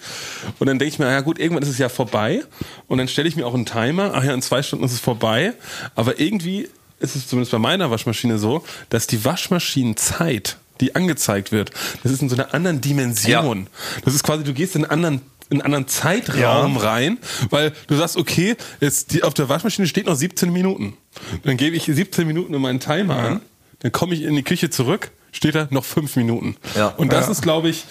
Und 0.59 0.67
dann 0.67 0.79
denke 0.79 0.93
ich 0.93 0.99
mir, 0.99 1.11
ja 1.11 1.21
gut, 1.21 1.39
irgendwann 1.39 1.63
ist 1.63 1.69
es 1.69 1.77
ja 1.77 1.89
vorbei. 1.89 2.43
Und 2.87 2.97
dann 2.97 3.07
stelle 3.07 3.27
ich 3.27 3.35
mir 3.35 3.45
auch 3.45 3.53
einen 3.53 3.65
Timer, 3.65 4.11
ach 4.13 4.23
ja, 4.23 4.33
in 4.33 4.41
zwei 4.41 4.63
Stunden 4.63 4.85
ist 4.85 4.93
es 4.93 4.99
vorbei. 4.99 5.53
Aber 5.95 6.19
irgendwie 6.19 6.69
ist 6.99 7.15
es 7.15 7.27
zumindest 7.27 7.51
bei 7.51 7.59
meiner 7.59 7.91
Waschmaschine 7.91 8.37
so, 8.37 8.63
dass 8.89 9.07
die 9.07 9.23
Waschmaschinenzeit, 9.23 10.57
die 10.81 10.95
angezeigt 10.95 11.51
wird, 11.51 11.71
das 12.03 12.11
ist 12.11 12.21
in 12.21 12.29
so 12.29 12.35
einer 12.35 12.53
anderen 12.53 12.81
Dimension. 12.81 13.67
Das 14.05 14.13
ist 14.13 14.23
quasi, 14.23 14.43
du 14.43 14.53
gehst 14.53 14.75
in 14.75 14.85
einen 14.85 14.91
anderen 14.91 15.21
in 15.49 15.61
einen 15.61 15.61
anderen 15.61 15.87
Zeitraum 15.87 16.77
rein, 16.77 17.17
weil 17.49 17.73
du 17.87 17.95
sagst, 17.95 18.17
okay, 18.17 18.55
jetzt 18.79 19.13
die, 19.13 19.23
auf 19.23 19.33
der 19.33 19.49
Waschmaschine 19.49 19.87
steht 19.87 20.05
noch 20.05 20.15
17 20.15 20.51
Minuten. 20.51 20.95
Dann 21.43 21.57
gebe 21.57 21.75
ich 21.75 21.85
17 21.85 22.27
Minuten 22.27 22.53
in 22.53 22.61
meinen 22.61 22.79
Timer 22.79 23.15
an, 23.17 23.41
dann 23.79 23.91
komme 23.91 24.13
ich 24.13 24.21
in 24.21 24.35
die 24.35 24.43
Küche 24.43 24.69
zurück, 24.69 25.11
steht 25.31 25.55
da 25.55 25.67
noch 25.71 25.85
5 25.85 26.15
Minuten. 26.17 26.55
Ja. 26.75 26.87
Und 26.87 27.11
das 27.11 27.29
ist, 27.29 27.41
glaube 27.41 27.69
ich, 27.69 27.85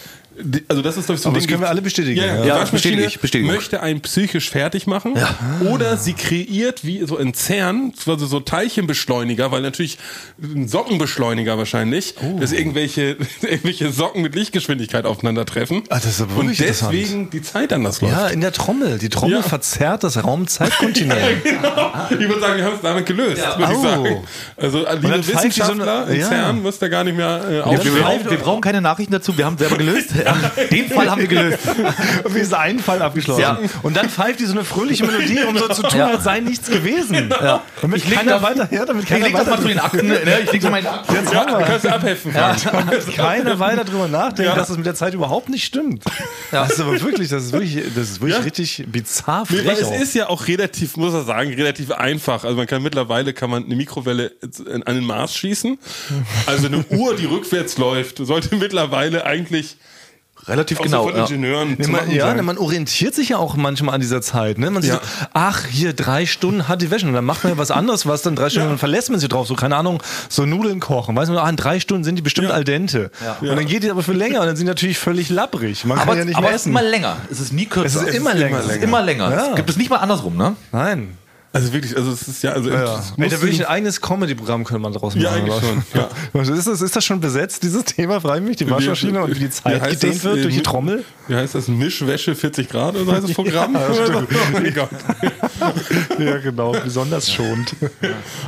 also 0.68 0.82
das 0.82 0.96
ist, 0.96 1.06
glaube 1.06 1.16
ich, 1.16 1.22
so 1.22 1.28
ein 1.28 1.32
Aber 1.32 1.38
das 1.40 1.48
können 1.48 1.60
wir 1.60 1.68
alle 1.68 1.82
bestätigen, 1.82 2.18
Ja, 2.20 2.26
ja. 2.26 2.44
Ja, 2.44 2.64
bestätige 2.64 3.04
ich, 3.04 3.18
bestätige 3.20 3.48
ich. 3.50 3.54
möchte 3.56 3.80
einen 3.82 4.00
psychisch 4.00 4.50
fertig 4.50 4.86
machen 4.86 5.14
oder 5.70 5.96
sie 5.96 6.12
kreiert 6.14 6.84
wie 6.84 7.04
so 7.06 7.16
in 7.16 7.34
CERN, 7.34 7.92
also 8.06 8.26
so 8.26 8.40
Teilchenbeschleuniger, 8.40 9.50
weil 9.52 9.62
natürlich 9.62 9.98
ein 10.42 10.68
Sockenbeschleuniger 10.68 11.58
wahrscheinlich, 11.58 12.14
Oh. 12.22 12.38
dass 12.40 12.52
irgendwelche, 12.52 13.16
irgendwelche 13.42 13.90
Socken 13.92 14.22
mit 14.22 14.34
Lichtgeschwindigkeit 14.34 15.04
aufeinandertreffen 15.06 15.82
Ah, 15.88 15.96
das 15.96 16.06
ist 16.06 16.20
aber 16.22 16.36
und 16.36 16.58
deswegen 16.58 17.30
die 17.30 17.42
Zeit 17.42 17.72
anders 17.72 18.00
läuft. 18.00 18.14
Ja, 18.14 18.28
in 18.28 18.40
der 18.40 18.52
Trommel. 18.52 18.98
Die 18.98 19.08
Trommel 19.08 19.36
Ja. 19.38 19.42
verzerrt 19.42 20.04
das 20.04 20.22
Raum-Zeit-Kontinuum. 20.24 21.18
Genau. 21.44 21.92
Ich 22.10 22.18
würde 22.28 22.40
sagen, 22.40 22.56
wir 22.58 22.64
haben 22.64 22.74
es 22.74 22.80
damit 22.82 23.06
gelöst, 23.06 23.42
würde 23.58 23.72
ich 23.72 23.78
sagen. 23.78 24.16
Also 24.56 24.78
liebe 24.78 24.96
die 24.96 25.02
so 25.06 25.12
eine- 25.12 25.26
Wissenschaftler 25.26 26.08
in 26.08 26.20
ja. 26.20 26.28
CERN 26.28 26.62
müsst 26.62 26.82
ihr 26.82 26.88
gar 26.88 27.04
nicht 27.04 27.16
mehr 27.16 27.42
äh, 27.66 27.84
Wir, 27.84 27.92
brauchen, 28.02 28.30
wir 28.30 28.38
brauchen 28.38 28.60
keine 28.60 28.80
Nachrichten 28.80 29.12
dazu, 29.12 29.36
wir 29.36 29.44
haben 29.46 29.54
es 29.54 29.60
selber 29.60 29.76
gelöst. 29.76 30.10
Ja, 30.56 30.64
den 30.70 30.88
Fall 30.90 31.10
haben 31.10 31.20
wir 31.20 31.28
gelöst. 31.28 31.58
Wie 32.28 32.38
ist 32.40 32.54
ein 32.54 32.78
Fall 32.78 33.02
abgeschlossen? 33.02 33.40
Ja. 33.40 33.58
Und 33.82 33.96
dann 33.96 34.08
pfeift 34.08 34.40
die 34.40 34.44
so 34.46 34.52
eine 34.52 34.64
fröhliche 34.64 35.04
Melodie, 35.06 35.40
um 35.48 35.56
so 35.56 35.68
zu 35.68 35.82
tun, 35.82 35.98
Ja. 35.98 36.08
als 36.08 36.24
sei 36.24 36.40
nichts 36.40 36.68
gewesen. 36.70 37.30
Ja. 37.40 37.62
Damit 37.80 38.04
Ich 38.04 38.10
keiner 38.10 38.32
das- 38.32 38.42
weiter, 38.42 38.68
ja, 38.70 38.84
damit 38.84 39.04
Ich 39.04 39.08
keiner 39.08 39.26
leg 39.26 39.36
das 39.36 39.46
mal 39.46 39.60
zu 39.60 39.68
den 39.68 39.78
Akten. 39.78 40.06
Ne? 40.08 40.20
Ich 40.44 40.52
leg 40.52 40.60
das 40.60 40.70
mal 40.70 40.76
in 40.78 40.84
die 40.84 40.88
Akten. 40.90 41.14
Jetzt 41.14 41.32
Ja, 41.32 41.44
du 41.44 41.58
wir. 41.58 41.64
kannst 41.66 41.86
abhelfen. 41.86 42.32
Frank. 42.32 42.62
damit 42.62 43.16
keiner 43.16 43.58
weiter 43.58 43.84
drüber 43.84 44.08
nachdenkt, 44.08 44.50
Ja. 44.50 44.54
dass 44.54 44.70
es 44.70 44.76
mit 44.76 44.86
der 44.86 44.94
Zeit 44.94 45.14
überhaupt 45.14 45.48
nicht 45.48 45.64
stimmt. 45.64 46.04
Das 46.50 46.70
ist 46.70 46.80
aber 46.80 47.00
wirklich, 47.00 47.28
das 47.28 47.44
ist 47.44 47.52
wirklich, 47.52 47.76
das 47.94 48.10
ist 48.10 48.20
wirklich 48.20 48.38
Ja. 48.38 48.44
richtig 48.44 48.84
bizarr 48.88 49.44
Nee, 49.48 49.64
weil 49.64 49.76
es 49.76 49.84
auch. 49.84 50.00
ist 50.00 50.14
ja 50.14 50.28
auch 50.28 50.46
relativ, 50.48 50.96
muss 50.96 51.12
man 51.12 51.24
sagen, 51.26 51.52
relativ 51.54 51.90
einfach. 51.92 52.44
Also 52.44 52.56
man 52.56 52.66
kann 52.66 52.82
mittlerweile 52.82 53.32
kann 53.32 53.50
man 53.50 53.64
eine 53.64 53.76
Mikrowelle 53.76 54.32
an 54.84 54.94
den 54.94 55.04
Mars 55.04 55.34
schießen. 55.36 55.78
Also 56.46 56.66
eine 56.66 56.84
Uhr, 56.90 57.14
die 57.16 57.26
rückwärts 57.26 57.78
läuft, 57.78 58.18
sollte 58.18 58.56
mittlerweile 58.56 59.24
eigentlich 59.26 59.76
Relativ 60.48 60.80
auch 60.80 60.84
genau. 60.84 61.02
so 61.02 61.08
von 61.08 61.16
Ja. 61.16 61.22
Ingenieuren 61.24 61.82
zu 61.82 61.90
man, 61.90 62.10
ja, 62.10 62.34
ne, 62.34 62.42
man 62.42 62.58
orientiert 62.58 63.14
sich 63.14 63.30
ja 63.30 63.36
auch 63.38 63.56
manchmal 63.56 63.94
an 63.94 64.00
dieser 64.00 64.20
Zeit. 64.22 64.58
Ne? 64.58 64.70
Man 64.70 64.82
sieht 64.82 64.92
Ja. 64.92 65.00
so, 65.00 65.26
ach, 65.34 65.66
hier 65.66 65.92
drei 65.92 66.26
Stunden 66.26 66.68
hat 66.68 66.82
die 66.82 66.90
Wäsche. 66.90 67.06
Und 67.06 67.12
dann 67.12 67.24
macht 67.24 67.44
man 67.44 67.52
ja 67.52 67.58
was 67.58 67.70
anderes, 67.70 68.06
was 68.06 68.22
dann 68.22 68.36
drei 68.36 68.48
Stunden, 68.50 68.68
dann 68.70 68.78
verlässt 68.78 69.10
man 69.10 69.20
sich 69.20 69.28
drauf. 69.28 69.46
So, 69.46 69.54
keine 69.54 69.76
Ahnung, 69.76 70.02
so 70.28 70.46
Nudeln 70.46 70.80
kochen. 70.80 71.14
Weiß 71.16 71.28
man, 71.28 71.38
ah, 71.38 71.48
in 71.48 71.56
drei 71.56 71.80
Stunden 71.80 72.04
sind 72.04 72.16
die 72.16 72.22
bestimmt 72.22 72.50
al 72.50 72.64
dente. 72.64 73.10
Und 73.40 73.48
dann 73.48 73.66
geht 73.66 73.82
die 73.82 73.90
aber 73.90 74.02
für 74.02 74.12
länger 74.12 74.40
und 74.40 74.46
dann 74.46 74.56
sind 74.56 74.66
die 74.66 74.70
natürlich 74.70 74.98
völlig 74.98 75.28
lapprig. 75.30 75.84
Man 75.84 75.98
Aber, 75.98 76.10
kann 76.10 76.18
ja 76.18 76.24
nicht 76.24 76.36
aber 76.36 76.46
mehr 76.46 76.54
es 76.54 76.62
ist 76.62 76.66
essen. 76.66 76.70
immer 76.70 76.82
länger. 76.82 77.16
Es 77.30 77.40
ist 77.40 77.52
nie 77.52 77.66
kürzer. 77.66 78.02
Es 78.02 78.08
ist 78.08 78.14
immer 78.16 78.34
länger. 78.34 78.58
Es 78.60 78.66
ist 78.76 78.82
immer 78.82 79.02
länger. 79.02 79.30
Ja. 79.30 79.46
Es 79.50 79.56
gibt 79.56 79.70
es 79.70 79.76
nicht 79.76 79.90
mal 79.90 79.96
andersrum, 79.96 80.36
ne? 80.36 80.56
Nein. 80.72 81.16
Also 81.58 81.72
wirklich, 81.72 81.96
also 81.96 82.12
es 82.12 82.28
ist 82.28 82.42
ja, 82.44 82.52
also 82.52 82.70
Ja. 82.70 83.00
es 83.00 83.12
Ey, 83.16 83.28
da 83.28 83.40
würde 83.40 83.52
ich 83.52 83.60
ein 83.60 83.66
eigenes 83.66 84.00
Comedy-Programm 84.00 84.62
könnte 84.64 84.80
man 84.80 84.92
draus 84.92 85.14
machen. 85.14 85.24
Ja, 85.24 85.32
eigentlich 85.32 85.54
schon, 85.60 85.82
ja. 85.94 86.52
Ist, 86.56 86.66
das, 86.68 86.80
ist 86.80 86.94
das 86.94 87.04
schon 87.04 87.20
besetzt, 87.20 87.62
dieses 87.64 87.84
Thema, 87.84 88.20
frage 88.20 88.40
ich 88.42 88.46
mich, 88.46 88.56
die 88.58 88.70
Waschmaschine 88.70 89.22
und 89.24 89.34
wie 89.34 89.40
die 89.40 89.50
Zeit 89.50 89.82
gedehnt 89.90 90.22
wird 90.22 90.44
durch 90.44 90.54
die 90.54 90.60
Äh, 90.60 90.62
Trommel? 90.62 91.04
Wie 91.28 91.34
heißt 91.34 91.54
das? 91.54 91.68
Mischwäsche 91.68 92.34
40 92.34 92.68
Grad 92.68 92.94
oder 92.96 93.04
so 93.04 93.12
heißt 93.12 93.24
das 93.24 93.34
Programm? 93.34 93.74
Ja. 94.74 94.88
Oh. 95.60 95.72
Ja, 96.22 96.38
genau, 96.38 96.72
besonders 96.72 97.30
schonend. 97.30 97.74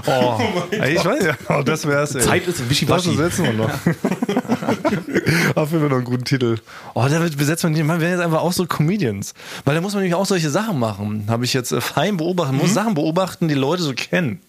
Oh, 0.06 0.38
ey, 0.70 0.96
ich 0.96 1.04
weiß 1.04 1.24
ja, 1.24 1.34
oh, 1.48 1.62
das 1.62 1.86
wär's. 1.86 2.14
Ey. 2.14 2.22
Zeit 2.22 2.46
ist 2.48 2.68
wischiwaschi. 2.68 3.16
Das 3.16 3.34
setzen 3.36 3.44
wir 3.44 3.52
noch. 3.52 3.70
Dafür 5.54 5.82
wir 5.82 5.88
noch 5.88 5.96
einen 5.96 6.04
guten 6.04 6.24
Titel. 6.24 6.56
Oh, 6.94 7.06
damit 7.08 7.36
besetzt 7.36 7.62
man 7.64 7.74
die, 7.74 7.82
man 7.82 8.00
wäre 8.00 8.12
jetzt 8.12 8.20
einfach 8.20 8.40
auch 8.40 8.52
so 8.52 8.66
Comedians. 8.66 9.34
Weil 9.64 9.74
da 9.74 9.80
muss 9.80 9.92
man 9.92 10.02
nämlich 10.02 10.14
auch 10.14 10.26
solche 10.26 10.50
Sachen 10.50 10.78
machen. 10.78 11.26
Habe 11.28 11.44
ich 11.44 11.52
jetzt 11.52 11.72
äh, 11.72 11.80
fein 11.80 12.16
beobachtet. 12.16 12.54
Man 12.56 12.62
muss 12.62 12.74
Sachen 12.74 12.94
beobachten, 12.94 13.48
die 13.48 13.54
Leute 13.54 13.82
so 13.82 13.92
kennen. 13.94 14.40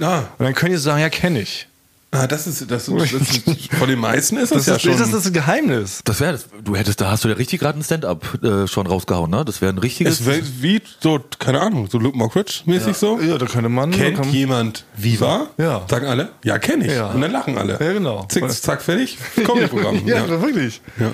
Ah, 0.00 0.20
Und 0.38 0.44
dann 0.44 0.54
können 0.54 0.72
die 0.72 0.78
so 0.78 0.84
sagen, 0.84 1.00
ja, 1.00 1.10
kenne 1.10 1.40
ich. 1.40 1.68
Ah, 2.12 2.26
das 2.26 2.46
ist, 2.46 2.70
das, 2.70 2.86
das 2.86 3.12
ist, 3.12 3.72
von 3.78 3.88
den 3.88 3.98
meisten 3.98 4.36
ist 4.36 4.52
das, 4.54 4.58
Das, 4.64 4.66
ja 4.66 4.74
ist, 4.76 4.82
schon. 4.82 4.98
das 4.98 5.08
ist 5.08 5.26
das 5.26 5.32
Geheimnis. 5.32 6.00
Das 6.04 6.20
wäre 6.20 6.32
das. 6.32 6.46
Du 6.62 6.76
hättest, 6.76 7.00
da 7.00 7.10
hast 7.10 7.24
du 7.24 7.28
ja 7.28 7.34
richtig 7.34 7.60
gerade 7.60 7.78
ein 7.78 7.82
Stand-up 7.82 8.42
äh, 8.42 8.68
schon 8.68 8.86
rausgehauen, 8.86 9.30
ne? 9.30 9.44
Das 9.44 9.60
wäre 9.60 9.72
ein 9.72 9.78
richtiges. 9.78 10.20
es 10.20 10.26
wäre 10.26 10.42
wie 10.60 10.80
so, 11.00 11.20
keine 11.38 11.60
Ahnung, 11.60 11.88
so 11.90 11.98
Luke 11.98 12.16
Mockridge 12.16 12.60
mäßig 12.66 12.96
so. 12.96 13.18
Ja, 13.20 13.38
da 13.38 13.46
könnte 13.46 13.68
man. 13.68 13.90
da 13.90 13.98
Kennt 13.98 14.16
kann, 14.18 14.30
jemand 14.30 14.84
Viva? 14.96 15.48
Ja. 15.58 15.84
Sagen 15.88 16.06
alle, 16.06 16.30
ja, 16.44 16.58
kenne 16.58 16.86
ich. 16.86 16.92
Ja. 16.92 17.10
Und 17.10 17.20
dann 17.20 17.32
lachen 17.32 17.58
alle. 17.58 17.78
Ja, 17.80 17.92
genau. 17.92 18.26
Zick, 18.28 18.48
zack, 18.50 18.82
fertig. 18.82 19.18
Comedy-Programm. 19.44 20.02
ja, 20.06 20.28
wirklich. 20.40 20.80
Ja. 21.00 21.12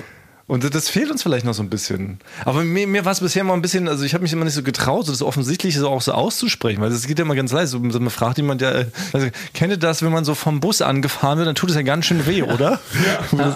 Und 0.49 0.73
das 0.75 0.89
fehlt 0.89 1.11
uns 1.11 1.21
vielleicht 1.23 1.45
noch 1.45 1.53
so 1.53 1.61
ein 1.61 1.69
bisschen. 1.69 2.17
Aber 2.43 2.63
mir, 2.63 2.87
mir 2.87 3.05
war 3.05 3.11
es 3.11 3.19
bisher 3.19 3.43
mal 3.43 3.53
ein 3.53 3.61
bisschen, 3.61 3.87
also 3.87 4.03
ich 4.03 4.13
habe 4.15 4.23
mich 4.23 4.33
immer 4.33 4.45
nicht 4.45 4.55
so 4.55 4.63
getraut, 4.63 5.05
so 5.05 5.11
das 5.11 5.21
Offensichtliche 5.21 5.79
so 5.79 5.87
auch 5.87 6.01
so 6.01 6.11
auszusprechen, 6.11 6.81
weil 6.81 6.89
das 6.89 7.05
geht 7.05 7.19
ja 7.19 7.23
immer 7.25 7.35
ganz 7.35 7.51
leise. 7.51 7.79
So, 7.91 7.99
man 7.99 8.09
fragt 8.09 8.37
jemand, 8.37 8.61
ja, 8.61 8.71
äh, 8.71 8.85
also, 9.13 9.27
kennt 9.53 9.71
ihr 9.71 9.77
das, 9.77 10.01
wenn 10.01 10.11
man 10.11 10.25
so 10.25 10.33
vom 10.33 10.59
Bus 10.59 10.81
angefahren 10.81 11.37
wird, 11.37 11.47
dann 11.47 11.53
tut 11.55 11.69
es 11.69 11.75
ja 11.75 11.83
ganz 11.83 12.05
schön 12.07 12.25
weh, 12.25 12.41
oder? 12.41 12.79
Ja. 13.37 13.55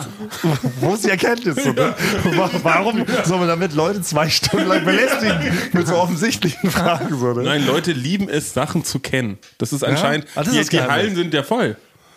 Wo 0.81 0.93
ist 0.93 1.03
die 1.03 1.09
Erkenntnis? 1.09 1.55
So, 1.63 1.71
ne? 1.71 1.95
Wa- 2.35 2.49
Warum 2.61 3.03
soll 3.25 3.39
man 3.39 3.47
damit 3.47 3.73
Leute 3.73 4.01
zwei 4.01 4.29
Stunden 4.29 4.67
lang 4.67 4.85
belästigen 4.85 5.39
mit 5.73 5.87
so 5.87 5.95
offensichtlichen 5.95 6.69
Fragen? 6.69 7.17
So, 7.17 7.33
ne? 7.33 7.41
Nein, 7.43 7.65
Leute 7.65 7.91
lieben 7.91 8.29
es, 8.29 8.53
Sachen 8.53 8.85
zu 8.85 8.99
kennen. 8.99 9.39
Das 9.57 9.73
ist 9.73 9.83
anscheinend, 9.83 10.27
Ah, 10.35 10.43
das 10.43 10.49
ist 10.53 10.71
die, 10.71 10.77
das 10.77 10.85
die. 10.85 10.91
Hallen 10.91 11.15
sind 11.15 11.33
ja 11.33 11.41
voll. 11.41 11.75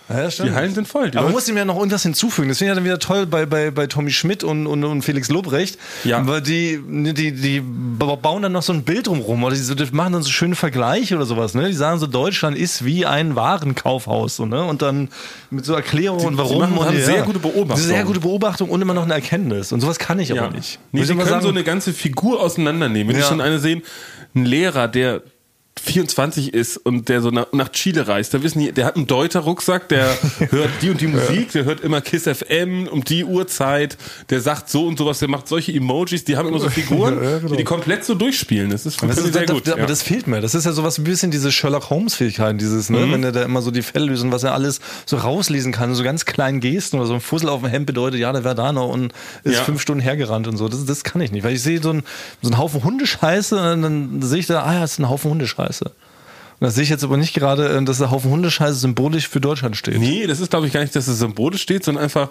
Ja, 0.08 0.28
Die 0.28 0.52
Hallen 0.52 0.72
sind 0.72 0.86
voll. 0.86 1.10
Die 1.10 1.18
Aber 1.18 1.26
man 1.26 1.32
muss 1.34 1.48
ihm 1.48 1.56
ja 1.56 1.64
noch 1.64 1.76
irgendwas 1.76 2.04
hinzufügen. 2.04 2.48
Das 2.48 2.58
finde 2.58 2.70
ich 2.70 2.74
ja 2.74 2.74
dann 2.76 2.84
wieder 2.84 2.98
toll 3.00 3.26
bei, 3.26 3.44
bei, 3.44 3.72
bei 3.72 3.88
Tommy 3.88 4.12
Schmidt 4.12 4.44
und, 4.44 4.68
und, 4.68 4.84
und 4.84 5.02
Felix 5.02 5.28
Lobrecht. 5.30 5.78
Ja. 6.04 6.24
Weil 6.26 6.42
die, 6.42 6.80
die, 6.86 7.32
die 7.32 7.60
ba- 7.60 8.14
bauen 8.14 8.42
dann 8.42 8.52
noch 8.52 8.62
so 8.62 8.72
ein 8.72 8.84
Bild 8.84 9.08
drumrum 9.08 9.42
oder 9.42 9.56
die, 9.56 9.60
so, 9.60 9.74
die 9.74 9.84
machen 9.90 10.12
dann 10.12 10.22
so 10.22 10.30
schöne 10.30 10.54
Vergleiche 10.54 11.16
oder 11.16 11.26
sowas. 11.26 11.54
Ne? 11.54 11.66
Die 11.66 11.72
sagen 11.74 11.98
so, 11.98 12.06
Deutschland 12.06 12.56
ist 12.56 12.84
wie 12.84 13.04
ein 13.04 13.34
Warenkaufhaus. 13.34 14.36
So, 14.36 14.46
ne? 14.46 14.62
Und 14.62 14.80
dann 14.82 15.08
mit 15.50 15.64
so 15.64 15.74
Erklärungen 15.74 16.24
und 16.24 16.38
warum. 16.38 16.60
machen- 16.60 16.78
und 16.78 16.86
haben 16.86 16.98
ja. 16.98 17.04
sehr 17.04 17.22
gute 17.22 17.40
Beobachtungen. 17.40 17.88
Sehr 17.88 18.04
gute 18.04 18.20
Beobachtung 18.20 18.70
und 18.70 18.80
immer 18.80 18.94
noch 18.94 19.02
eine 19.04 19.14
Erkenntnis. 19.14 19.72
Und 19.72 19.80
sowas 19.80 19.98
kann 19.98 20.20
ich 20.20 20.28
Ja. 20.28 20.42
aber 20.44 20.54
nicht. 20.54 20.78
Nee, 20.92 21.02
sie 21.02 21.12
ich 21.12 21.18
können 21.18 21.28
sagen, 21.28 21.42
so 21.42 21.48
eine 21.48 21.64
ganze 21.64 21.92
Figur 21.92 22.40
auseinandernehmen. 22.40 23.08
Wenn 23.08 23.16
Ja. 23.20 23.22
Sie 23.24 23.28
schon 23.28 23.40
eine 23.40 23.58
sehen, 23.58 23.82
ein 24.36 24.44
Lehrer, 24.44 24.86
der 24.86 25.22
24 25.80 26.54
ist 26.54 26.78
und 26.78 27.08
der 27.08 27.20
so 27.20 27.30
nach, 27.30 27.48
nach 27.52 27.68
Chile 27.70 28.08
reist, 28.08 28.32
da 28.34 28.42
wissen 28.42 28.60
die, 28.60 28.72
der 28.72 28.86
hat 28.86 28.96
einen 28.96 29.06
Deuter-Rucksack, 29.06 29.88
der 29.88 30.16
hört 30.50 30.70
die 30.82 30.90
und 30.90 31.00
die 31.00 31.06
Musik, 31.06 31.52
der 31.52 31.64
hört 31.64 31.80
immer 31.82 32.00
Kiss 32.00 32.24
FM 32.24 32.88
um 32.88 33.04
die 33.04 33.24
Uhrzeit, 33.24 33.96
der 34.30 34.40
sagt 34.40 34.70
so 34.70 34.86
und 34.86 34.96
sowas, 34.98 35.18
der 35.18 35.28
macht 35.28 35.46
solche 35.48 35.72
Emojis, 35.72 36.24
die 36.24 36.36
haben 36.36 36.48
immer 36.48 36.58
so 36.60 36.70
Figuren, 36.70 37.22
Ja, 37.22 37.38
genau. 37.38 37.50
die 37.50 37.56
die 37.58 37.64
komplett 37.64 38.04
so 38.04 38.14
durchspielen. 38.14 38.70
Das 38.70 38.86
ist, 38.86 39.02
Das 39.02 39.16
das 39.16 39.18
ist, 39.26 39.32
sehr 39.34 39.44
das, 39.46 39.54
gut. 39.54 39.68
aber 39.68 39.80
ja. 39.80 39.86
das 39.86 40.02
fehlt 40.02 40.26
mir. 40.26 40.40
Das 40.40 40.54
ist 40.54 40.64
ja 40.64 40.72
sowas 40.72 40.98
ein 40.98 41.04
bisschen 41.04 41.30
diese 41.30 41.52
Sherlock 41.52 41.90
Holmes-Fähigkeiten, 41.90 42.58
dieses, 42.58 42.88
ne, 42.90 43.10
wenn 43.12 43.22
er 43.22 43.32
da 43.32 43.42
immer 43.42 43.60
so 43.62 43.70
die 43.70 43.82
Fälle 43.82 44.06
löst 44.06 44.22
und 44.24 44.32
was 44.32 44.42
er 44.44 44.54
alles 44.54 44.80
so 45.04 45.16
rauslesen 45.18 45.72
kann, 45.72 45.94
so 45.94 46.02
ganz 46.02 46.24
kleinen 46.24 46.60
Gesten 46.60 46.96
oder 46.96 47.06
so 47.06 47.14
ein 47.14 47.20
Fussel 47.20 47.48
auf 47.50 47.60
dem 47.60 47.68
Hemd 47.70 47.86
bedeutet, 47.86 48.18
ja, 48.18 48.32
der 48.32 48.44
wäre 48.44 48.54
da 48.54 48.72
noch 48.72 48.88
und 48.88 49.12
ist 49.44 49.56
Ja. 49.56 49.62
fünf 49.64 49.82
Stunden 49.82 50.00
hergerannt 50.00 50.48
und 50.48 50.56
so. 50.56 50.68
Das, 50.68 50.84
das 50.86 51.04
kann 51.04 51.20
ich 51.20 51.32
nicht, 51.32 51.44
weil 51.44 51.54
ich 51.54 51.62
sehe 51.62 51.82
so, 51.82 51.90
ein, 51.90 52.02
so 52.42 52.48
einen 52.48 52.58
Haufen 52.58 52.82
Hundescheiße 52.82 53.72
und 53.74 53.82
dann 53.82 54.22
sehe 54.22 54.38
ich 54.38 54.46
da, 54.46 54.62
ah 54.62 54.74
ja, 54.74 54.80
das 54.80 54.92
ist 54.92 54.98
ein 55.00 55.08
Haufen 55.10 55.30
Hundescheiße. 55.30 55.65
Und 56.58 56.64
da 56.64 56.70
sehe 56.70 56.84
ich 56.84 56.88
jetzt 56.88 57.04
aber 57.04 57.16
nicht 57.16 57.34
gerade, 57.34 57.68
äh, 57.68 57.84
dass 57.84 57.98
der 57.98 58.10
Haufen 58.10 58.30
Hundescheiße 58.30 58.74
symbolisch 58.74 59.28
für 59.28 59.40
Deutschland 59.40 59.76
steht. 59.76 59.98
Nee, 59.98 60.26
das 60.26 60.40
ist 60.40 60.50
glaube 60.50 60.66
ich 60.66 60.72
gar 60.72 60.80
nicht, 60.80 60.96
dass 60.96 61.06
es 61.06 61.18
symbolisch 61.18 61.62
steht, 61.62 61.84
sondern 61.84 62.04
einfach, 62.04 62.30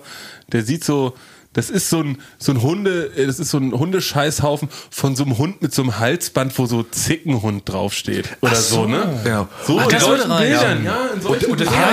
der 0.51 0.63
sieht 0.63 0.83
so, 0.83 1.13
das 1.55 1.69
ist 1.71 1.89
so 1.89 1.99
ein, 2.01 2.17
so 2.37 2.51
ein 2.51 2.61
Hunde, 2.61 3.11
äh, 3.17 3.25
das 3.25 3.39
ist 3.39 3.49
so 3.49 3.57
ein 3.57 3.73
Hundescheißhaufen 3.73 4.69
von 4.91 5.15
so 5.15 5.23
einem 5.23 5.37
Hund 5.39 5.61
mit 5.63 5.73
so 5.73 5.81
einem 5.81 5.97
Halsband, 5.99 6.57
wo 6.59 6.67
so 6.67 6.83
Zickenhund 6.83 7.67
draufsteht. 7.67 8.29
Oder 8.41 8.55
so. 8.55 8.85
ne? 8.85 9.19
Ja. 9.25 9.47
So 9.65 9.79
Ach, 9.79 9.85
in 9.85 9.89
das 9.89 10.03
solchen 10.03 10.31
rein, 10.31 10.43
Bildern, 10.47 10.85
ja. 10.85 10.91
ja. 10.91 11.05
in 11.07 11.13
Und, 11.13 11.23
solchen 11.23 11.51
und 11.51 11.59
das 11.61 11.67
Bildern. 11.69 11.85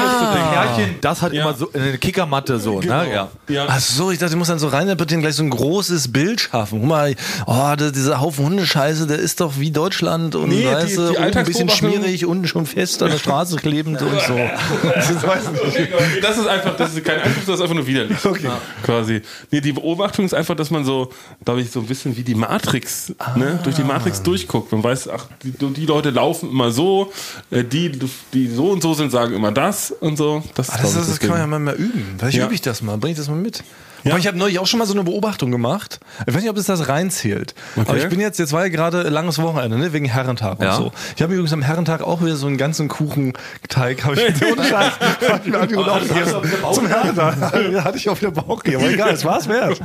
Herrchen, 0.51 0.95
das 1.01 1.23
hat 1.23 1.33
Ja. 1.33 1.43
immer 1.43 1.55
so 1.55 1.71
eine 1.73 1.97
Kickermatte 1.99 2.59
so, 2.61 2.77
Genau. 2.77 3.03
ne? 3.05 3.13
Ja. 3.13 3.29
Ja. 3.49 3.65
Ach 3.69 3.81
so, 3.81 4.11
ich 4.11 4.19
dachte, 4.19 4.33
du 4.33 4.39
musst 4.39 4.51
dann 4.51 4.59
so 4.59 4.69
reininterpretieren, 4.69 5.23
gleich 5.23 5.37
so 5.37 5.43
ein 5.43 5.51
großes 5.51 6.13
Bild 6.13 6.41
schaffen. 6.43 6.81
Guck 6.81 6.89
mal, 6.89 7.15
oh, 7.47 7.75
der, 7.79 7.91
dieser 7.93 8.21
Haufen 8.21 8.45
Hundescheiße, 8.45 9.07
der 9.07 9.19
ist 9.19 9.41
doch 9.41 9.59
wie 9.59 9.71
Deutschland 9.71 10.35
und 10.35 10.49
Nee, 10.49 10.63
die- 10.63 10.67
weißt 10.67 10.91
die 10.91 10.97
du, 10.97 11.17
ein 11.19 11.45
bisschen 11.45 11.69
schmierig, 11.71 12.27
unten 12.27 12.47
schon 12.49 12.67
fest 12.67 13.03
an 13.03 13.11
der 13.11 13.19
Straße 13.19 13.57
klebend 13.57 14.03
und 14.03 14.21
so. 14.23 14.37
Das 14.85 15.11
ich. 15.11 16.21
Das 16.21 16.37
ist 16.39 16.47
einfach, 16.47 16.77
das 16.77 16.95
ist 16.95 17.05
kein 17.05 17.21
Einfluss, 17.21 17.47
das 17.47 17.55
ist 17.57 17.61
einfach 17.63 17.75
nur 17.75 17.87
widerlich. 17.87 18.19
Ja, 18.43 18.59
quasi. 18.83 19.23
Nee, 19.53 19.61
die 19.61 19.73
Beobachtung 19.73 20.25
ist 20.25 20.33
einfach, 20.35 20.57
dass 20.57 20.71
man 20.71 20.85
so, 20.85 21.11
glaube 21.45 21.61
ich, 21.61 21.71
so 21.71 21.79
ein 21.81 21.87
bisschen 21.87 22.17
wie 22.17 22.23
die 22.25 22.35
Matrix, 22.35 23.15
ne, 23.37 23.61
durch 23.63 23.77
die 23.77 23.85
Matrix 23.85 24.23
durchguckt. 24.23 24.73
Man 24.73 24.83
weiß, 24.83 25.09
ach, 25.11 25.27
die, 25.43 25.53
die 25.53 25.87
Leute 25.87 26.09
laufen 26.11 26.51
immer 26.51 26.71
so, 26.71 27.13
äh, 27.51 27.63
die, 27.63 27.93
die 28.33 28.49
so 28.49 28.71
und 28.71 28.83
so 28.83 28.95
sind, 28.95 29.11
sagen 29.13 29.35
immer 29.35 29.53
das 29.53 29.91
und 29.93 30.17
so. 30.17 30.43
Das, 30.55 30.69
ist, 30.69 30.75
Ah, 30.75 30.79
Das, 30.81 30.91
ich, 30.93 30.97
das, 30.97 31.09
das 31.09 31.21
kann 31.21 31.29
man 31.31 31.39
ja 31.39 31.47
mal 31.59 31.75
üben. 31.75 32.15
Vielleicht 32.19 32.39
Ja. 32.39 32.47
übe 32.47 32.55
ich 32.55 32.63
das 32.63 32.81
mal, 32.83 32.97
bring 32.97 33.13
ich 33.13 33.19
das 33.19 33.29
mal 33.29 33.37
mit. 33.37 33.63
Aber 34.05 34.19
ich 34.19 34.27
habe 34.27 34.37
neulich 34.37 34.59
auch 34.59 34.67
schon 34.67 34.79
mal 34.79 34.87
so 34.87 34.95
eine 34.95 35.05
Beobachtung 35.05 35.51
gemacht. 35.51 36.01
Ich 36.27 36.35
weiß 36.35 36.41
nicht, 36.43 36.51
ob 36.51 36.57
das 36.57 36.67
das 36.67 36.89
reinzählt. 36.89 37.55
Aber 37.77 37.97
ich 37.97 38.09
bin 38.09 38.19
jetzt, 38.21 38.39
jetzt 38.39 38.53
war 38.53 38.63
ja 38.65 38.69
gerade 38.69 39.03
langes 39.09 39.39
Wochenende, 39.41 39.79
ne, 39.79 39.93
wegen 39.93 40.07
Herrentag 40.07 40.61
Ja. 40.61 40.77
und 40.77 40.85
so. 40.85 40.93
Ich 41.17 41.23
habe 41.23 41.33
übrigens 41.35 41.53
am 41.53 41.63
Herrentag 41.63 42.03
auch 42.03 42.21
wieder 42.23 42.37
so 42.37 42.47
einen 42.47 42.57
ganzen 42.57 42.89
Kuchenteig, 42.89 44.05
habe 44.05 44.17
ich 44.21 44.47
ohne 44.53 44.65
Scheiß, 44.65 44.93
hab 45.29 45.47
ich 45.47 45.53
mir 45.53 45.67
gegessen. 45.67 46.37
Zum 46.73 46.87
Herrentag. 46.87 47.41
Hatte 47.85 47.97
ich 47.97 48.09
auch 48.09 48.21
wieder 48.21 48.31
Bauch 48.33 48.63
gegeben. 48.63 48.83
Aber 48.83 48.93
egal, 48.93 49.11
es 49.13 49.25
war's 49.25 49.49
wert. 49.49 49.81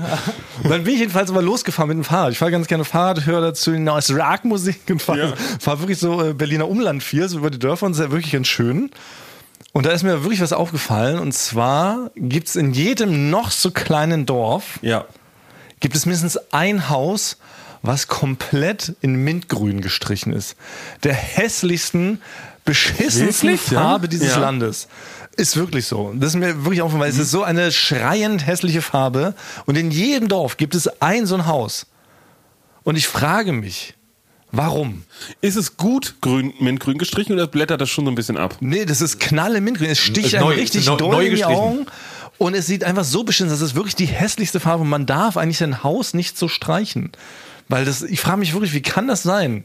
Und 0.63 0.69
dann 0.71 0.83
bin 0.83 0.93
ich 0.93 0.99
jedenfalls 0.99 1.31
mal 1.31 1.43
losgefahren 1.43 1.89
mit 1.89 1.97
dem 1.97 2.03
Fahrrad. 2.03 2.31
Ich 2.31 2.37
fahre 2.39 2.51
ganz 2.51 2.67
gerne 2.67 2.85
Fahrrad, 2.85 3.25
höre 3.25 3.41
dazu 3.41 3.71
hinaus 3.73 4.09
Rockmusik 4.11 4.81
und 4.89 5.01
fahre 5.01 5.19
Ja. 5.19 5.33
fahr 5.59 5.79
wirklich 5.79 5.99
so 5.99 6.23
äh, 6.23 6.33
Berliner 6.33 6.67
Umland 6.67 7.03
4, 7.03 7.29
so 7.29 7.37
über 7.37 7.49
die 7.49 7.59
Dörfer 7.59 7.85
und 7.85 7.91
ist 7.93 7.99
ja 7.99 8.11
wirklich 8.11 8.31
ganz 8.31 8.47
schön. 8.47 8.89
Und 9.77 9.85
da 9.85 9.91
ist 9.91 10.01
mir 10.01 10.23
wirklich 10.23 10.41
was 10.41 10.53
aufgefallen. 10.53 11.19
Und 11.19 11.33
zwar 11.33 12.09
gibt 12.15 12.47
es 12.47 12.55
in 12.55 12.73
jedem 12.73 13.29
noch 13.29 13.51
so 13.51 13.69
kleinen 13.69 14.25
Dorf, 14.25 14.79
Ja. 14.81 15.05
gibt 15.79 15.95
es 15.95 16.07
mindestens 16.07 16.39
ein 16.51 16.89
Haus, 16.89 17.37
was 17.83 18.07
komplett 18.07 18.95
in 19.01 19.23
Mintgrün 19.23 19.81
gestrichen 19.81 20.33
ist. 20.33 20.55
Der 21.03 21.13
hässlichsten, 21.13 22.23
beschissensten 22.65 23.49
Wirklich, 23.49 23.69
ja? 23.69 23.79
Farbe 23.81 24.07
dieses 24.09 24.29
Ja. 24.31 24.39
Landes. 24.39 24.87
Ist 25.35 25.55
wirklich 25.57 25.85
so. 25.85 26.11
Das 26.15 26.29
ist 26.29 26.37
mir 26.37 26.63
wirklich 26.65 26.81
aufgefallen. 26.81 27.01
weil 27.01 27.09
Es 27.11 27.19
ist 27.19 27.29
so 27.29 27.43
eine 27.43 27.71
schreiend 27.71 28.47
hässliche 28.47 28.81
Farbe. 28.81 29.35
Und 29.67 29.77
in 29.77 29.91
jedem 29.91 30.27
Dorf 30.27 30.57
gibt 30.57 30.73
es 30.73 30.89
ein 31.03 31.27
so 31.27 31.35
ein 31.35 31.45
Haus. 31.45 31.85
Und 32.83 32.95
ich 32.95 33.07
frage 33.07 33.53
mich, 33.53 33.93
warum? 34.51 35.03
Ist 35.41 35.55
es 35.55 35.77
gut 35.77 36.15
grün, 36.21 36.53
mintgrün 36.59 36.97
gestrichen 36.97 37.33
oder 37.33 37.47
blättert 37.47 37.81
das 37.81 37.89
schon 37.89 38.05
so 38.05 38.11
ein 38.11 38.15
bisschen 38.15 38.37
ab? 38.37 38.57
Nee, 38.59 38.85
das 38.85 39.01
ist 39.01 39.19
knalle 39.19 39.61
Mintgrün. 39.61 39.89
Es 39.89 39.99
sticht 39.99 40.33
Neu- 40.33 40.39
einem 40.39 40.59
richtig 40.59 40.85
neu- 40.87 40.95
doll 40.97 41.11
neu 41.11 41.19
in 41.25 41.31
die 41.31 41.37
gestrichen. 41.37 41.55
Augen. 41.61 41.85
Und 42.37 42.53
es 42.53 42.67
sieht 42.67 42.83
einfach 42.83 43.03
so 43.03 43.23
beschissen. 43.23 43.49
Das 43.49 43.61
ist 43.61 43.73
wirklich 43.75 43.95
die 43.95 44.05
hässlichste 44.05 44.59
Farbe. 44.59 44.83
Und 44.83 44.89
man 44.89 45.05
darf 45.05 45.37
eigentlich 45.37 45.57
sein 45.57 45.83
Haus 45.83 46.13
nicht 46.13 46.37
so 46.37 46.47
streichen. 46.47 47.11
Weil 47.69 47.83
das, 47.83 48.01
ich 48.03 48.21
frage 48.21 48.37
mich 48.37 48.53
wirklich, 48.53 48.73
wie 48.73 48.81
kann 48.81 49.07
das 49.07 49.23
sein? 49.23 49.63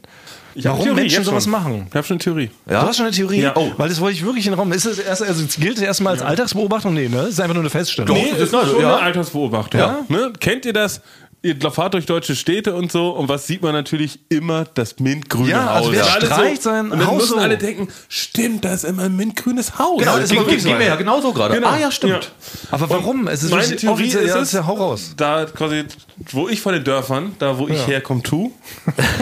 Ich 0.55 0.65
Warum 0.65 0.83
Theorie, 0.83 1.01
Menschen 1.01 1.23
sowas 1.23 1.43
schon. 1.45 1.51
machen? 1.51 1.87
Ich 1.89 1.95
habe 1.95 2.05
schon 2.05 2.15
eine 2.15 2.19
Theorie. 2.23 2.49
Du 2.67 2.75
hast 2.75 2.97
schon 2.97 3.05
eine 3.05 3.15
Theorie? 3.15 3.41
Ja. 3.41 3.53
Oh. 3.55 3.71
Weil 3.77 3.89
das 3.89 3.99
wollte 4.01 4.17
ich 4.17 4.25
wirklich 4.25 4.45
in 4.45 4.51
den 4.51 4.59
Raum. 4.59 4.71
Ist 4.71 4.85
das 4.85 4.99
erst, 4.99 5.23
also 5.23 5.43
es 5.43 5.55
gilt 5.55 5.77
das 5.77 5.83
erstmal 5.83 6.13
als 6.13 6.21
Alltagsbeobachtung? 6.21 6.93
Nee, 6.93 7.07
ne? 7.07 7.17
Das 7.17 7.29
ist 7.29 7.39
einfach 7.39 7.53
nur 7.55 7.63
eine 7.63 7.69
Feststellung. 7.69 8.15
Nee, 8.15 8.31
das 8.31 8.41
ist 8.41 8.51
schon 8.51 8.81
ja. 8.81 8.95
eine 8.97 9.03
Altersbeobachtung. 9.03 9.79
Ja. 9.79 9.99
Ne? 10.09 10.33
Kennt 10.39 10.65
ihr 10.65 10.73
das? 10.73 11.01
Ihr 11.45 11.59
fahrt 11.71 11.93
durch 11.93 12.05
deutsche 12.05 12.37
Städte 12.37 12.73
und 12.73 12.89
so 12.89 13.09
und 13.09 13.27
was 13.27 13.47
sieht 13.47 13.61
man 13.61 13.73
natürlich 13.73 14.19
immer 14.29 14.63
das 14.63 14.99
mintgrüne 14.99 15.49
Ja, 15.49 15.65
Haus. 15.75 15.75
also 15.87 15.91
wer 15.91 16.05
Alle 16.13 16.25
streicht 16.25 16.63
sein 16.63 16.89
und 16.89 16.99
dann 16.99 17.05
Haus 17.07 17.17
müssen 17.23 17.33
so? 17.35 17.39
alle 17.39 17.57
denken, 17.57 17.89
stimmt, 18.07 18.63
da 18.63 18.73
ist 18.73 18.85
immer 18.85 19.03
ein 19.03 19.15
mintgrünes 19.17 19.77
Haus. 19.77 19.99
Genau, 19.99 20.13
Ja, 20.13 20.19
das 20.21 20.31
ist 20.31 20.37
aber 20.37 20.47
ging, 20.47 20.57
ging 20.59 20.71
so. 20.71 20.77
mir 20.77 20.85
ja 20.85 20.95
genauso 20.95 21.33
gerade. 21.33 21.55
Genau. 21.55 21.67
Ah 21.67 21.77
ja, 21.77 21.91
stimmt. 21.91 22.31
Aber 22.71 22.89
warum? 22.89 23.27
Es 23.27 23.43
ist 23.43 23.51
Meine 23.51 23.75
Theorie 23.75 24.07
ist 24.07 24.13
ja, 24.13 24.39
es, 24.39 24.53
ja, 24.53 24.65
hau 24.65 24.75
raus. 24.75 25.15
da 25.17 25.43
quasi, 25.45 25.83
wo 26.31 26.47
ich 26.47 26.61
von 26.61 26.73
den 26.75 26.85
Dörfern, 26.85 27.35
da 27.39 27.57
wo 27.57 27.67
ich 27.67 27.87
herkomme, 27.87 28.23
tu, 28.23 28.53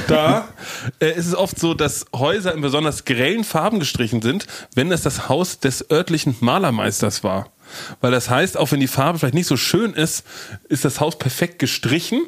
da 0.08 0.48
äh, 1.00 1.12
ist 1.18 1.26
es 1.26 1.36
oft 1.36 1.60
so, 1.60 1.74
dass 1.74 2.06
Häuser 2.16 2.54
in 2.54 2.62
besonders 2.62 3.04
grellen 3.06 3.44
Farben 3.44 3.80
gestrichen 3.80 4.22
sind, 4.22 4.46
wenn 4.76 4.92
das 4.92 5.02
das 5.02 5.28
Haus 5.28 5.58
des 5.60 5.90
örtlichen 5.90 6.36
Malermeisters 6.40 7.24
war. 7.24 7.48
Weil 8.00 8.12
das 8.12 8.30
heißt, 8.30 8.58
auch 8.58 8.72
wenn 8.72 8.80
die 8.80 8.88
Farbe 8.88 9.20
vielleicht 9.20 9.34
nicht 9.34 9.48
so 9.48 9.58
schön 9.58 9.94
ist, 9.94 10.24
ist 10.70 10.86
das 10.86 11.00
Haus 11.00 11.18
perfekt 11.18 11.60
gestrichen. 11.60 12.22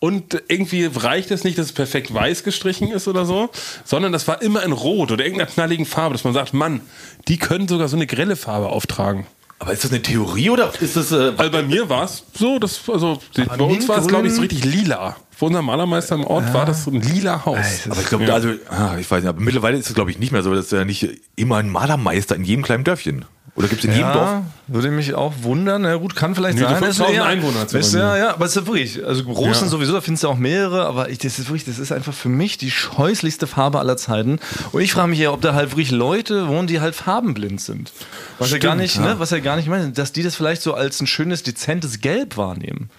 Und 0.00 0.42
irgendwie 0.48 0.90
reicht 0.94 1.30
es 1.30 1.44
nicht, 1.44 1.56
dass 1.56 1.66
es 1.66 1.72
perfekt 1.72 2.12
weiß 2.12 2.44
gestrichen 2.44 2.90
ist 2.90 3.08
oder 3.08 3.24
so, 3.24 3.48
sondern 3.84 4.12
das 4.12 4.28
war 4.28 4.42
immer 4.42 4.62
in 4.62 4.72
Rot 4.72 5.12
oder 5.12 5.24
irgendeiner 5.24 5.50
knalligen 5.50 5.86
Farbe, 5.86 6.14
dass 6.14 6.24
man 6.24 6.34
sagt, 6.34 6.52
Mann, 6.52 6.82
die 7.26 7.38
können 7.38 7.68
sogar 7.68 7.88
so 7.88 7.96
eine 7.96 8.06
grelle 8.06 8.36
Farbe 8.36 8.68
auftragen. 8.68 9.26
Aber 9.60 9.72
ist 9.72 9.84
das 9.84 9.92
eine 9.92 10.02
Theorie 10.02 10.50
oder 10.50 10.70
ist 10.80 10.96
das. 10.96 11.10
Äh, 11.10 11.32
Also 11.36 11.50
bei 11.50 11.62
mir 11.62 11.88
war 11.88 12.04
es 12.04 12.24
so, 12.34 12.58
dass, 12.58 12.80
also 12.88 13.18
bei 13.34 13.64
uns 13.64 13.88
war 13.88 13.98
es, 13.98 14.06
glaube 14.06 14.26
ich, 14.26 14.34
so 14.34 14.42
richtig 14.42 14.64
lila. 14.64 15.16
Für 15.36 15.46
unser 15.46 15.62
Malermeister 15.62 16.14
im 16.14 16.24
Ort 16.24 16.52
war 16.54 16.64
das 16.66 16.84
so 16.84 16.90
ein 16.90 17.00
lila 17.00 17.44
Haus. 17.44 17.88
aber 17.90 18.00
ich 18.00 18.06
glaube, 18.06 18.32
also, 18.32 18.50
ah, 18.70 18.96
ich 18.98 19.10
weiß 19.10 19.22
nicht, 19.22 19.28
aber 19.28 19.40
mittlerweile 19.40 19.76
ist 19.76 19.88
es, 19.88 19.94
glaube 19.94 20.10
ich, 20.10 20.18
nicht 20.18 20.30
mehr 20.32 20.42
so. 20.42 20.54
Das 20.54 20.66
ist 20.66 20.72
ja 20.72 20.84
nicht 20.84 21.08
immer 21.36 21.56
ein 21.56 21.68
Malermeister 21.70 22.36
in 22.36 22.44
jedem 22.44 22.62
kleinen 22.64 22.84
Dörfchen. 22.84 23.24
Oder 23.56 23.68
gibt 23.68 23.84
es 23.84 23.88
in 23.88 23.92
jedem 23.94 24.12
Dorf? 24.12 24.28
Ja, 24.28 24.42
würde 24.66 24.90
mich 24.90 25.14
auch 25.14 25.32
wundern. 25.42 25.82
Na 25.82 25.94
gut, 25.96 26.16
kann 26.16 26.34
vielleicht 26.34 26.58
Nee, 26.58 26.64
sein. 26.64 26.78
so 26.80 26.86
Ist 26.86 26.96
5000 26.96 27.16
ja- 27.16 27.24
Einwohner 27.24 27.66
ja 27.70 27.78
ist 27.78 27.94
ja, 27.94 28.16
ja, 28.16 28.30
aber 28.34 28.46
es 28.46 28.50
ist 28.56 28.56
ja 28.62 28.66
wirklich, 28.66 29.04
also 29.06 29.22
groß 29.22 29.60
sind 29.60 29.68
sowieso, 29.68 29.92
da 29.92 30.00
findest 30.00 30.24
du 30.24 30.28
auch 30.28 30.36
mehrere, 30.36 30.86
aber 30.86 31.08
ich, 31.08 31.18
das 31.18 31.38
ist 31.38 31.48
wirklich, 31.48 31.64
das 31.64 31.78
ist 31.78 31.92
einfach 31.92 32.12
für 32.14 32.28
mich 32.28 32.58
die 32.58 32.72
scheußlichste 32.72 33.46
Farbe 33.46 33.78
aller 33.78 33.96
Zeiten. 33.96 34.40
Und 34.72 34.82
ich 34.82 34.92
frage 34.92 35.06
mich 35.08 35.20
ja, 35.20 35.30
ob 35.30 35.40
da 35.40 35.54
halt 35.54 35.70
wirklich 35.70 35.92
Leute 35.92 36.48
wohnen, 36.48 36.66
die 36.66 36.80
halt 36.80 36.96
farbenblind 36.96 37.60
sind. 37.60 37.92
Was 38.40 38.50
ja 38.50 38.58
gar 38.58 38.74
nicht, 38.74 38.98
ne, 38.98 39.16
was 39.18 39.30
ja 39.30 39.38
gar 39.38 39.54
nicht 39.54 39.68
meint, 39.68 39.98
dass 39.98 40.10
die 40.12 40.24
das 40.24 40.34
vielleicht 40.34 40.62
so 40.62 40.74
als 40.74 41.00
ein 41.00 41.06
schönes, 41.06 41.44
dezentes 41.44 42.00
Gelb 42.00 42.36
wahrnehmen. 42.36 42.90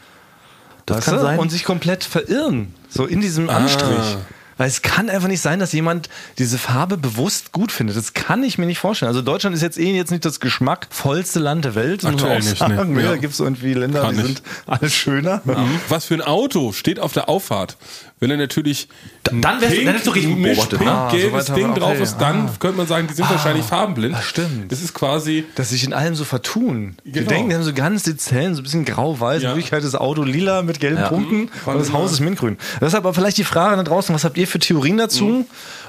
Das 0.86 0.98
Weißt 0.98 1.06
kann 1.08 1.16
du? 1.16 1.22
sein. 1.22 1.40
Und 1.40 1.52
sich 1.52 1.64
komplett 1.64 2.04
verirren. 2.04 2.74
So 2.90 3.06
in 3.06 3.22
diesem 3.22 3.50
Anstrich. 3.50 4.18
Weil 4.58 4.70
es 4.70 4.82
kann 4.82 5.10
einfach 5.10 5.28
nicht 5.28 5.42
sein, 5.42 5.60
dass 5.60 5.74
jemand 5.74 6.08
diese 6.38 6.58
Farbe 6.58 6.96
bewusst 6.96 7.52
gut 7.52 7.74
findet. 7.74 7.98
Das 7.98 8.14
kann 8.14 8.42
ich 8.42 8.58
mir 8.58 8.66
nicht 8.66 8.80
vorstellen. 8.80 9.10
Also 9.10 9.22
Deutschland 9.22 9.54
ist 9.54 9.62
jetzt 9.62 9.78
eh 9.78 9.94
jetzt 9.94 10.12
nicht 10.12 10.24
das 10.24 10.40
geschmackvollste 10.40 11.40
Land 11.40 11.66
der 11.66 11.76
Welt. 11.76 12.06
Aktuell 12.06 12.38
auch 12.38 12.42
nicht, 12.44 12.58
sagen. 12.58 12.94
nee. 12.94 13.02
Da 13.04 13.10
Ja. 13.12 13.16
gibt 13.18 13.34
es 13.34 13.42
irgendwie 13.42 13.74
Länder, 13.74 14.04
Kann 14.04 14.16
die 14.16 14.22
nicht. 14.24 14.38
sind 14.38 14.42
alle 14.66 14.90
schöner. 14.90 15.42
Was 15.90 16.06
für 16.06 16.14
ein 16.14 16.22
Auto 16.22 16.72
steht 16.72 17.02
auf 17.02 17.12
der 17.12 17.28
Auffahrt, 17.28 17.76
Wenn 18.22 18.32
er 18.32 18.38
natürlich 18.38 18.88
dann 19.24 19.44
wärst 19.44 19.74
du- 19.76 19.78
dann 19.78 19.88
hättest 19.88 20.08
du 20.08 20.12
richtig 20.12 20.42
beobachtet, 20.42 20.80
ne? 20.82 20.90
Ah, 20.92 21.12
gelbes 21.12 21.32
so 21.32 21.34
weit 21.38 21.50
haben 21.50 21.56
Ding 21.56 21.76
wir- 21.76 21.80
drauf 21.82 21.92
okay. 21.92 22.04
ist, 22.04 22.18
dann 22.18 22.48
Ah. 22.48 22.52
könnte 22.60 22.78
man 22.78 22.88
sagen, 22.88 23.08
die 23.08 23.14
sind 23.14 23.30
wahrscheinlich 23.30 23.66
farbenblind. 23.66 24.16
stimmt. 24.24 24.72
Das 24.72 24.82
ist 24.82 24.94
quasi 24.94 25.46
Dass 25.56 25.70
sich 25.72 25.84
in 25.84 25.94
allem 25.94 26.16
so 26.16 26.24
vertun. 26.24 26.96
Die 27.04 27.12
Genau. 27.12 27.28
denken, 27.30 27.50
die 27.50 27.56
haben 27.56 27.64
so 27.64 27.74
ganz 27.74 28.04
dezent, 28.04 28.56
so 28.56 28.62
ein 28.62 28.64
bisschen 28.64 28.86
grau-weiß. 28.86 29.42
Ja. 29.44 29.50
In 29.50 29.56
Wirklichkeit 29.56 29.84
ist 29.84 29.94
das 29.94 30.00
Auto 30.00 30.24
lila 30.24 30.62
mit 30.62 30.80
gelben 30.80 30.98
Ja. 31.02 31.10
Punkten 31.10 31.50
Voll 31.50 31.76
und 31.76 31.82
das. 31.82 31.92
Haus 31.92 32.14
ist 32.14 32.22
mintgrün. 32.22 32.58
Deshalb 32.80 33.04
aber 33.04 33.14
vielleicht 33.14 33.38
die 33.38 33.44
Frage 33.44 33.76
da 33.76 33.84
draußen, 33.84 34.16
was 34.16 34.24
habt 34.24 34.38
ihr 34.38 34.48
für 34.48 34.60
Theorien 34.60 34.98
dazu? 34.98 35.46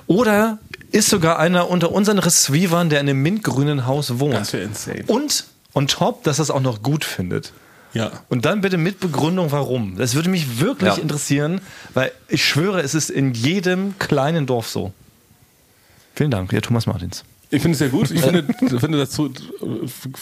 Oder 0.09 0.59
ist 0.91 1.09
sogar 1.09 1.39
einer 1.39 1.71
unter 1.71 1.93
unseren 1.93 2.19
Receivern, 2.19 2.89
der 2.91 3.01
in 3.01 3.09
einem 3.09 3.23
mintgrünen 3.23 3.87
Haus 3.87 4.19
wohnt? 4.19 4.35
Das 4.35 4.53
wäre 4.53 4.65
insane. 4.65 5.05
Und 5.07 5.45
on 5.75 5.87
top, 5.87 6.25
dass 6.25 6.41
er 6.41 6.43
es 6.45 6.51
auch 6.51 6.61
noch 6.61 6.83
gut 6.83 7.05
findet. 7.05 7.53
Ja. 7.97 8.11
Und 8.29 8.45
dann 8.45 8.61
bitte 8.61 8.77
mit 8.79 9.01
Begründung, 9.01 9.51
warum. 9.53 9.97
Das 9.97 10.15
würde 10.15 10.29
mich 10.29 10.61
wirklich 10.61 10.97
Ja. 10.97 11.03
interessieren, 11.03 11.61
weil 11.95 12.13
ich 12.29 12.45
schwöre, 12.45 12.81
es 12.81 12.95
ist 12.95 13.11
in 13.11 13.35
jedem 13.35 13.99
kleinen 13.99 14.47
Dorf 14.47 14.69
so. 14.69 14.93
Vielen 16.15 16.31
Dank, 16.31 16.53
ja, 16.53 16.61
Thomas 16.61 16.87
Martins. 16.87 17.25
Ich 17.51 17.63
finde 17.63 17.73
es 17.75 17.79
sehr 17.79 17.89
gut. 17.91 18.11
Ich 18.11 18.21
finde, 18.21 18.45
finde 18.81 18.99
dazu, 18.99 19.31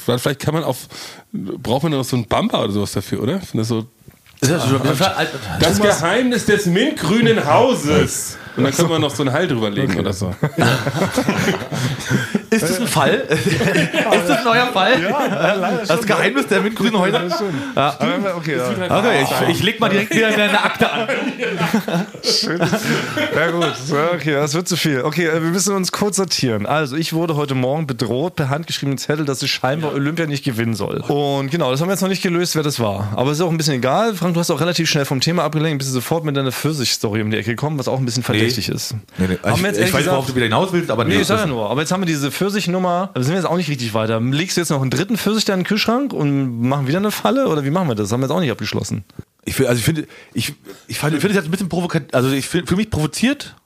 vielleicht 0.04 0.40
kann 0.40 0.54
man 0.54 0.62
auf, 0.64 0.88
braucht 1.32 1.84
man 1.84 1.92
noch 1.92 2.04
so 2.04 2.16
einen 2.16 2.26
Bumper 2.26 2.64
oder 2.64 2.72
sowas 2.72 2.92
dafür, 2.92 3.22
oder? 3.22 3.38
Ich 3.42 3.48
finde 3.48 3.64
so, 3.64 3.86
das 4.40 5.80
Geheimnis 5.80 6.44
des 6.44 6.66
mintgrünen 6.66 7.46
Hauses. 7.46 8.36
Und 8.56 8.64
dann 8.64 8.72
können 8.74 8.90
wir 8.90 8.98
noch 8.98 9.14
so 9.14 9.22
einen 9.22 9.32
Hall 9.32 9.48
drüber 9.48 9.70
legen 9.70 9.98
oder 9.98 10.12
so. 10.12 10.34
Ist 12.54 12.70
das 12.70 12.80
ein 12.80 12.86
Fall? 12.86 13.26
ist 13.28 14.28
das 14.28 14.38
ein 14.38 14.44
neuer 14.44 14.66
Fall? 14.66 15.84
das 15.86 16.06
Geheimnis 16.06 16.46
der 16.46 16.60
mintgrünen 16.60 16.98
Häuser? 16.98 17.22
Ja. 17.74 17.98
Okay, 18.36 18.56
ja. 18.56 18.98
Okay, 18.98 19.22
ich, 19.22 19.56
ich 19.56 19.62
leg 19.62 19.80
mal 19.80 19.88
direkt 19.88 20.14
wieder 20.14 20.28
in 20.28 20.40
eine 20.40 20.62
Akte 20.62 20.90
an. 20.90 21.08
Ja 23.34 23.50
gut, 23.50 23.72
okay, 24.14 24.32
das 24.32 24.54
wird 24.54 24.68
zu 24.68 24.76
viel. 24.76 25.02
Okay, 25.02 25.26
äh, 25.26 25.34
wir 25.34 25.50
müssen 25.50 25.74
uns 25.74 25.92
kurz 25.92 26.16
sortieren. 26.16 26.66
Also, 26.66 26.96
ich 26.96 27.12
wurde 27.12 27.36
heute 27.36 27.54
Morgen 27.54 27.86
bedroht 27.86 28.36
per 28.36 28.48
handgeschriebenen 28.48 28.98
Zettel, 28.98 29.24
dass 29.24 29.42
ich 29.42 29.50
scheinbar 29.50 29.92
Olympia 29.94 30.26
nicht 30.26 30.44
gewinnen 30.44 30.74
soll. 30.74 30.98
Und 31.08 31.50
genau, 31.50 31.70
das 31.70 31.80
haben 31.80 31.88
wir 31.88 31.92
jetzt 31.92 32.00
noch 32.00 32.08
nicht 32.08 32.22
gelöst, 32.22 32.56
wer 32.56 32.62
das 32.62 32.80
war. 32.80 33.12
Aber 33.16 33.30
es 33.30 33.38
ist 33.38 33.44
auch 33.44 33.50
ein 33.50 33.56
bisschen 33.56 33.74
egal. 33.74 34.14
Frank, 34.14 34.34
du 34.34 34.40
hast 34.40 34.50
auch 34.50 34.60
relativ 34.60 34.88
schnell 34.88 35.04
vom 35.04 35.20
Thema 35.20 35.44
abgelenkt, 35.44 35.78
bist 35.78 35.90
du 35.90 35.94
sofort 35.94 36.24
mit 36.24 36.36
deiner 36.36 36.52
Pfirsich-Story 36.52 37.22
um 37.22 37.30
die 37.30 37.36
Ecke 37.36 37.50
gekommen, 37.50 37.78
was 37.78 37.88
auch 37.88 37.98
ein 37.98 38.04
bisschen 38.04 38.22
verdächtig 38.22 38.68
ist. 38.68 38.94
Nee, 39.18 39.28
nee. 39.28 39.38
Ich, 39.54 39.78
ich 39.78 39.92
weiß, 39.92 40.06
worauf 40.06 40.26
du 40.26 40.34
wieder 40.34 40.46
hinaus 40.46 40.72
willst, 40.72 40.90
aber 40.90 41.04
Nee, 41.04 41.16
nee, 41.16 41.20
ich 41.22 41.26
sag 41.26 41.40
ja 41.40 41.46
nur. 41.46 41.70
Aber 41.70 41.80
jetzt 41.80 41.92
haben 41.92 42.00
wir 42.00 42.06
diese 42.06 42.30
Pfirsich-Nummer. 42.44 43.10
Da 43.14 43.22
sind 43.22 43.32
wir 43.32 43.36
jetzt 43.40 43.46
auch 43.48 43.56
nicht 43.56 43.70
richtig 43.70 43.94
weiter. 43.94 44.20
Legst 44.20 44.56
du 44.56 44.60
jetzt 44.60 44.70
noch 44.70 44.82
einen 44.82 44.90
dritten 44.90 45.16
Pfirsich 45.16 45.44
da 45.46 45.54
in 45.54 45.60
den 45.60 45.66
Kühlschrank 45.66 46.12
und 46.12 46.60
machen 46.60 46.86
wieder 46.86 46.98
eine 46.98 47.10
Falle? 47.10 47.48
Oder 47.48 47.64
wie 47.64 47.70
machen 47.70 47.88
wir 47.88 47.94
das? 47.94 48.12
Haben 48.12 48.20
wir 48.20 48.26
jetzt 48.26 48.34
auch 48.36 48.40
nicht 48.40 48.50
abgeschlossen. 48.50 49.04
Ich, 49.46 49.54
find- 49.54 49.68
also 49.68 49.78
ich 49.78 49.84
finde, 49.84 50.02
ich, 50.34 50.48
ich 50.50 50.54
ich 50.88 50.98
finde 50.98 51.16
es 51.28 51.34
jetzt 51.34 51.44
ein 51.46 51.50
bisschen 51.50 51.68
provokativ, 51.68 52.08
also 52.12 52.30
ich 52.30 52.46
finde, 52.46 52.66
für 52.66 52.76
mich 52.76 52.90
provoziert, 52.90 53.56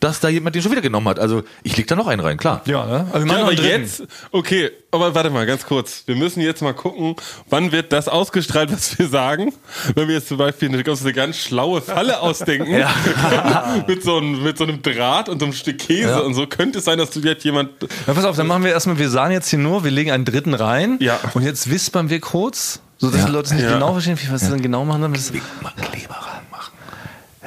dass 0.00 0.20
da 0.20 0.28
jemand 0.28 0.54
den 0.54 0.62
schon 0.62 0.70
wieder 0.70 0.80
genommen 0.80 1.08
hat. 1.08 1.18
Also 1.18 1.42
ich 1.64 1.76
leg 1.76 1.86
da 1.88 1.96
noch 1.96 2.06
einen 2.06 2.20
rein, 2.20 2.36
klar. 2.36 2.62
Ja, 2.66 2.86
ne? 2.86 3.06
Also 3.12 3.26
wir 3.26 3.26
machen 3.26 3.38
Ja, 3.38 3.42
aber 3.46 3.54
dritten. 3.54 3.82
jetzt, 3.82 4.02
okay, 4.30 4.70
aber 4.92 5.14
warte 5.14 5.30
mal, 5.30 5.44
ganz 5.44 5.66
kurz. 5.66 6.04
Wir 6.06 6.14
müssen 6.14 6.40
jetzt 6.40 6.62
mal 6.62 6.72
gucken, 6.72 7.16
wann 7.50 7.72
wird 7.72 7.92
das 7.92 8.08
ausgestrahlt, 8.08 8.72
was 8.72 8.96
wir 8.98 9.08
sagen. 9.08 9.52
Wenn 9.96 10.06
wir 10.08 10.14
jetzt 10.14 10.28
zum 10.28 10.36
Beispiel 10.38 10.68
eine, 10.68 10.78
eine 10.84 11.12
ganz 11.12 11.36
schlaue 11.38 11.80
Falle 11.82 12.20
ausdenken, 12.22 12.70
mit, 13.88 14.02
so 14.02 14.18
einem, 14.18 14.42
mit 14.42 14.56
so 14.58 14.64
einem 14.64 14.82
Draht 14.82 15.28
und 15.28 15.40
so 15.40 15.46
einem 15.46 15.52
Stück 15.54 15.78
Käse 15.78 16.10
Ja. 16.10 16.18
und 16.20 16.34
so, 16.34 16.46
könnte 16.46 16.78
es 16.78 16.84
sein, 16.84 16.98
dass 16.98 17.10
du 17.10 17.20
jetzt 17.20 17.44
jemand, 17.44 17.70
Na, 18.06 18.14
pass 18.14 18.24
auf, 18.24 18.36
dann 18.36 18.46
machen 18.46 18.62
wir 18.64 18.70
erstmal, 18.70 18.98
wir 18.98 19.10
sagen 19.10 19.32
jetzt 19.32 19.48
hier 19.48 19.58
nur, 19.58 19.84
wir 19.84 19.90
legen 19.90 20.10
einen 20.10 20.24
dritten 20.24 20.54
rein. 20.54 20.96
Ja. 21.00 21.18
Und 21.34 21.42
jetzt 21.42 21.70
wispern 21.70 22.08
wir 22.08 22.20
kurz, 22.20 22.80
sodass 22.98 23.24
die 23.26 23.30
Leute 23.32 23.46
es 23.46 23.52
nicht 23.52 23.64
Ja. 23.64 23.74
genau 23.74 23.92
verstehen, 23.92 24.18
wie 24.22 24.32
was 24.32 24.42
sie 24.42 24.50
dann 24.50 24.62
genau 24.62 24.84
machen. 24.84 25.02
Damit 25.02 25.18
es- 25.20 25.32
Mal 25.60 25.72
Kleber 25.90 26.16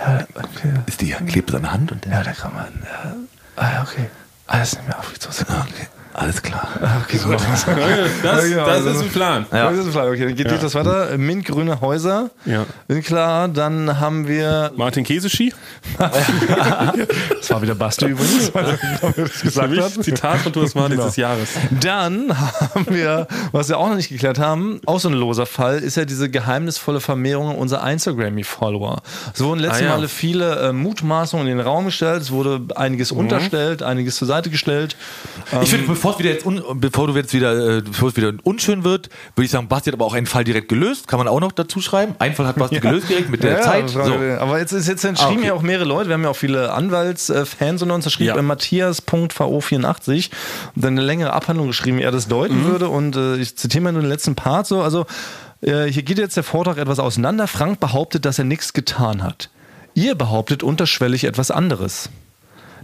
ranmachen. 0.01 0.83
Ist 0.85 1.01
die 1.01 1.11
klebt 1.11 1.53
an 1.53 1.61
der 1.63 1.71
Hand 1.71 1.91
und 1.91 2.05
ja, 2.05 2.23
da 2.23 2.31
kann 2.33 2.53
man. 2.53 2.83
Ja. 2.83 3.15
Ah, 3.55 3.73
ja, 3.73 3.81
okay. 3.83 4.09
Alles 4.47 4.75
nicht 4.75 4.87
mehr 4.87 4.99
aufgezogen. 4.99 5.45
Okay. 5.49 5.87
Alles 6.13 6.41
klar. 6.41 6.67
Okay, 7.03 7.17
gut. 7.17 7.37
das, 8.23 8.49
Ja, 8.49 8.65
das 8.65 8.77
also- 8.77 8.89
ist 8.89 9.01
ein 9.01 9.09
Plan. 9.09 9.45
Ja. 9.51 9.71
Das 9.71 9.85
ist 9.85 9.91
klar. 9.91 10.07
Okay, 10.07 10.25
dann 10.25 10.35
geht 10.35 10.51
das 10.51 10.75
weiter. 10.75 11.17
Mintgrüne 11.17 11.81
Häuser. 11.81 12.29
Ja. 12.45 12.65
Bin 12.87 13.01
klar. 13.03 13.47
Dann 13.47 13.99
haben 13.99 14.27
wir. 14.27 14.71
Martin 14.75 15.03
Käseschi, 15.03 15.53
Das 15.97 17.49
war 17.49 17.61
wieder 17.61 17.75
Basti 17.75 18.05
übrigens, 18.05 18.53
weil 18.53 18.65
er 18.65 19.11
das 19.23 19.41
gesagt 19.41 19.77
hat. 19.77 20.03
Zitat 20.03 20.37
von 20.39 20.53
Thomas 20.53 20.75
Martin 20.75 20.91
Genau. 20.97 21.05
des 21.07 21.15
Jahres. 21.15 21.49
Dann 21.81 22.37
haben 22.37 22.85
wir, 22.89 23.27
was 23.51 23.69
wir 23.69 23.77
auch 23.77 23.87
noch 23.89 23.95
nicht 23.95 24.09
geklärt 24.09 24.39
haben, 24.39 24.81
auch 24.85 24.99
so 24.99 25.07
ein 25.09 25.13
loser 25.13 25.45
Fall, 25.45 25.79
ist 25.79 25.95
ja 25.97 26.05
diese 26.05 26.29
geheimnisvolle 26.29 26.99
Vermehrung 26.99 27.57
unserer 27.57 27.89
Instagram-Follower. 27.89 29.01
Es 29.33 29.41
wurden 29.41 29.59
letzte 29.59 29.83
Ah, 29.83 29.87
ja. 29.87 29.89
Male 29.95 30.07
viele 30.07 30.69
äh, 30.69 30.73
Mutmaßungen 30.73 31.47
in 31.47 31.57
den 31.57 31.65
Raum 31.65 31.85
gestellt, 31.85 32.21
es 32.21 32.31
wurde 32.31 32.61
einiges 32.75 33.11
unterstellt, 33.11 33.83
einiges 33.83 34.17
zur 34.17 34.27
Seite 34.27 34.49
gestellt. 34.49 34.95
Ich 35.61 35.69
finde, 35.69 35.95
bevor 36.01 36.13
es 36.13 36.19
wieder 36.19 36.29
jetzt 36.31 36.45
un, 36.47 36.61
bevor 36.79 37.07
du 37.07 37.15
jetzt 37.15 37.33
wieder, 37.33 37.77
äh, 37.77 37.81
bevor 37.81 38.09
es 38.09 38.15
wieder 38.17 38.33
unschön 38.43 38.83
wird, 38.83 39.09
würde 39.35 39.45
ich 39.45 39.51
sagen, 39.51 39.67
Basti 39.67 39.89
hat 39.91 39.93
aber 39.93 40.05
auch 40.05 40.13
einen 40.15 40.25
Fall 40.25 40.43
direkt 40.43 40.67
gelöst. 40.67 41.07
Kann 41.07 41.19
man 41.19 41.27
auch 41.27 41.39
noch 41.39 41.51
dazu 41.51 41.79
schreiben. 41.79 42.15
Ein 42.17 42.33
Fall 42.33 42.47
hat 42.47 42.55
Basti 42.55 42.79
gelöst 42.79 43.07
direkt 43.09 43.29
mit 43.29 43.43
der 43.43 43.57
Ja, 43.57 43.61
Zeit. 43.61 43.89
So. 43.89 44.01
Aber 44.01 44.57
jetzt 44.59 44.71
ist 44.71 44.87
jetzt 44.87 45.01
schrieben 45.01 45.17
Ah, 45.19 45.27
okay. 45.29 45.45
ja 45.47 45.53
auch 45.53 45.61
mehrere 45.61 45.85
Leute. 45.87 46.09
Wir 46.09 46.15
haben 46.15 46.23
ja 46.23 46.29
auch 46.29 46.35
viele 46.35 46.71
Anwaltsfans 46.73 47.81
unter 47.83 47.93
uns. 47.95 48.05
Da 48.05 48.09
schrieb 48.09 48.27
Ja. 48.27 48.35
äh, 48.37 48.41
Matthias.vo84 48.41 50.29
und 50.75 50.83
dann 50.83 50.93
eine 50.93 51.01
längere 51.05 51.33
Abhandlung 51.33 51.67
geschrieben, 51.67 51.97
wie 51.99 52.03
er 52.03 52.11
das 52.11 52.27
deuten 52.27 52.63
Mhm. 52.63 52.65
würde. 52.65 52.89
Und 52.89 53.15
äh, 53.15 53.35
ich 53.37 53.55
zitiere 53.57 53.83
mal 53.83 53.91
nur 53.91 54.01
den 54.01 54.09
letzten 54.09 54.35
Part 54.35 54.67
so. 54.67 54.81
Also 54.81 55.05
äh, 55.61 55.85
hier 55.85 56.03
geht 56.03 56.17
jetzt 56.17 56.35
der 56.37 56.43
Vortrag 56.43 56.77
etwas 56.77 56.99
auseinander. 56.99 57.47
Frank 57.47 57.79
behauptet, 57.79 58.25
dass 58.25 58.39
er 58.39 58.45
nichts 58.45 58.73
getan 58.73 59.23
hat. 59.23 59.49
Ihr 59.93 60.15
behauptet 60.15 60.63
unterschwellig 60.63 61.25
etwas 61.25 61.51
anderes. 61.51 62.09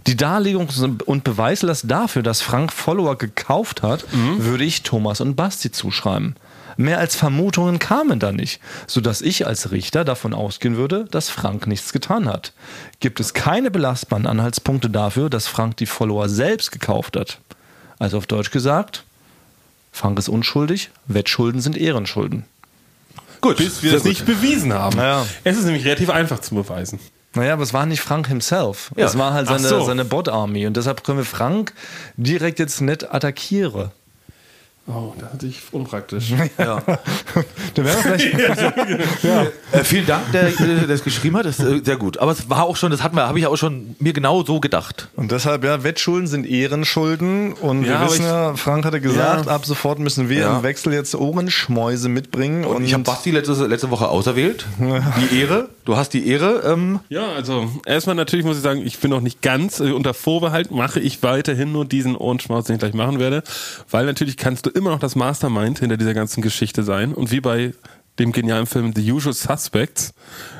Die 0.06 0.16
Darlegung 0.16 0.68
und 1.06 1.24
Beweislast 1.24 1.84
dafür, 1.88 2.22
dass 2.22 2.40
Frank 2.40 2.72
Follower 2.72 3.16
gekauft 3.16 3.82
hat, 3.82 4.04
würde 4.38 4.64
ich 4.64 4.82
Thomas 4.82 5.20
und 5.20 5.34
Basti 5.34 5.70
zuschreiben. 5.70 6.36
Mehr 6.80 7.00
als 7.00 7.16
Vermutungen 7.16 7.80
kamen 7.80 8.20
da 8.20 8.30
nicht, 8.30 8.60
sodass 8.86 9.20
ich 9.20 9.48
als 9.48 9.72
Richter 9.72 10.04
davon 10.04 10.32
ausgehen 10.32 10.76
würde, 10.76 11.06
dass 11.10 11.28
Frank 11.28 11.66
nichts 11.66 11.92
getan 11.92 12.28
hat. 12.28 12.52
Gibt 13.00 13.18
es 13.18 13.34
keine 13.34 13.72
belastbaren 13.72 14.26
Anhaltspunkte 14.26 14.88
dafür, 14.88 15.28
dass 15.28 15.48
Frank 15.48 15.76
die 15.78 15.86
Follower 15.86 16.28
selbst 16.28 16.70
gekauft 16.70 17.16
hat. 17.16 17.40
Also 17.98 18.16
auf 18.16 18.28
Deutsch 18.28 18.52
gesagt, 18.52 19.04
Frank 19.90 20.20
ist 20.20 20.28
unschuldig, 20.28 20.90
Wettschulden 21.08 21.60
sind 21.60 21.76
Ehrenschulden. 21.76 22.44
Gut, 23.40 23.56
bis 23.56 23.82
wir 23.82 23.90
das 23.90 24.04
nicht 24.04 24.24
bewiesen 24.24 24.72
haben. 24.72 24.98
Ja. 24.98 25.26
Es 25.42 25.56
ist 25.56 25.64
nämlich 25.64 25.84
relativ 25.84 26.10
einfach 26.10 26.38
zu 26.38 26.54
beweisen. 26.54 27.00
Naja, 27.34 27.52
aber 27.52 27.62
es 27.62 27.74
war 27.74 27.86
nicht 27.86 28.00
Frank 28.00 28.26
himself. 28.28 28.90
Ja. 28.96 29.06
Es 29.06 29.18
war 29.18 29.32
halt 29.34 29.48
seine, 29.48 29.68
so. 29.68 29.84
seine 29.84 30.04
Bot-Army. 30.04 30.66
Und 30.66 30.76
deshalb 30.76 31.04
können 31.04 31.18
wir 31.18 31.24
Frank 31.24 31.74
direkt 32.16 32.58
jetzt 32.58 32.80
nicht 32.80 33.12
attackieren. 33.12 33.90
Oh, 34.90 35.12
das 35.18 35.28
ist 35.28 35.32
natürlich 35.34 35.62
unpraktisch. 35.72 36.32
Ja. 36.58 36.82
Dann 37.74 37.84
wäre 37.84 37.96
vielleicht. 37.98 38.34
Äh, 39.70 39.84
vielen 39.84 40.06
Dank, 40.06 40.32
der, 40.32 40.50
der 40.50 40.86
das 40.86 41.04
geschrieben 41.04 41.36
hat. 41.36 41.44
Das 41.44 41.58
ist 41.58 41.64
äh, 41.66 41.80
sehr 41.84 41.96
gut. 41.96 42.16
Aber 42.18 42.32
es 42.32 42.48
war 42.48 42.64
auch 42.64 42.76
schon, 42.76 42.90
das 42.90 43.02
hatten 43.02 43.16
wir, 43.16 43.28
habe 43.28 43.38
ich 43.38 43.46
auch 43.46 43.56
schon 43.56 43.94
mir 43.98 44.14
genau 44.14 44.42
so 44.42 44.60
gedacht. 44.60 45.08
Und 45.14 45.30
deshalb, 45.30 45.62
ja, 45.62 45.84
Wettschulden 45.84 46.26
sind 46.26 46.46
Ehrenschulden. 46.46 47.52
Und 47.52 47.84
Ja, 47.84 48.00
wir 48.00 48.06
wissen 48.06 48.22
ich- 48.22 48.26
ja, 48.28 48.54
Frank 48.54 48.86
hatte 48.86 49.00
gesagt, 49.02 49.44
Ja. 49.46 49.52
ab 49.52 49.66
sofort 49.66 49.98
müssen 49.98 50.30
wir 50.30 50.38
Ja. 50.40 50.56
im 50.56 50.62
Wechsel 50.62 50.94
jetzt 50.94 51.14
Ohrenschmäuse 51.14 52.08
mitbringen. 52.08 52.64
Und, 52.64 52.76
Und 52.76 52.84
ich 52.84 52.94
habe 52.94 53.02
Basti 53.02 53.30
letzte, 53.30 53.66
letzte 53.66 53.90
Woche 53.90 54.08
auserwählt. 54.08 54.64
Die 54.78 55.38
Ehre. 55.40 55.68
Du 55.84 55.96
hast 55.96 56.14
die 56.14 56.26
Ehre. 56.26 56.62
Ähm, 56.64 57.00
Ja, 57.10 57.32
also 57.32 57.68
erstmal 57.84 58.16
natürlich 58.16 58.46
muss 58.46 58.56
ich 58.56 58.62
sagen, 58.62 58.80
ich 58.86 58.98
bin 58.98 59.10
noch 59.10 59.20
nicht 59.20 59.42
ganz 59.42 59.80
äh, 59.80 59.90
unter 59.92 60.14
Vorbehalt, 60.14 60.70
mache 60.70 60.98
ich 61.00 61.22
weiterhin 61.22 61.72
nur 61.72 61.84
diesen 61.84 62.16
Ohrenschmaus, 62.16 62.64
den 62.64 62.76
ich 62.76 62.80
gleich 62.80 62.94
machen 62.94 63.18
werde, 63.18 63.42
weil 63.90 64.06
natürlich 64.06 64.36
kannst 64.38 64.64
du 64.66 64.70
immer 64.78 64.90
noch 64.90 65.00
das 65.00 65.16
Mastermind 65.16 65.80
hinter 65.80 65.96
dieser 65.96 66.14
ganzen 66.14 66.40
Geschichte 66.40 66.82
sein. 66.82 67.12
Und 67.12 67.30
wie 67.30 67.40
bei 67.40 67.74
dem 68.18 68.32
genialen 68.32 68.66
Film 68.66 68.92
The 68.94 69.12
Usual 69.12 69.34
Suspects 69.34 70.14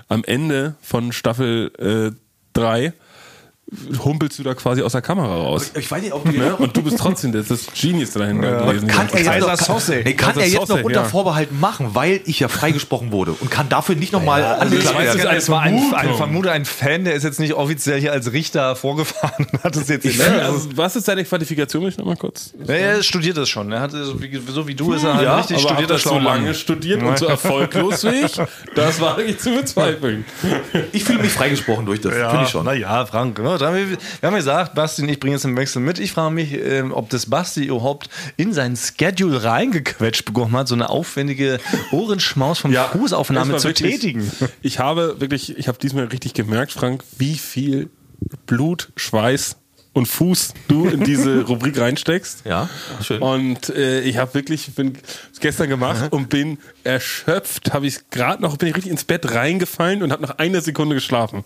am 0.09 0.25
Ende 0.25 0.75
von 0.83 1.13
Staffel 1.13 2.15
3 2.53 2.93
humpelst 4.03 4.39
du 4.39 4.43
da 4.43 4.55
quasi 4.55 4.81
aus 4.83 4.93
der 4.93 5.03
Kamera 5.03 5.35
raus. 5.37 5.73
ich 5.79 5.91
weiß 5.91 6.01
nicht, 6.03 6.13
ob 6.13 6.25
du 6.25 6.33
Ne? 6.39 6.57
Und 6.57 6.77
du 6.77 6.83
bist 6.83 6.99
trotzdem 6.99 7.33
das, 7.33 7.49
das 7.49 7.67
Genius 7.79 8.13
dahinter 8.13 8.65
gewesen. 8.65 8.87
kann 8.89 9.09
er 9.13 9.21
jetzt 9.39 9.41
noch, 9.41 9.57
Sosse. 9.59 10.03
nee, 10.05 10.15
kann 10.15 10.39
er 10.39 10.47
jetzt 10.47 10.69
noch 10.69 10.83
unter 10.83 11.01
ja. 11.01 11.05
Vorbehalten 11.05 11.59
machen, 11.61 11.91
weil 11.95 12.21
ich 12.27 12.41
ja 12.41 12.49
freigesprochen 12.49 13.11
wurde 13.13 13.33
und 13.33 13.51
kann 13.51 13.69
dafür 13.69 13.97
nicht 13.97 14.13
nochmal 14.13 14.41
ja, 14.41 14.55
Also 14.55 14.77
ich 14.77 14.85
Das 14.85 14.95
weiß, 14.95 15.15
ist 15.17 15.25
es 15.25 15.49
war 15.51 15.61
ein, 15.63 15.79
Vermutung. 15.79 15.99
ein 15.99 16.15
Vermuter, 16.15 16.53
ein 16.53 16.65
Fan, 16.65 17.05
der 17.05 17.15
ist 17.15 17.25
jetzt 17.25 17.41
nicht 17.41 17.55
offiziell 17.55 18.01
hier 18.01 18.13
als 18.13 18.33
Richter 18.33 18.77
vorgefahren 18.77 19.47
und 19.53 19.63
hat 19.65 19.77
es 19.77 19.89
jetzt 19.89 20.05
Ich 20.05 20.17
nicht. 20.17 20.23
finde, 20.27 20.45
also, 20.45 20.69
was 20.77 20.97
ist 20.97 21.09
deine 21.09 21.25
Qualifikation, 21.25 21.83
will 21.83 21.91
ich 21.91 21.99
nochmal 21.99 22.17
kurz? 22.17 22.53
Ja, 22.67 22.75
er 22.75 23.03
studiert 23.03 23.37
das 23.37 23.49
schon. 23.49 23.71
Er 23.73 23.81
hat 23.81 23.91
so 23.91 24.21
wie, 24.23 24.41
so 24.47 24.67
wie 24.69 24.75
du 24.75 24.93
ist 24.95 25.03
er 25.05 25.15
halt 25.15 25.25
ja, 25.25 25.37
richtig 25.37 25.57
aber 25.57 25.65
ob 25.65 25.71
studierter 25.73 25.95
das 25.95 26.03
so 26.05 26.19
lange 26.19 26.55
studiert 26.55 27.03
und 27.03 27.19
so 27.19 27.27
erfolglos 27.27 28.05
wie 28.05 28.25
ich, 28.25 28.41
das 28.75 29.01
war 29.01 29.19
eigentlich 29.19 29.39
zu 29.39 29.51
bezweifeln. 29.51 30.25
Ich 30.93 31.05
fühle 31.05 31.19
mich 31.19 31.33
freigesprochen 31.33 31.85
durch 31.85 32.01
das. 32.01 32.17
Ja, 32.17 32.31
Finde 32.31 32.45
ich 32.45 32.51
schon. 32.51 32.65
Naja, 32.65 33.05
Frank, 33.05 33.39
ne? 33.39 33.58
Noch 33.59 33.67
dran. 33.67 33.75
Wir, 33.75 33.91
wir 33.91 33.99
haben 34.27 34.35
gesagt, 34.37 34.75
Basti 34.75 35.03
und 35.03 35.09
ich 35.09 35.21
bringen 35.21 35.35
jetzt 35.35 35.45
einen 35.47 35.57
Wechsel 35.57 35.81
mit. 35.83 35.99
Ich 35.99 36.13
frage 36.13 36.35
mich, 36.35 36.53
ähm, 36.53 36.93
ob 36.93 37.11
das 37.11 37.27
Basti 37.27 37.65
überhaupt 37.65 38.09
in 38.37 38.53
sein 38.53 38.77
Schedule 38.77 39.43
reingequetscht 39.45 40.25
bekommen 40.25 40.57
hat, 40.57 40.69
so 40.69 40.75
eine 40.75 40.89
aufwendige 40.91 41.59
Ohrenschmaus 41.93 42.59
vom 42.59 42.73
Fußaufnahme 42.73 43.53
Das 43.53 43.63
zu 43.63 43.69
wirklich- 43.69 43.93
tätigen. 44.01 44.31
Ich 44.63 44.79
habe 44.79 45.21
wirklich, 45.21 45.57
ich 45.59 45.69
habe 45.69 45.79
diesmal 45.79 46.05
richtig 46.05 46.35
gemerkt, 46.35 46.73
Frank, 46.73 47.05
wie 47.19 47.35
viel 47.37 47.91
Blut, 48.47 48.91
Schweiß 48.97 49.57
und 49.99 50.07
Fuß 50.07 50.55
du 50.69 50.87
in 50.87 51.05
diese 51.05 51.43
Rubrik 51.47 51.79
reinsteckst. 51.79 52.45
Ja, 52.47 52.69
schön. 53.03 53.21
Und 53.21 53.69
äh, 53.71 54.01
ich 54.01 54.17
habe 54.17 54.33
wirklich, 54.35 54.75
bin 54.75 54.97
gestern 55.41 55.69
gemacht 55.69 56.11
und 56.13 56.29
bin 56.31 56.59
erschöpft, 56.85 57.73
habe 57.73 57.87
ich 57.87 58.09
gerade 58.11 58.43
noch, 58.43 58.57
bin 58.57 58.69
ich 58.69 58.77
richtig 58.77 58.91
ins 58.93 59.05
Bett 59.05 59.35
reingefallen 59.35 60.03
und 60.03 60.13
habe 60.13 60.23
nach 60.23 60.39
einer 60.39 60.61
Sekunde 60.61 60.95
geschlafen. 60.95 61.45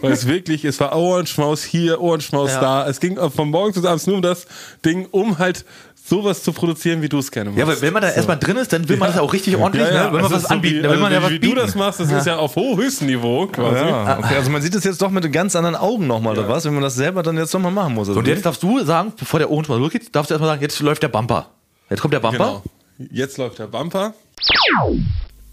Weil 0.00 0.12
es 0.12 0.26
wirklich, 0.26 0.64
es 0.64 0.78
war 0.80 0.96
Ohrenschmaus 0.96 1.64
hier, 1.64 2.00
Ohrenschmaus 2.00 2.50
Ja. 2.52 2.60
da. 2.60 2.88
Es 2.88 3.00
ging 3.00 3.16
von 3.30 3.50
morgens 3.50 3.76
bis 3.76 3.84
abends 3.84 4.06
nur 4.06 4.16
um 4.16 4.22
das 4.22 4.46
Ding, 4.84 5.06
um 5.10 5.38
halt 5.38 5.64
sowas 6.06 6.42
zu 6.42 6.52
produzieren, 6.52 7.00
wie 7.02 7.08
du 7.08 7.18
es 7.18 7.30
gerne 7.30 7.50
machst. 7.50 7.58
Ja, 7.58 7.64
aber 7.64 7.80
wenn 7.80 7.92
man 7.92 8.02
da 8.02 8.10
erstmal 8.10 8.38
drin 8.38 8.56
ist, 8.58 8.72
dann 8.72 8.88
will 8.88 8.96
man 8.98 9.10
das 9.10 9.18
auch 9.18 9.32
richtig 9.32 9.56
ordentlich, 9.56 9.88
ne? 9.88 9.94
Will 9.94 10.10
man 10.12 10.22
also 10.24 10.34
was 10.34 10.42
so 10.42 10.48
anbieten, 10.48 10.78
Wie, 10.78 10.82
dann 10.82 10.90
will 10.92 10.98
man 10.98 11.12
also 11.12 11.14
ja 11.16 11.22
was 11.22 11.30
wie, 11.30 11.34
wie 11.34 11.38
bieten. 11.38 11.54
du 11.54 11.60
das 11.60 11.74
machst, 11.74 12.00
das 12.00 12.12
ist 12.12 12.26
ja 12.26 12.36
auf 12.36 12.54
höchstem 12.56 13.06
Niveau 13.06 13.46
quasi. 13.46 13.76
Ja, 13.84 14.18
okay, 14.18 14.36
also 14.36 14.50
man 14.50 14.60
sieht 14.60 14.74
es 14.74 14.84
jetzt 14.84 15.00
doch 15.00 15.10
mit 15.10 15.32
ganz 15.32 15.56
anderen 15.56 15.76
Augen 15.76 16.06
nochmal, 16.06 16.38
oder 16.38 16.48
was? 16.48 16.64
Wenn 16.64 16.74
man 16.74 16.82
das 16.82 16.94
selber 16.94 17.22
dann 17.22 17.38
jetzt 17.38 17.54
nochmal 17.54 17.72
machen 17.72 17.94
muss. 17.94 18.08
Also 18.08 18.20
Und 18.20 18.28
jetzt 18.28 18.44
darfst 18.44 18.62
du 18.62 18.84
sagen, 18.84 19.12
bevor 19.18 19.40
der 19.40 19.50
Ohrenschmaus 19.50 19.78
losgeht, 19.78 20.14
darfst 20.14 20.30
du 20.30 20.34
erstmal 20.34 20.50
sagen, 20.50 20.62
jetzt 20.62 20.78
läuft 20.80 21.02
der 21.02 21.08
Bumper. 21.08 21.46
Jetzt 21.88 22.00
kommt 22.00 22.12
der 22.14 22.20
Bumper. 22.20 22.62
Genau. 22.98 23.08
Jetzt 23.10 23.38
läuft 23.38 23.58
der 23.58 23.66
Bumper. 23.66 24.12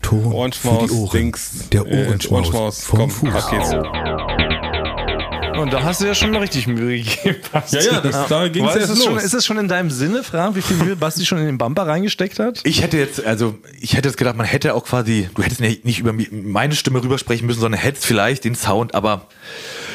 Ton 0.01 0.33
Ohrenschmaus, 0.33 0.81
für 0.81 0.87
die 0.87 0.93
Ohren. 0.93 1.11
Dings. 1.11 1.69
Der 1.71 1.85
äh, 1.85 2.07
Ohrenschmaus 2.07 2.53
Ohrenschmaus. 2.53 2.83
vom 2.83 3.09
Fuß. 3.09 3.33
ab 3.33 3.51
geht's. 3.51 4.30
Und 5.62 5.72
da 5.74 5.84
hast 5.84 6.01
du 6.01 6.05
ja 6.05 6.16
schon 6.16 6.32
mal 6.32 6.39
richtig 6.39 6.68
Mühe 6.68 6.97
gegeben. 7.01 7.38
Basti. 7.51 7.78
Ja, 7.78 7.82
ja, 7.93 8.01
das- 8.01 8.28
da 8.28 8.47
ging's 8.47 8.68
Aber 8.70 8.76
ist 8.80 8.89
erst 8.89 8.97
es 8.99 9.03
schon, 9.05 9.14
los. 9.14 9.24
Ist 9.24 9.34
es 9.34 9.45
schon 9.45 9.57
in 9.57 9.68
deinem 9.68 9.89
Sinne, 9.91 10.24
Frank, 10.24 10.55
wie 10.55 10.62
viel 10.62 10.78
Mühe 10.78 10.95
Basti 10.95 11.26
schon 11.26 11.38
in 11.39 11.45
den 11.45 11.57
Bumper 11.57 11.88
reingesteckt 11.88 12.39
hat? 12.39 12.62
Ich 12.64 12.82
hätte 12.82 12.97
jetzt, 12.97 13.24
also 13.26 13.57
ich 13.80 13.95
hätte 13.95 14.09
jetzt 14.09 14.18
gedacht, 14.18 14.36
man 14.36 14.45
hätte 14.45 14.74
auch 14.74 14.84
quasi, 14.86 15.30
du 15.36 15.43
hättest 15.43 15.62
nicht 15.62 15.86
nicht 15.86 15.99
über 15.99 16.14
meine 16.32 16.76
Stimme 16.76 17.03
rübersprechen 17.03 17.45
müssen, 17.47 17.59
sondern 17.62 17.80
hättest 17.80 18.05
vielleicht 18.05 18.43
den 18.43 18.55
Sound, 18.55 18.95
aber 18.95 19.28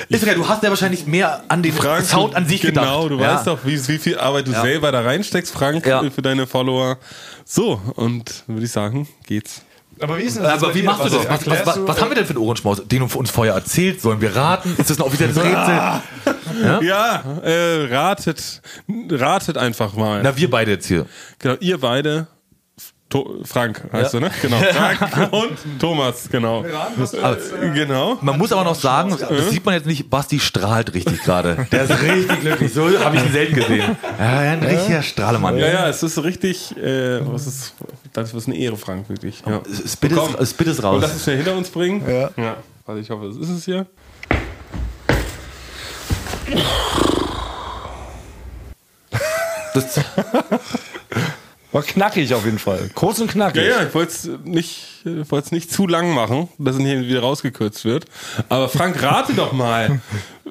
ist 0.08 0.22
okay, 0.22 0.34
du 0.36 0.48
hast 0.48 0.62
ja 0.62 0.70
wahrscheinlich 0.70 1.06
mehr 1.06 1.42
an 1.48 1.62
den 1.62 1.72
Frank, 1.72 2.04
Sound 2.06 2.34
an 2.36 2.46
sich 2.46 2.60
genau, 2.60 3.02
gedacht. 3.08 3.10
du 3.20 3.24
ja. 3.24 3.34
weißt 3.36 3.46
doch, 3.48 3.58
wie, 3.64 3.88
wie 3.88 3.98
viel 3.98 4.18
Arbeit 4.18 4.46
du 4.46 4.52
Ja. 4.52 4.62
selber 4.62 4.92
da 4.92 5.00
reinsteckst, 5.00 5.52
Frank, 5.52 5.84
Ja. 5.86 6.08
für 6.10 6.22
deine 6.22 6.46
Follower. 6.46 6.98
So, 7.44 7.80
und 7.96 8.44
würde 8.46 8.64
ich 8.64 8.72
sagen, 8.72 9.08
geht's. 9.26 9.62
Aber 10.00 10.18
wie 10.18 10.22
ist 10.22 10.36
denn 10.36 10.44
Aber 10.44 10.74
wie 10.74 10.82
machst 10.82 11.04
du 11.04 11.08
das? 11.08 11.28
Was, 11.28 11.46
was, 11.46 11.66
was, 11.66 11.86
was 11.86 12.00
haben 12.00 12.10
wir 12.10 12.16
denn 12.16 12.26
für 12.26 12.30
einen 12.30 12.42
Ohrenschmaus, 12.42 12.82
den 12.86 13.08
du 13.08 13.18
uns 13.18 13.30
vorher 13.30 13.54
erzählt? 13.54 14.00
Sollen 14.00 14.20
wir 14.20 14.34
raten? 14.36 14.74
Ist 14.76 14.90
das 14.90 14.98
ein 14.98 15.02
offizielles 15.02 15.36
Rätsel? 15.42 16.02
Ja, 16.82 17.22
äh, 17.42 17.86
ratet, 17.94 18.62
ratet 19.10 19.56
einfach 19.58 19.94
mal. 19.94 20.22
Na, 20.22 20.36
wir 20.36 20.50
beide 20.50 20.72
jetzt 20.72 20.86
hier. 20.86 21.06
Genau, 21.38 21.56
ihr 21.60 21.78
beide. 21.78 22.26
To 23.08 23.40
Frank 23.44 23.82
heißt 23.92 24.14
Ja. 24.14 24.18
du, 24.20 24.26
ne? 24.26 24.32
Genau. 24.42 24.56
Frank 24.72 25.32
und 25.32 25.80
Thomas, 25.80 26.28
genau. 26.28 26.64
Aber, 27.22 27.36
Genau. 27.72 28.18
man 28.20 28.36
muss 28.36 28.50
aber 28.50 28.64
noch 28.64 28.74
sagen, 28.74 29.16
das 29.16 29.50
sieht 29.50 29.64
man 29.64 29.74
jetzt 29.74 29.86
nicht, 29.86 30.10
Basti 30.10 30.40
strahlt 30.40 30.92
richtig 30.92 31.22
gerade. 31.22 31.68
Der 31.72 31.84
ist 31.84 32.02
richtig 32.02 32.40
glücklich. 32.40 32.72
So 32.74 32.88
habe 32.98 33.14
ich 33.16 33.24
ihn 33.24 33.32
selten 33.32 33.54
gesehen. 33.54 33.96
Ja, 34.18 34.38
ein 34.38 34.60
richtiger 34.62 35.02
Strahlemann. 35.02 35.56
Ja, 35.56 35.68
ja, 35.68 35.88
es 35.88 36.02
ist 36.02 36.20
richtig, 36.24 36.76
äh, 36.76 37.20
was 37.32 37.46
ist, 37.46 37.74
das 38.12 38.34
ist 38.34 38.48
eine 38.48 38.56
Ehre, 38.56 38.76
Frank, 38.76 39.08
wirklich. 39.08 39.40
Ja. 39.46 39.60
Spit 39.86 40.12
Komm. 40.12 40.34
ist, 40.36 40.50
spit 40.50 40.66
ist 40.66 40.78
Und 40.80 40.84
raus. 40.86 41.02
lass 41.02 41.14
es 41.14 41.22
schnell 41.22 41.36
hinter 41.36 41.54
uns 41.56 41.70
bringen. 41.70 42.02
Ja. 42.10 42.30
ja. 42.36 42.56
Also 42.88 43.00
ich 43.00 43.08
hoffe, 43.10 43.28
das 43.28 43.36
ist 43.36 43.50
es 43.50 43.64
hier. 43.64 43.86
Das, 49.74 50.00
War 51.76 51.82
knackig 51.82 52.32
auf 52.32 52.46
jeden 52.46 52.58
Fall. 52.58 52.88
Kurz 52.94 53.18
und 53.18 53.30
knackig. 53.30 53.62
Ja, 53.62 53.80
ja, 53.80 53.86
ich 53.86 53.94
wollte 53.94 54.10
es 54.10 54.30
nicht, 54.44 54.80
ich 55.04 55.30
wollte 55.30 55.44
es 55.44 55.52
nicht 55.52 55.70
zu 55.70 55.86
lang 55.86 56.14
machen, 56.14 56.48
dass 56.56 56.76
es 56.76 56.82
hier 56.82 57.06
wieder 57.06 57.20
rausgekürzt 57.20 57.84
wird. 57.84 58.06
Aber 58.48 58.70
Frank, 58.70 59.02
rate 59.02 59.34
doch 59.34 59.52
mal. 59.52 60.00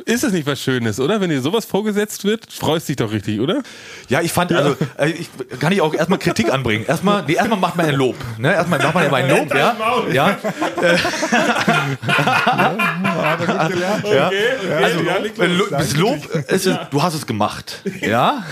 Ist 0.05 0.23
es 0.23 0.33
nicht 0.33 0.45
was 0.45 0.61
Schönes, 0.61 0.99
oder? 0.99 1.19
Wenn 1.19 1.31
dir 1.31 1.41
sowas 1.41 1.65
vorgesetzt 1.65 2.23
wird, 2.25 2.53
freust 2.53 2.87
dich 2.87 2.95
doch 2.95 3.11
richtig, 3.11 3.39
oder? 3.39 3.63
ja, 4.07 4.21
ich 4.21 4.31
fand, 4.31 4.51
also, 4.51 4.77
äh, 4.99 5.09
ich, 5.09 5.29
kann 5.59 5.73
ich 5.73 5.81
auch 5.81 5.95
erstmal 5.95 6.19
Kritik 6.19 6.53
anbringen. 6.53 6.85
Erstmal, 6.87 7.23
nee, 7.25 7.33
erstmal 7.33 7.57
macht 7.57 7.75
man 7.75 7.87
ein 7.87 7.95
Lob. 7.95 8.15
Ne? 8.37 8.53
Erstmal 8.53 8.77
macht 8.77 8.93
man 8.93 9.05
immer 9.07 9.17
ein 9.17 9.29
Lob, 9.29 9.51
ja. 9.53 9.75
Ja. 10.13 10.37
ja. 14.13 14.31
Also, 14.77 14.99
das 15.71 15.95
Lob 15.97 16.23
ist, 16.49 16.69
du 16.91 17.01
hast 17.01 17.15
es 17.15 17.25
gemacht. 17.25 17.81
Ja. 18.01 18.43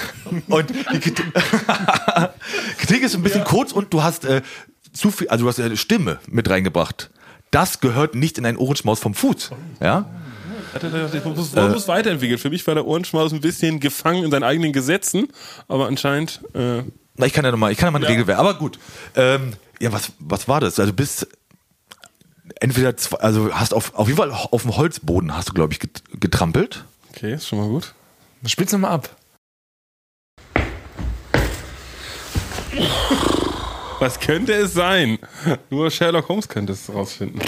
Und 0.48 0.72
die 0.72 1.00
Kritik, 1.00 1.26
Kritik 2.80 3.04
ist 3.04 3.14
ein 3.14 3.22
bisschen 3.22 3.44
kurz 3.44 3.72
und 3.72 3.94
du 3.94 4.02
hast 4.02 4.26
äh, 4.26 4.42
zu 4.92 5.12
viel, 5.12 5.28
also 5.30 5.46
du 5.46 5.50
hast 5.50 5.60
äh, 5.60 5.78
Stimme 5.78 6.18
mit 6.28 6.50
reingebracht. 6.50 7.12
Das 7.52 7.80
gehört 7.80 8.16
nicht 8.16 8.40
in 8.40 8.48
einen 8.48 8.58
Ohrenschmaus 8.58 9.00
vom 9.00 9.14
Fuß. 9.14 9.52
Ja. 9.80 10.08
Ich 11.14 11.24
muss, 11.26 11.54
man 11.54 11.72
muss 11.72 11.88
weiterentwickeln. 11.88 12.38
Für 12.40 12.50
mich 12.50 12.66
war 12.68 12.74
der 12.76 12.86
Ohrenschmaus 12.86 13.32
ein 13.34 13.42
bisschen 13.42 13.80
gefangen 13.80 14.24
in 14.24 14.32
seinen 14.32 14.44
eigenen 14.44 14.74
Gesetzen, 14.74 15.28
aber 15.68 15.88
anscheinend. 15.88 16.42
Äh, 16.54 16.84
Na, 17.16 17.26
ich 17.26 17.34
kann 17.34 17.46
ja 17.46 17.52
nochmal, 17.52 17.72
ich 17.72 17.78
kann 17.78 17.88
ja 17.88 17.92
mal 17.92 18.00
ein 18.00 18.04
Ja. 18.04 18.10
Regelwerk. 18.10 18.40
Aber 18.40 18.56
gut. 18.56 18.80
Ähm, 19.16 19.54
ja, 19.80 19.92
was, 19.92 20.12
was 20.20 20.48
war 20.48 20.60
das? 20.62 20.80
Also 20.80 20.92
du 20.92 20.96
bist 20.96 21.28
entweder, 22.60 22.96
zwei, 22.98 23.18
also 23.18 23.54
hast 23.54 23.74
auf, 23.74 23.94
auf 23.96 24.08
jeden 24.08 24.18
Fall 24.18 24.32
auf 24.32 24.62
dem 24.64 24.76
Holzboden 24.76 25.36
hast 25.36 25.50
du, 25.50 25.54
glaube 25.54 25.74
ich, 25.74 25.80
get- 25.80 26.04
getrampelt. 26.20 26.86
okay, 27.14 27.34
ist 27.36 27.48
schon 27.48 27.60
mal 27.60 27.68
gut. 27.68 27.94
Spiel's 28.46 28.72
nochmal 28.72 28.92
ab. 28.92 29.10
Was 34.00 34.20
könnte 34.20 34.54
es 34.54 34.74
sein? 34.74 35.18
Nur 35.70 35.90
Sherlock 35.92 36.28
Holmes 36.28 36.48
könnte 36.50 36.74
es 36.74 36.92
rausfinden. 36.94 37.40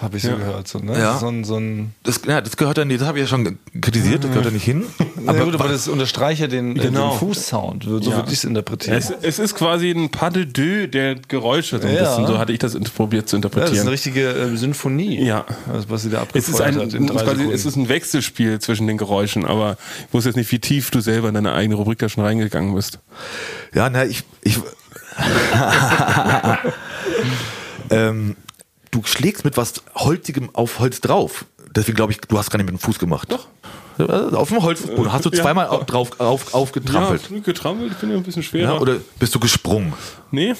Habe 0.00 0.16
ich 0.16 0.22
so 0.22 0.30
gehört. 0.34 0.66
So, 0.66 0.78
ne? 0.78 0.98
Ja. 0.98 1.18
so, 1.18 1.28
ein, 1.28 1.44
so 1.44 1.56
ein 1.56 1.94
Das, 2.04 2.20
ja, 2.26 2.40
das 2.40 2.56
gehört 2.56 2.78
dann, 2.78 2.88
das 2.88 3.02
habe 3.02 3.18
ich 3.18 3.24
ja 3.24 3.28
schon 3.28 3.58
kritisiert, 3.80 4.24
das 4.24 4.30
gehört 4.30 4.46
da 4.46 4.50
nicht 4.50 4.64
hin. 4.64 4.84
aber, 5.26 5.44
gut, 5.44 5.54
aber 5.54 5.68
das 5.68 5.88
unterstreicht 5.88 6.40
ja 6.40 6.46
den, 6.46 6.76
äh, 6.76 6.80
Genau. 6.80 7.10
den 7.10 7.18
Fußsound. 7.18 7.84
So 7.84 7.98
Ja. 7.98 8.16
würde 8.16 8.28
ich 8.28 8.38
es 8.38 8.44
interpretieren. 8.44 8.96
Es, 8.96 9.12
es 9.22 9.38
ist 9.38 9.54
quasi 9.54 9.90
ein 9.90 10.10
Pas 10.10 10.32
de 10.32 10.46
deux 10.46 10.90
der 10.90 11.16
Geräusche, 11.16 11.80
so 11.80 11.86
ein 11.86 11.94
Ja. 11.94 12.00
bisschen. 12.04 12.26
So 12.26 12.38
hatte 12.38 12.52
ich 12.52 12.58
das 12.58 12.78
probiert 12.94 13.28
zu 13.28 13.36
ja, 13.36 13.42
das 13.42 13.50
ist 13.50 13.54
interpretieren. 13.56 13.80
eine 13.82 13.90
richtige 13.90 14.28
äh, 14.30 14.56
Symphonie. 14.56 15.22
Ja. 15.22 15.44
Was 15.88 16.02
sie 16.02 16.10
da 16.10 16.26
Es 16.32 16.48
ist, 16.48 16.60
abgefeuert 16.60 16.76
ein, 16.76 16.80
hat 16.80 16.94
in 16.94 17.06
drei 17.06 17.24
quasi, 17.24 17.44
es 17.52 17.66
ist 17.66 17.76
ein 17.76 17.88
Wechselspiel 17.88 18.58
zwischen 18.58 18.86
den 18.86 18.96
Geräuschen, 18.96 19.44
aber 19.44 19.76
ich 20.08 20.14
wusste 20.14 20.30
jetzt 20.30 20.36
nicht, 20.36 20.50
wie 20.52 20.58
tief 20.60 20.90
du 20.90 21.00
selber 21.00 21.28
in 21.28 21.34
deine 21.34 21.52
eigene 21.52 21.74
Rubrik 21.74 21.98
da 21.98 22.08
schon 22.08 22.24
reingegangen 22.24 22.74
bist. 22.74 23.00
Ja, 23.74 23.90
na, 23.90 24.04
ich. 24.04 24.22
ich 24.42 24.58
ähm, 27.90 28.36
du 28.90 29.02
schlägst 29.04 29.44
mit 29.44 29.56
was 29.56 29.82
Holzigem 29.94 30.50
auf 30.54 30.78
Holz 30.78 31.00
drauf. 31.00 31.44
Deswegen 31.74 31.96
glaube 31.96 32.12
ich, 32.12 32.20
du 32.20 32.38
hast 32.38 32.50
gar 32.50 32.58
nicht 32.58 32.70
mit 32.70 32.74
dem 32.80 32.84
Fuß 32.84 32.98
gemacht. 32.98 33.30
Doch. 33.30 33.46
Auf 34.34 34.48
dem 34.48 34.62
Holzboden 34.62 35.12
hast 35.12 35.26
du 35.26 35.30
Ja. 35.30 35.42
zweimal 35.42 35.68
au- 35.68 35.82
drauf 35.84 36.18
auf, 36.20 36.54
aufgetrampelt. 36.54 37.30
Ja, 37.30 37.38
getrampelt, 37.40 37.92
ich 37.92 37.98
bin 37.98 38.10
ja 38.10 38.16
ein 38.16 38.22
bisschen 38.22 38.42
Ja, 38.42 38.48
schwerer. 38.48 38.80
oder 38.80 38.96
bist 39.18 39.34
du 39.34 39.40
gesprungen? 39.40 39.92
nee, 40.30 40.54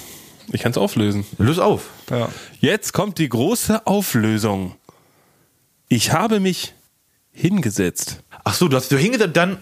ich 0.52 0.60
kann 0.62 0.72
es 0.72 0.78
auflösen. 0.78 1.24
Löse 1.38 1.64
auf. 1.64 1.84
ja. 2.10 2.28
Jetzt 2.60 2.92
kommt 2.92 3.18
die 3.18 3.28
große 3.28 3.86
Auflösung. 3.86 4.74
Ich 5.88 6.12
habe 6.12 6.38
mich 6.38 6.74
hingesetzt. 7.32 8.18
Ach 8.44 8.54
so, 8.54 8.68
du 8.68 8.76
hast 8.76 8.92
du 8.92 8.96
hingesetzt, 8.98 9.36
dann. 9.36 9.56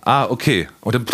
Ah, 0.00 0.26
okay. 0.26 0.68
Und 0.80 0.94
dann. 0.94 1.06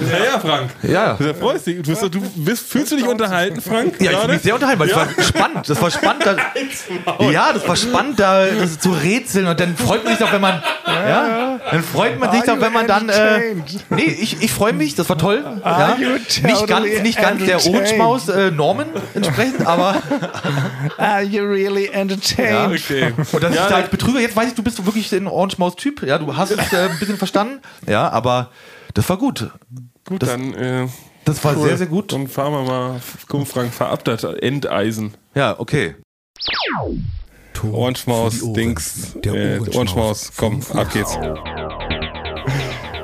Ja, 0.00 0.24
ja, 0.24 0.38
Frank. 0.40 0.70
Ja. 0.82 1.14
Du 1.14 1.34
freust 1.34 1.66
dich. 1.66 1.82
Du, 1.82 1.90
bist, 1.90 2.02
du 2.02 2.20
bist, 2.36 2.66
fühlst 2.68 2.92
du 2.92 2.96
dich 2.96 3.06
unterhalten, 3.06 3.60
Frank? 3.60 3.94
Ja, 4.00 4.10
ich 4.12 4.18
bin 4.18 4.30
mich 4.32 4.42
sehr 4.42 4.54
unterhalten, 4.54 4.80
weil 4.80 4.88
Ja. 4.90 5.04
das 5.06 5.16
war 5.16 5.24
spannend. 5.24 5.68
Das 5.70 5.82
war 5.82 5.90
spannend. 5.90 6.26
Da, 6.26 7.30
ja, 7.30 7.52
das 7.52 7.66
war 7.68 7.76
spannend, 7.76 8.18
da 8.20 8.44
zu 8.80 8.90
rätseln 8.90 9.46
und 9.46 9.58
dann 9.60 9.76
freut 9.76 10.04
man 10.04 10.12
sich 10.16 10.24
doch, 10.24 10.32
wenn 10.32 10.40
man, 10.40 10.62
ja, 10.86 11.60
dann 11.70 11.82
freut 11.82 12.18
man 12.18 12.32
sich 12.32 12.42
doch, 12.42 12.60
wenn 12.60 12.72
man 12.72 12.86
dann, 12.86 13.08
äh, 13.08 13.54
nee, 13.90 14.02
ich, 14.04 14.42
ich 14.42 14.52
freue 14.52 14.72
mich, 14.72 14.94
das 14.94 15.08
war 15.08 15.18
toll. 15.18 15.44
Ja. 15.64 15.96
you 15.98 16.08
Nicht 16.42 16.66
ganz, 16.66 16.86
nicht 17.02 17.20
ganz 17.20 17.44
der? 17.44 17.64
Ohrenschmaus 17.64 18.28
äh, 18.28 18.50
Norman 18.50 18.86
entsprechend, 19.14 19.66
aber 19.66 19.96
Are 20.98 21.22
you 21.22 21.42
really 21.44 21.86
entertained? 21.86 22.50
ja. 22.50 22.66
Okay. 22.66 23.12
Und 23.32 23.42
das 23.42 23.54
Ja, 23.54 23.66
ist 23.66 23.72
halt 23.74 23.90
Betrüger. 23.90 24.20
Jetzt 24.20 24.36
weiß 24.36 24.48
ich, 24.48 24.54
du 24.54 24.62
bist 24.62 24.84
wirklich 24.84 25.12
ein 25.12 25.26
Ohrenschmaus-Typ. 25.26 26.02
Ja, 26.02 26.18
du 26.18 26.36
hast 26.36 26.50
es 26.50 26.72
äh, 26.72 26.88
ein 26.90 26.98
bisschen 26.98 27.16
verstanden. 27.16 27.60
Ja, 27.86 28.08
aber 28.10 28.50
das 28.94 29.08
war 29.08 29.16
gut. 29.18 29.50
Gut, 30.06 30.22
Das- 30.22 30.28
dann, 30.30 30.54
äh, 30.54 30.88
Das 31.24 31.42
war 31.44 31.54
sehr, 31.56 31.76
sehr 31.78 31.86
gut. 31.86 32.12
dann 32.12 32.28
fahren 32.28 32.52
wir 32.52 32.62
mal. 32.62 33.00
Komm, 33.28 33.46
Frank, 33.46 33.72
verab 33.72 34.04
das 34.04 34.24
Endeisen. 34.24 35.14
Ja, 35.34 35.58
okay. 35.58 35.96
Die 37.62 37.68
Ohren. 37.70 37.94
Dings. 38.54 39.16
Der 39.24 39.32
äh, 39.34 39.58
Ohrenschmaus 39.58 39.76
Ohrenschmaus. 39.76 40.32
Komm, 40.36 40.62
ab 40.74 40.92
geht's. 40.92 41.16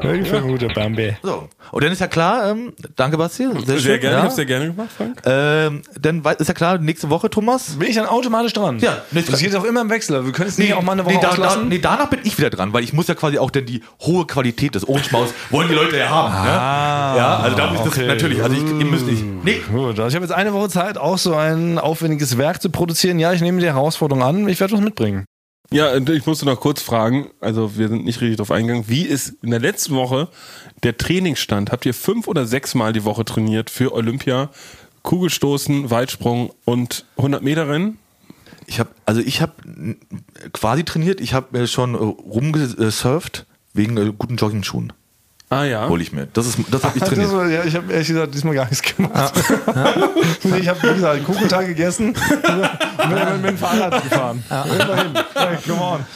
Gut, 0.01 0.62
der 0.62 0.68
Bambi. 0.68 1.16
So. 1.22 1.48
Und 1.70 1.84
dann 1.84 1.92
ist 1.92 2.01
ja 2.01 2.09
klar, 2.09 2.51
ähm, 2.51 2.72
danke 2.96 3.16
Basti. 3.16 3.44
Sehr, 3.44 3.61
Sehr 3.64 3.78
schön, 3.78 4.01
gerne, 4.01 4.16
ja. 4.16 4.18
ich 4.18 4.24
hab's 4.24 4.36
sehr 4.36 4.46
gerne 4.46 4.66
gemacht, 4.66 4.90
Frank. 4.96 5.20
Ähm, 5.24 5.82
dann 6.01 6.22
ist 6.38 6.48
ja 6.48 6.55
klar, 6.55 6.78
nächste 6.78 7.11
Woche, 7.11 7.30
Thomas. 7.30 7.76
Bin 7.78 7.88
ich 7.88 7.96
dann 7.96 8.07
automatisch 8.07 8.53
dran? 8.53 8.78
Ja, 8.80 9.03
Das 9.12 9.40
geht 9.40 9.55
auch 9.55 9.64
immer 9.64 9.82
im 9.82 9.90
Wechsel. 9.90 10.24
Wir 10.24 10.32
können 10.32 10.48
es 10.48 10.59
nicht 10.59 10.74
auch 10.74 10.82
mal 10.82 10.92
eine 10.92 11.05
Woche 11.05 11.14
nee, 11.14 11.20
da, 11.20 11.36
da, 11.36 11.57
nee, 11.57 11.78
danach 11.78 12.09
bin 12.09 12.20
ich 12.24 12.36
wieder 12.38 12.51
dran, 12.51 12.72
weil 12.72 12.82
ich 12.82 12.92
muss 12.92 13.09
ja 13.09 13.14
quasi 13.14 13.38
auch 13.38 13.51
dann 13.51 13.66
die 13.66 13.82
hohe 14.01 14.26
Qualität 14.26 14.74
des 14.74 14.88
Ohrenschmaus 14.88 15.32
wollen 15.51 15.68
die 15.68 15.74
Leute 15.74 15.96
ja 15.96 16.09
haben. 16.09 16.34
Ah, 16.34 17.12
ne? 17.12 17.18
Ja, 17.18 17.36
also 17.38 17.57
da 17.57 17.70
muss 17.70 17.80
okay. 17.80 18.07
das 18.07 18.07
natürlich, 18.07 18.42
also 18.42 18.57
ich, 18.57 18.62
ihr 18.62 18.86
müsst 18.86 19.07
nicht. 19.07 19.24
Nee, 19.44 19.61
Gut, 19.70 19.98
also 19.98 20.07
ich 20.07 20.14
habe 20.14 20.24
jetzt 20.24 20.34
eine 20.34 20.53
Woche 20.53 20.68
Zeit, 20.68 20.98
auch 20.98 21.18
so 21.18 21.34
ein 21.34 21.78
aufwendiges 21.78 22.38
Werk 22.38 22.61
zu 22.61 22.70
produzieren. 22.70 23.18
Ja, 23.18 23.32
ich 23.32 23.40
nehme 23.40 23.61
die 23.61 23.66
Herausforderung 23.66 24.22
an. 24.22 24.48
Ich 24.48 24.61
werde 24.61 24.74
was 24.74 24.80
mitbringen. 24.80 25.24
Ja, 25.73 25.93
und 25.93 26.11
ich 26.11 26.27
musste 26.27 26.47
noch 26.47 26.59
kurz 26.59 26.83
fragen, 26.83 27.31
also 27.41 27.79
wir 27.79 27.89
sind 27.89 28.05
nicht 28.05 28.21
richtig 28.21 28.39
drauf 28.39 28.51
eingegangen, 28.51 28.89
wie 28.89 29.03
ist 29.03 29.35
in 29.43 29.51
der 29.51 29.61
letzten 29.61 29.95
Woche 29.95 30.29
der 30.83 30.97
Trainingsstand? 30.97 31.71
Habt 31.71 31.87
ihr 31.87 31.95
fünf 31.95 32.27
oder 32.27 32.45
sechs 32.45 32.75
Mal 32.75 32.93
die 32.93 33.05
Woche 33.05 33.25
trainiert 33.25 33.71
für 33.71 33.93
Olympia? 33.93 34.51
Kugelstoßen, 35.03 35.91
Weitsprung 35.91 36.51
und 36.64 37.05
100 37.16 37.43
Meter 37.43 37.68
Rennen? 37.68 37.99
ich 38.71 38.79
habe 38.79 38.91
also 39.05 39.21
ich 39.21 39.43
habe 39.43 39.53
quasi 40.53 40.85
trainiert, 40.85 41.21
ich 41.21 41.35
habe 41.35 41.59
äh, 41.59 41.66
schon 41.66 41.95
äh, 41.95 41.99
rumgesurft 41.99 43.47
wegen 43.75 43.97
äh, 43.97 44.12
guten 44.16 44.37
Jogging-Schuhen. 44.37 44.93
Ah 45.53 45.64
ja. 45.64 45.88
Hol 45.88 46.01
ich 46.01 46.12
mir. 46.12 46.28
Das 46.32 46.46
ist 46.46 46.59
das 46.70 46.84
habe 46.84 46.96
ich 46.96 47.01
Das 47.01 47.09
trainiert. 47.09 47.32
war, 47.32 47.48
ja, 47.48 47.64
ich 47.64 47.74
habe 47.74 47.92
ehrlich 47.92 48.07
gesagt 48.07 48.32
diesmal 48.32 48.55
gar 48.55 48.68
nichts 48.68 48.82
gemacht. 48.82 49.34
Nee, 50.42 50.59
ich 50.59 50.68
habe, 50.68 50.82
wie 50.82 50.94
gesagt, 50.94 51.16
einen 51.16 51.24
Kuchenteig 51.24 51.66
gegessen 51.66 52.09
und 52.09 52.14
bin 52.42 53.09
mit, 53.11 53.42
mit 53.42 53.51
dem 53.51 53.59
Fahrrad 53.59 54.03
gefahren. 54.03 54.42
Immerhin. 54.48 55.12
Hey, 55.34 55.57
come 55.66 55.80
on. 55.82 56.07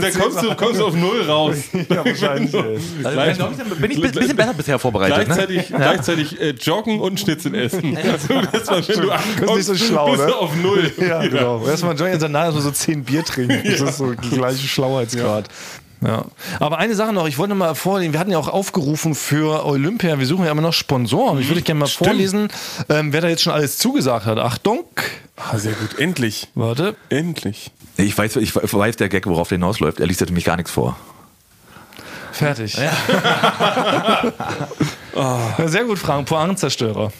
Da 0.00 0.10
kommst 0.10 0.42
du, 0.42 0.54
kommst 0.54 0.80
du 0.80 0.86
auf 0.86 0.94
Null 0.94 1.22
raus. 1.22 1.56
Ja, 1.88 2.04
wahrscheinlich. 2.04 2.54
Also, 2.54 3.46
bin, 3.46 3.80
bin 3.80 3.90
ich 3.92 4.04
ein 4.04 4.12
bisschen 4.12 4.36
besser 4.36 4.54
bisher 4.54 4.78
vorbereitet. 4.78 5.18
Ne? 5.18 5.24
Gleichzeitig, 5.24 5.68
gleichzeitig 5.68 6.40
äh, 6.40 6.50
joggen 6.50 7.00
und 7.00 7.18
Schnitzel 7.18 7.54
essen. 7.54 7.96
Also, 7.96 8.42
das 8.52 8.68
war, 8.68 8.88
wenn 8.88 9.00
du 9.00 9.10
ankommst, 9.10 9.54
nicht 9.54 9.66
so 9.66 9.74
schlau, 9.76 10.10
bist 10.10 10.24
ne? 10.24 10.26
du 10.26 10.34
auf 10.34 10.56
Null. 10.56 10.92
Ja, 10.98 11.26
genau. 11.26 11.66
Erstmal 11.66 11.96
Johnny 11.96 12.14
und 12.14 12.22
danach 12.22 12.44
erstmal 12.44 12.64
so 12.64 12.70
zehn 12.72 13.02
Bier 13.02 13.24
trinken. 13.24 13.62
Das 13.64 13.80
ist 13.80 13.98
so 13.98 14.12
der 14.12 14.30
gleiche 14.30 14.66
Schlauheitsgrad. 14.68 15.48
Ja. 16.02 16.24
Aber 16.58 16.78
eine 16.78 16.94
Sache 16.94 17.12
noch, 17.12 17.28
ich 17.28 17.36
wollte 17.36 17.54
mal 17.54 17.74
vorlesen, 17.74 18.12
wir 18.12 18.20
hatten 18.20 18.30
ja 18.30 18.38
auch 18.38 18.48
aufgerufen 18.48 19.14
für 19.14 19.66
Olympia, 19.66 20.18
wir 20.18 20.26
suchen 20.26 20.44
ja 20.46 20.50
immer 20.50 20.62
noch 20.62 20.72
Sponsoren. 20.72 21.38
Ich 21.40 21.48
würde 21.48 21.62
gerne 21.62 21.80
mal 21.80 21.86
vorlesen, 21.86 22.48
ähm, 22.88 23.12
wer 23.12 23.20
da 23.20 23.28
jetzt 23.28 23.42
schon 23.42 23.52
alles 23.52 23.76
zugesagt 23.78 24.26
hat. 24.26 24.38
Achtung. 24.38 24.84
Ah, 25.36 25.58
sehr 25.58 25.72
gut. 25.72 25.98
Endlich. 25.98 26.48
Warte. 26.54 26.96
Endlich. 27.08 27.70
Ich 27.96 28.16
weiß, 28.16 28.36
ich 28.36 28.54
weiß 28.54 28.96
der 28.96 29.08
Gag, 29.08 29.26
worauf 29.26 29.48
der 29.48 29.56
hinausläuft. 29.58 30.00
Er 30.00 30.06
liest 30.06 30.20
nämlich 30.22 30.44
gar 30.44 30.56
nichts 30.56 30.70
vor. 30.70 30.96
Fertig. 32.32 32.76
Ja. 32.76 32.92
Sehr 35.66 35.84
gut, 35.84 35.98
Frank, 35.98 36.28
Pointenzerstörer. 36.28 37.12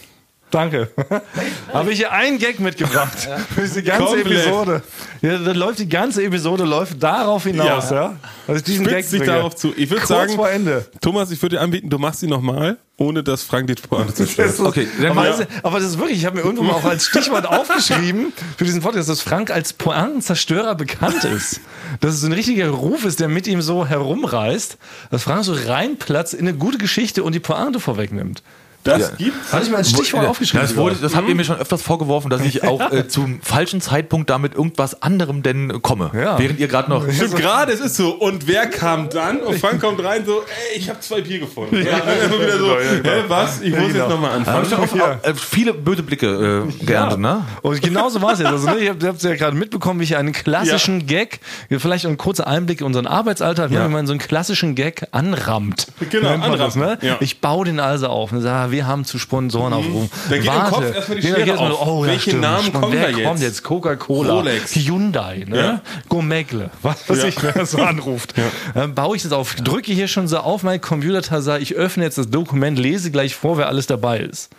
Danke. 0.51 0.91
Habe 1.73 1.93
ich 1.93 1.99
hier 1.99 2.13
einen 2.13 2.39
Gag 2.39 2.59
mitgebracht 2.61 3.29
für 3.55 3.61
diese 3.61 3.83
ganze 3.83 4.05
Komplett. 4.05 4.47
Episode. 4.47 4.83
Ja, 5.23 5.39
dann 5.39 5.57
läuft 5.57 5.79
die 5.79 5.89
ganze 5.89 6.25
Episode 6.25 6.65
läuft 6.65 7.03
darauf 7.03 7.45
hinaus, 7.45 7.91
ja. 7.91 8.17
Ja. 8.49 8.55
Ich 8.55 8.63
diesen 8.63 8.85
Gag 8.85 8.95
Spitzt 8.95 9.11
sich 9.11 9.21
bringe. 9.21 9.35
darauf 9.35 9.55
zu. 9.55 9.73
Ich 9.77 9.91
würde 9.91 10.07
sagen, 10.07 10.35
vor 10.35 10.51
Ende. 10.51 10.87
Thomas, 11.01 11.31
ich 11.31 11.41
würde 11.41 11.57
dir 11.57 11.63
anbieten, 11.63 11.89
du 11.89 11.99
machst 11.99 12.21
sie 12.21 12.27
nochmal, 12.27 12.79
ohne 12.97 13.23
dass 13.23 13.43
Frank 13.43 13.69
die 13.69 13.75
Pointe 13.75 14.13
zerstört. 14.15 14.59
Okay, 14.61 14.89
Aber, 15.03 15.15
mal, 15.15 15.29
das, 15.29 15.47
aber 15.63 15.79
das 15.79 15.91
ist 15.91 15.99
wirklich, 15.99 16.19
ich 16.19 16.27
habe 16.27 16.37
mir 16.37 16.43
irgendwo 16.43 16.65
mal 16.65 16.75
auch 16.75 16.85
als 16.85 17.07
Stichwort 17.07 17.47
aufgeschrieben 17.47 18.33
für 18.57 18.65
diesen 18.65 18.81
Podcast, 18.83 19.09
dass 19.09 19.21
Frank 19.21 19.51
als 19.51 19.73
Pointenzerstörer 19.73 20.75
bekannt 20.75 21.25
ist. 21.25 21.61
Dass 22.01 22.15
es 22.15 22.21
so 22.23 22.27
ein 22.27 22.33
richtiger 22.33 22.69
Ruf 22.71 23.05
ist, 23.05 23.21
der 23.21 23.29
mit 23.29 23.47
ihm 23.47 23.63
so 23.63 23.87
herumreist, 23.87 24.79
dass 25.11 25.23
Frank 25.23 25.45
so 25.45 25.55
reinplatzt 25.55 26.35
in 26.35 26.49
eine 26.49 26.57
gute 26.57 26.79
Geschichte 26.79 27.23
und 27.23 27.35
die 27.35 27.41
Pointe 27.41 27.79
vorwegnimmt. 27.79 28.43
Das 28.85 29.17
gibt's. 29.19 29.53
Hatte 29.53 29.65
ich 29.65 29.71
mir 29.71 29.77
als 29.77 29.91
Stichwort 29.91 30.27
aufgeschrieben. 30.27 30.67
das, 30.67 30.77
wurde, 30.77 30.97
das 30.97 31.15
habt 31.15 31.29
ihr 31.29 31.35
mir 31.35 31.45
schon 31.45 31.57
öfters 31.59 31.83
vorgeworfen, 31.83 32.31
dass 32.31 32.41
ich 32.43 32.65
auch 32.69 32.93
äh, 32.93 33.09
zum 33.09 33.41
falschen 33.43 33.81
Zeitpunkt 33.81 34.31
damit 34.31 34.55
irgendwas 34.55 35.03
anderem 35.03 35.43
denn 35.43 35.83
komme. 35.83 36.11
Ja. 36.15 36.39
Während 36.39 36.59
ihr 36.61 36.69
gerade 36.69 36.91
noch. 36.91 37.11
Stimmt, 37.11 37.37
gerade, 37.37 37.73
es 37.73 37.81
ist 37.81 37.97
so. 37.97 38.11
Und 38.15 38.47
wer 38.47 38.67
kam 38.67 39.11
dann? 39.11 39.39
Und 39.41 39.59
Frank 39.59 39.81
kommt 39.81 40.03
rein 40.03 40.25
so, 40.25 40.41
ey, 40.41 40.79
ich 40.79 40.89
habe 40.89 41.01
zwei 41.01 41.21
Bier 41.21 41.41
gefunden. 41.41 41.77
Ja, 41.77 41.99
dann 41.99 42.33
immer 42.33 42.41
wieder 42.41 42.59
so, 42.59 42.77
hä, 42.79 43.23
was? 43.29 43.61
Ich 43.61 43.71
muss 43.71 43.89
genau. 43.89 43.99
jetzt 44.05 44.09
nochmal 44.09 44.43
Da 44.45 44.53
hab 44.53 44.67
ich 44.67 44.75
anfangen. 44.75 45.03
auch, 45.03 45.25
äh, 45.29 45.35
viele 45.35 45.75
böse 45.75 46.03
Blicke 46.03 46.67
äh, 46.81 46.85
geerntet, 46.85 47.19
ne? 47.21 47.45
Und 47.63 47.83
genauso 47.83 48.23
war 48.23 48.33
es 48.33 48.39
jetzt. 48.39 48.49
Also, 48.49 48.71
ne, 48.71 48.79
ihr 48.79 48.91
habt 48.91 49.03
es 49.03 49.23
ja 49.23 49.35
gerade 49.35 49.57
mitbekommen, 49.57 50.01
wie 50.01 50.05
ich 50.05 50.17
einen 50.17 50.33
klassischen 50.33 51.07
Gag, 51.07 51.41
vielleicht 51.71 52.07
ein 52.07 52.17
kurzer 52.17 52.47
Einblick 52.47 52.81
in 52.81 52.87
unseren 52.87 53.07
Arbeitsalltag, 53.07 53.71
Ja. 53.71 53.85
wie 53.85 53.93
man 53.93 54.07
so 54.07 54.13
einen 54.13 54.21
klassischen 54.21 54.75
Gag 54.75 55.07
anrammt. 55.13 55.89
Genau, 56.11 56.37
man 56.39 56.59
das, 56.59 56.77
ne? 56.77 56.99
ja. 57.03 57.17
Ich 57.21 57.41
baue 57.41 57.67
den 57.67 57.81
also 57.81 58.09
auf 58.09 58.33
und 58.33 58.41
sage, 58.41 58.70
wir 58.71 58.87
haben 58.87 59.05
zu 59.05 59.19
Sponsoren 59.19 59.73
aufgerufen. 59.73 60.11
Da 60.29 60.37
geht 60.39 60.47
im 60.47 60.53
Kopf 60.65 60.95
erstmal 60.95 61.19
die 61.21 61.27
Ja, 61.27 61.35
Schere 61.35 61.45
geht 61.47 61.57
auf. 61.59 61.87
Oh, 61.87 62.05
ja, 62.05 62.11
Welche 62.11 62.31
stimmt. 62.31 62.43
Namen 62.43 62.73
kommen 62.73 62.93
wer 62.93 63.13
da 63.13 63.23
kommt 63.23 63.41
jetzt? 63.41 63.63
Coca-Cola. 63.63 64.45
Hyundai, 64.75 65.45
ne? 65.47 65.57
Ja. 65.57 65.81
Gomegle, 66.09 66.71
was 66.83 67.09
weiß 67.09 67.19
Ja. 67.23 67.29
ich, 67.29 67.43
wer 67.43 67.67
so 67.67 67.79
anruft. 67.83 68.35
Dann 68.75 68.95
baue 68.95 69.17
ich 69.17 69.23
das 69.23 69.33
auf, 69.33 69.55
drücke 69.57 69.93
hier 69.93 70.09
schon 70.09 70.29
so 70.29 70.39
auf 70.39 70.63
mein 70.63 70.81
Computer, 70.81 71.43
sage 71.43 71.63
ich 71.63 71.75
öffne 71.75 72.05
jetzt 72.05 72.19
das 72.19 72.31
Dokument, 72.31 72.79
lese 72.79 73.11
gleich 73.11 73.35
vor, 73.35 73.59
wer 73.59 73.69
alles 73.69 73.87
dabei 73.87 74.21
ist. 74.21 74.51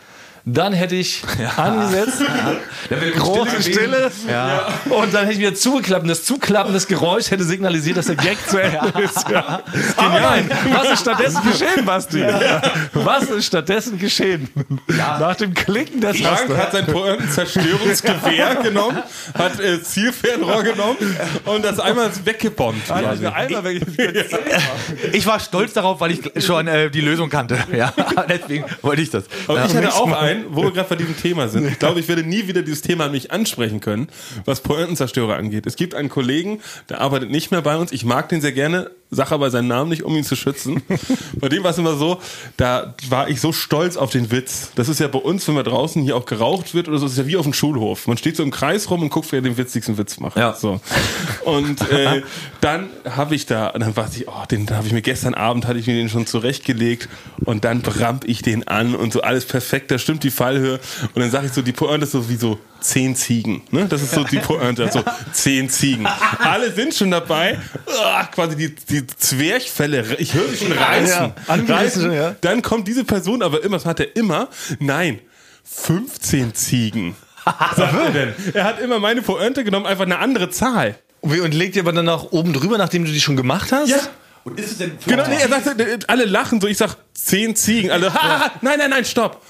Dann 0.45 0.73
hätte 0.73 0.95
ich 0.95 1.23
angesetzt, 1.57 2.23
große 3.17 3.61
Stille, 3.61 4.11
und 4.89 5.13
dann 5.13 5.21
hätte 5.25 5.33
ich 5.33 5.39
wieder 5.39 5.53
zugeklappt. 5.53 6.03
Und 6.03 6.09
das 6.09 6.23
Zuklappen 6.23 6.73
des 6.73 6.87
Geräuschs 6.87 7.29
hätte 7.31 7.43
signalisiert, 7.43 7.97
dass 7.97 8.07
der 8.07 8.15
Gag 8.15 8.37
zu 8.47 8.57
Ende 8.61 8.91
ist. 9.03 9.29
Ja. 9.29 9.61
Aber 9.97 10.19
nein, 10.19 10.49
was 10.73 10.91
ist 10.91 11.01
stattdessen 11.01 11.41
geschehen, 11.43 11.85
Basti? 11.85 12.23
Was 12.93 13.23
ist 13.29 13.45
stattdessen 13.45 13.99
geschehen? 13.99 14.49
Nach 14.87 15.35
dem 15.35 15.53
Klicken 15.53 16.01
der 16.01 16.13
Frank 16.15 16.47
Taste. 16.47 16.57
hat 16.57 16.71
sein 16.71 16.85
Zerstörungsgewehr 17.29 18.55
genommen, 18.63 18.97
hat 19.37 19.59
äh, 19.59 19.81
Zielfernrohr 19.81 20.63
genommen 20.63 20.97
und 21.45 21.63
das 21.63 21.79
einmal 21.79 22.09
weggebombt. 22.23 22.89
Mir 22.89 23.35
einmal 23.35 23.63
weg- 23.63 23.81
Ich 25.13 25.25
war 25.25 25.39
stolz 25.39 25.73
darauf, 25.73 25.99
weil 25.99 26.11
ich 26.11 26.43
schon 26.43 26.67
äh, 26.67 26.89
die 26.89 27.01
Lösung 27.01 27.29
kannte. 27.29 27.57
Ja, 27.75 27.93
deswegen 28.27 28.65
wollte 28.81 29.01
ich 29.01 29.09
das. 29.09 29.25
Aber 29.47 29.59
ja. 29.59 29.65
ich 29.65 29.75
hatte 29.75 29.93
auch 29.93 30.11
einen, 30.11 30.30
wo 30.49 30.63
wir 30.63 30.71
gerade 30.71 30.89
bei 30.89 30.95
diesem 30.95 31.17
Thema 31.17 31.47
sind. 31.47 31.67
Ich 31.67 31.79
glaube, 31.79 31.99
ich 31.99 32.07
werde 32.07 32.23
nie 32.23 32.47
wieder 32.47 32.61
dieses 32.61 32.81
Thema 32.81 33.05
an 33.05 33.11
mich 33.11 33.31
ansprechen 33.31 33.79
können, 33.79 34.07
was 34.45 34.61
Pointenzerstörer 34.61 35.35
angeht. 35.35 35.65
Es 35.65 35.75
gibt 35.75 35.95
einen 35.95 36.09
Kollegen, 36.09 36.59
der 36.89 37.01
arbeitet 37.01 37.31
nicht 37.31 37.51
mehr 37.51 37.61
bei 37.61 37.77
uns. 37.77 37.91
Ich 37.91 38.05
mag 38.05 38.29
den 38.29 38.41
sehr 38.41 38.51
gerne, 38.51 38.91
sage 39.11 39.31
aber 39.31 39.51
seinen 39.51 39.67
Namen 39.67 39.89
nicht, 39.89 40.03
um 40.03 40.15
ihn 40.15 40.23
zu 40.23 40.35
schützen. 40.35 40.81
bei 41.39 41.49
dem 41.49 41.63
war 41.63 41.71
es 41.71 41.77
immer 41.77 41.95
so, 41.95 42.19
da 42.55 42.95
war 43.09 43.29
ich 43.29 43.41
so 43.41 43.51
stolz 43.51 43.97
auf 43.97 44.09
den 44.09 44.31
Witz. 44.31 44.71
Das 44.75 44.87
ist 44.87 44.99
ja 44.99 45.07
bei 45.09 45.19
uns, 45.19 45.47
wenn 45.47 45.55
man 45.55 45.65
draußen 45.65 46.01
hier 46.01 46.15
auch 46.15 46.25
geraucht 46.25 46.73
wird 46.73 46.87
oder 46.87 46.97
so, 46.97 47.05
ist 47.05 47.17
ja 47.17 47.27
wie 47.27 47.35
auf 47.35 47.43
dem 47.43 47.53
Schulhof. 47.53 48.07
Man 48.07 48.17
steht 48.17 48.37
so 48.37 48.43
im 48.43 48.51
Kreis 48.51 48.89
rum 48.89 49.01
und 49.01 49.09
guckt, 49.09 49.31
wer 49.31 49.41
den 49.41 49.57
witzigsten 49.57 49.97
Witz 49.97 50.19
macht. 50.19 50.37
Ja. 50.37 50.53
So. 50.53 50.79
Und 51.43 51.81
äh, 51.91 52.23
dann 52.61 52.89
habe 53.09 53.35
ich 53.35 53.45
da, 53.45 53.71
dann 53.71 53.95
weiß 53.95 54.15
ich, 54.15 54.29
oh, 54.29 54.45
den 54.49 54.69
habe 54.69 54.87
ich 54.87 54.93
mir 54.93 55.01
gestern 55.01 55.33
Abend, 55.33 55.67
hatte 55.67 55.77
ich 55.77 55.87
mir 55.87 55.95
den 55.95 56.09
schon 56.09 56.25
zurechtgelegt 56.25 57.09
und 57.43 57.65
dann 57.65 57.81
bramp 57.81 58.23
ich 58.25 58.41
den 58.41 58.67
an 58.67 58.95
und 58.95 59.11
so 59.11 59.21
alles 59.21 59.45
perfekt, 59.45 59.91
da 59.91 59.97
stimmt 59.97 60.23
die 60.23 60.31
Fallhöhe 60.31 60.79
und 61.13 61.21
dann 61.21 61.31
sage 61.31 61.47
ich 61.47 61.53
so, 61.53 61.61
die 61.61 61.73
Pointe 61.73 62.05
ist 62.05 62.13
so 62.13 62.29
wie 62.29 62.35
so 62.35 62.59
zehn 62.81 63.15
Ziegen, 63.15 63.61
ne? 63.71 63.85
Das 63.87 64.01
ist 64.01 64.11
so 64.13 64.23
die 64.23 64.39
Pointe, 64.39 64.89
so 64.91 65.03
zehn 65.31 65.69
Ziegen. 65.69 66.07
Alle 66.39 66.71
sind 66.71 66.93
schon 66.93 67.11
dabei, 67.11 67.59
ah, 68.03 68.25
quasi 68.25 68.55
die, 68.55 68.75
die 68.75 69.07
Zwerchfälle, 69.07 70.17
ich 70.19 70.33
höre 70.33 70.47
sie 70.49 70.65
schon 70.65 70.71
reißen. 70.71 71.07
Ja, 71.09 71.35
angerissen 71.47 71.75
reißen. 71.75 72.01
schon, 72.03 72.13
ja. 72.13 72.35
Dann 72.41 72.61
kommt 72.61 72.87
diese 72.87 73.03
Person 73.03 73.41
aber 73.41 73.63
immer, 73.63 73.77
das 73.77 73.85
hat 73.85 73.99
er 73.99 74.15
immer, 74.15 74.49
nein, 74.79 75.19
15 75.63 76.53
Ziegen. 76.53 77.15
Sagt 77.45 77.79
er 77.79 78.11
denn? 78.11 78.33
Er 78.53 78.65
hat 78.65 78.79
immer 78.79 78.99
meine 78.99 79.21
Pointe 79.21 79.63
genommen, 79.63 79.85
einfach 79.85 80.05
eine 80.05 80.19
andere 80.19 80.49
Zahl. 80.49 80.95
Und 81.21 81.53
legt 81.53 81.75
ihr 81.75 81.83
aber 81.83 81.91
dann 81.91 82.09
auch 82.09 82.31
oben 82.31 82.53
drüber, 82.53 82.77
nachdem 82.77 83.05
du 83.05 83.11
die 83.11 83.21
schon 83.21 83.35
gemacht 83.35 83.71
hast? 83.71 83.89
Ja. 83.89 83.97
Und 84.43 84.59
ist 84.59 84.71
es 84.71 84.77
denn 84.79 84.97
Genau, 85.05 85.27
nee, 85.27 85.37
er 85.39 85.49
sagt, 85.49 85.79
äh, 85.79 85.99
alle 86.07 86.25
lachen 86.25 86.59
so, 86.59 86.67
ich 86.67 86.77
sag 86.77 86.95
10 87.13 87.55
Ziegen, 87.55 87.91
alle, 87.91 88.11
ha, 88.13 88.39
ha, 88.39 88.51
nein, 88.61 88.79
nein, 88.79 88.89
nein, 88.89 89.05
stopp. 89.05 89.41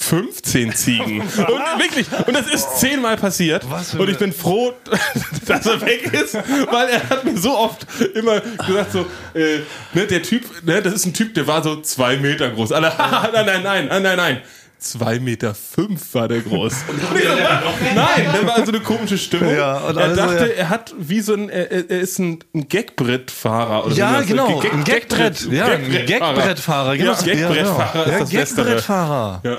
15 0.00 0.74
Ziegen. 0.74 1.20
Und 1.20 1.30
wirklich, 1.78 2.06
und 2.26 2.34
das 2.34 2.48
ist 2.48 2.80
zehnmal 2.80 3.16
passiert. 3.18 3.64
Und 3.98 4.08
ich 4.08 4.18
bin 4.18 4.32
froh, 4.32 4.72
dass 5.46 5.66
er 5.66 5.80
weg 5.82 6.10
ist, 6.12 6.34
weil 6.34 6.88
er 6.88 7.08
hat 7.08 7.24
mir 7.24 7.36
so 7.36 7.56
oft 7.56 7.86
immer 8.14 8.40
gesagt, 8.66 8.92
so, 8.92 9.06
äh, 9.34 9.58
ne, 9.92 10.06
der 10.06 10.22
Typ, 10.22 10.42
ne, 10.64 10.80
das 10.80 10.94
ist 10.94 11.06
ein 11.06 11.12
Typ, 11.12 11.34
der 11.34 11.46
war 11.46 11.62
so 11.62 11.80
zwei 11.82 12.16
Meter 12.16 12.50
groß. 12.50 12.72
Alle, 12.72 12.96
ha, 12.96 13.28
nein, 13.32 13.46
nein, 13.46 13.62
nein, 13.62 14.02
nein, 14.02 14.16
nein, 14.16 14.42
nein. 14.80 15.00
Zwei 15.04 15.20
Meter 15.20 15.54
fünf 15.54 16.14
war 16.14 16.28
der 16.28 16.40
groß. 16.40 16.72
Ich 17.14 17.22
so, 17.22 17.94
Nein, 17.94 18.26
der 18.32 18.46
war 18.46 18.64
so 18.64 18.72
eine 18.72 18.80
komische 18.80 19.18
Stimmung. 19.18 19.54
Ja, 19.54 19.78
und 19.78 19.96
er 19.96 20.14
dachte, 20.14 20.46
ja. 20.48 20.52
er 20.62 20.68
hat 20.68 20.94
wie 20.98 21.20
so 21.20 21.34
ein, 21.34 21.48
er, 21.48 21.70
er 21.70 22.00
ist 22.00 22.18
ein, 22.18 22.38
ein 22.54 22.68
Gagbrett-Fahrer. 22.68 23.86
oder 23.86 23.94
Ja, 23.94 24.20
so. 24.22 24.26
genau. 24.28 24.60
Gag- 24.60 24.72
Ein 24.72 24.84
Gagbrett. 24.84 25.48
Ja, 25.50 25.66
ein 25.66 26.06
Gagbrettfahrer. 26.06 26.94
Ja, 26.94 27.12
Gagbrettfahrer 27.14 28.06
Ja, 28.08 28.12
ist 28.14 28.20
das 28.20 28.30
Bessere. 28.30 28.56
Gagbrettfahrer. 28.64 29.40
Ja. 29.44 29.50
Ja. 29.52 29.58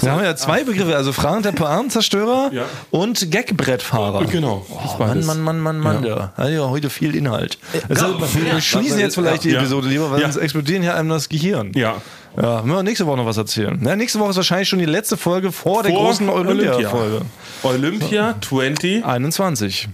Wir 0.00 0.12
haben 0.12 0.24
ja 0.24 0.36
zwei 0.36 0.64
Begriffe, 0.64 0.96
also 0.96 1.12
Frank 1.12 1.42
der 1.42 1.52
Pointenzerstörer 1.52 2.50
Ja. 2.52 2.62
und 2.90 3.30
Gagbrettfahrer. 3.30 4.24
Genau. 4.26 4.64
Oh, 4.70 4.98
Mann, 4.98 5.24
Mann, 5.24 5.40
Mann, 5.40 5.58
Mann, 5.60 5.78
Mann, 5.78 6.04
ja. 6.04 6.32
ja. 6.38 6.48
ja 6.48 6.68
heute 6.68 6.88
viel 6.90 7.14
Inhalt. 7.14 7.58
Also, 7.88 8.18
wir 8.20 8.60
schließen 8.60 8.98
jetzt 8.98 9.14
vielleicht 9.16 9.44
die 9.44 9.50
Ja. 9.50 9.58
Episode 9.60 9.88
lieber, 9.88 10.10
weil 10.10 10.20
Ja. 10.20 10.30
sonst 10.30 10.42
explodieren 10.42 10.82
hier 10.82 10.94
einem 10.96 11.08
das 11.10 11.28
Gehirn. 11.28 11.72
Ja. 11.74 11.96
Ja, 12.36 12.62
müssen 12.62 12.76
wir 12.76 12.82
nächste 12.82 13.06
Woche 13.06 13.16
noch 13.16 13.26
was 13.26 13.36
erzählen. 13.36 13.76
Na, 13.80 13.96
nächste 13.96 14.18
Woche 14.18 14.30
ist 14.30 14.36
wahrscheinlich 14.36 14.68
schon 14.68 14.78
die 14.78 14.84
letzte 14.84 15.16
Folge 15.16 15.52
vor, 15.52 15.82
der 15.82 15.92
Vor 15.92 16.04
großen 16.06 16.28
Olympia-Folge. 16.28 17.22
Olympia 17.62 18.34
20. 18.40 19.04
21. 19.04 19.88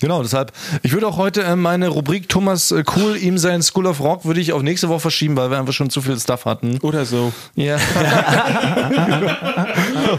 Genau, 0.00 0.22
deshalb, 0.22 0.52
ich 0.82 0.92
würde 0.92 1.06
auch 1.06 1.16
heute 1.16 1.42
äh, 1.42 1.56
meine 1.56 1.88
Rubrik 1.88 2.28
Thomas 2.28 2.70
äh, 2.70 2.84
Cool, 2.96 3.16
ihm 3.16 3.38
sein 3.38 3.62
School 3.62 3.86
of 3.86 4.00
Rock, 4.00 4.24
würde 4.24 4.40
ich 4.40 4.52
auf 4.52 4.62
nächste 4.62 4.88
Woche 4.88 5.00
verschieben, 5.00 5.36
weil 5.36 5.50
wir 5.50 5.58
einfach 5.58 5.72
schon 5.72 5.90
zu 5.90 6.02
viel 6.02 6.18
Stuff 6.18 6.44
hatten. 6.44 6.78
Oder 6.82 7.04
so. 7.04 7.32
Ja. 7.54 7.76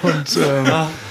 und 0.01 0.37
ähm, 0.37 0.65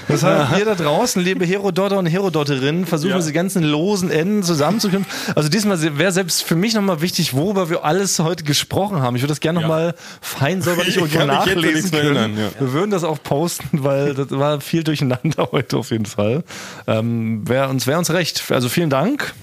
deshalb 0.09 0.57
ihr 0.57 0.65
da 0.65 0.75
draußen, 0.75 1.23
liebe 1.23 1.45
Herodotter 1.45 1.97
und 1.97 2.05
Herodoterinnen, 2.05 2.85
versuchen 2.85 3.11
Ja. 3.11 3.17
diese 3.17 3.33
ganzen 3.33 3.63
losen 3.63 4.11
Enden 4.11 4.43
zusammenzuknüpfen. 4.43 5.07
Also 5.35 5.49
diesmal 5.49 5.79
wäre 5.97 6.11
selbst 6.11 6.43
für 6.43 6.55
mich 6.55 6.73
nochmal 6.73 7.01
wichtig, 7.01 7.33
worüber 7.33 7.69
wir 7.69 7.85
alles 7.85 8.19
heute 8.19 8.43
gesprochen 8.43 9.01
haben. 9.01 9.15
Ich 9.15 9.21
würde 9.21 9.31
das 9.31 9.39
gerne 9.39 9.61
nochmal 9.61 9.95
fein 10.21 10.61
säuberlich 10.61 10.87
Ich 10.97 11.01
irgendwo 11.01 11.25
nachlesen 11.25 11.91
können. 11.91 12.15
erinnern, 12.15 12.37
ja. 12.37 12.49
Wir 12.59 12.73
würden 12.73 12.91
das 12.91 13.03
auch 13.03 13.21
posten, 13.21 13.83
weil 13.83 14.13
das 14.13 14.31
war 14.31 14.61
viel 14.61 14.83
durcheinander 14.83 15.49
heute 15.51 15.77
auf 15.77 15.91
jeden 15.91 16.05
Fall. 16.05 16.43
Ähm, 16.87 17.47
wär 17.47 17.69
uns, 17.69 17.87
wär 17.87 17.97
uns 17.97 18.09
recht. 18.11 18.39
Also 18.57 18.69
vielen 18.69 18.89
Dank 18.89 19.35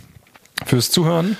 fürs 0.67 0.91
Zuhören. 0.91 1.37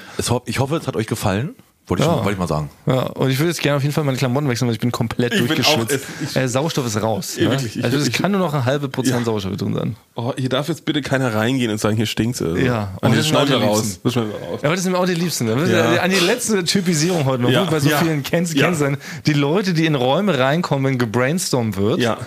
Ich 0.47 0.61
hoffe, 0.61 0.77
es 0.77 0.87
hat 0.87 0.95
euch 0.95 1.09
gefallen. 1.09 1.57
Wollte 1.89 2.05
ich, 2.05 2.09
Ja. 2.09 2.19
wollte 2.19 2.31
ich 2.31 2.39
mal 2.39 2.47
sagen. 2.47 2.71
Ja, 2.87 3.01
und 3.01 3.31
ich 3.31 3.39
würde 3.41 3.49
jetzt 3.51 3.61
gerne 3.63 3.77
auf 3.79 3.83
jeden 3.83 3.93
Fall 3.93 4.05
meine 4.05 4.17
Klamotten 4.17 4.49
wechseln, 4.49 4.69
weil 4.69 4.75
ich 4.75 4.81
bin 4.81 4.93
komplett 4.93 5.33
Ich 5.35 5.41
bin 5.41 5.49
durchgeschwitzt. 5.49 5.91
auch- 5.93 6.23
es- 6.23 6.31
ich- 6.31 6.37
äh, 6.37 6.49
Sauerstoff 6.49 6.87
ist 6.87 7.03
raus. 7.03 7.35
Ja, 7.37 7.47
ne? 7.47 7.51
wirklich, 7.51 7.77
ich- 7.79 7.85
also 7.85 7.99
es 7.99 8.07
ich- 8.07 8.13
kann 8.15 8.31
nur 8.31 8.41
noch 8.41 8.55
ein 8.55 8.65
halbe 8.65 8.89
Prozent 8.89 9.19
Ja. 9.19 9.25
Sauerstoff 9.25 9.57
drin 9.57 9.75
sein. 9.75 9.97
Oh, 10.15 10.33
hier 10.37 10.49
darf 10.49 10.69
jetzt 10.69 10.85
bitte 10.85 11.03
keiner 11.03 11.35
reingehen 11.35 11.73
und 11.73 11.79
sagen, 11.79 11.97
hier 11.97 12.07
stinkt's. 12.07 12.41
Also. 12.41 12.57
Ja. 12.57 12.93
Und 13.03 13.09
Und 13.09 13.17
das 13.19 13.27
auch 13.27 13.31
schneiden 13.31 13.49
wir 13.61 13.67
raus. 13.67 13.99
Das 14.05 14.13
schneiden 14.13 14.31
wir 14.31 14.39
raus. 14.39 14.61
Ja, 14.63 14.69
aber 14.69 14.77
das 14.77 14.85
sind 14.85 14.95
auch 14.95 15.05
die 15.07 15.15
Liebsten. 15.15 15.47
Ne? 15.47 15.69
Ja. 15.69 16.01
An 16.01 16.11
die 16.11 16.21
letzte 16.21 16.63
Typisierung 16.63 17.25
heute 17.25 17.43
noch, 17.43 17.51
Ja. 17.51 17.63
gut, 17.63 17.73
bei 17.73 17.81
so 17.81 17.91
Ja. 17.91 17.99
vielen 17.99 18.23
kennst, 18.23 18.55
Ja. 18.55 18.67
kennst 18.67 18.81
du, 18.81 18.97
die 19.27 19.33
Leute, 19.33 19.75
die 19.75 19.85
in 19.87 19.97
Räume 19.97 20.39
reinkommen, 20.39 20.87
wenn 20.93 20.97
gebrainstormt 20.99 21.77
wird. 21.77 21.99
Ja. 21.99 22.19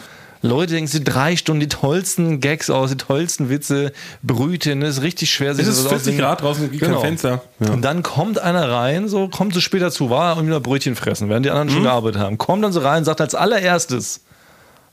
Leute 0.41 0.73
denken 0.73 0.87
sich 0.87 1.03
drei 1.03 1.35
Stunden 1.35 1.59
die 1.59 1.67
tollsten 1.69 2.39
Gags 2.39 2.69
aus, 2.69 2.89
die 2.91 2.97
tollsten 2.97 3.49
Witze, 3.49 3.91
brüten, 4.23 4.81
das 4.81 4.97
ist 4.97 5.03
richtig 5.03 5.31
schwer. 5.31 5.55
sich 5.55 5.63
Es 5.65 5.69
ist 5.69 5.83
das 5.85 5.87
40 5.87 5.95
auszudenken. 5.97 6.21
Grad 6.25 6.41
draußen, 6.41 6.71
gibt 6.71 6.83
kein 6.83 6.99
Fenster. 6.99 7.41
Ja. 7.59 7.71
Und 7.71 7.81
dann 7.81 8.03
kommt 8.03 8.39
einer 8.39 8.69
rein, 8.71 9.07
so 9.07 9.27
kommt 9.27 9.53
so 9.53 9.59
später 9.61 9.91
zu, 9.91 10.09
war 10.09 10.37
und 10.37 10.47
wieder 10.47 10.59
Brötchen 10.59 10.95
fressen, 10.95 11.29
während 11.29 11.45
die 11.45 11.49
anderen 11.49 11.67
Mhm. 11.69 11.73
schon 11.73 11.83
gearbeitet 11.83 12.21
haben. 12.21 12.37
Kommt 12.37 12.63
dann 12.63 12.71
so 12.71 12.79
rein 12.81 12.99
und 12.99 13.05
sagt 13.05 13.21
als 13.21 13.35
allererstes, 13.35 14.21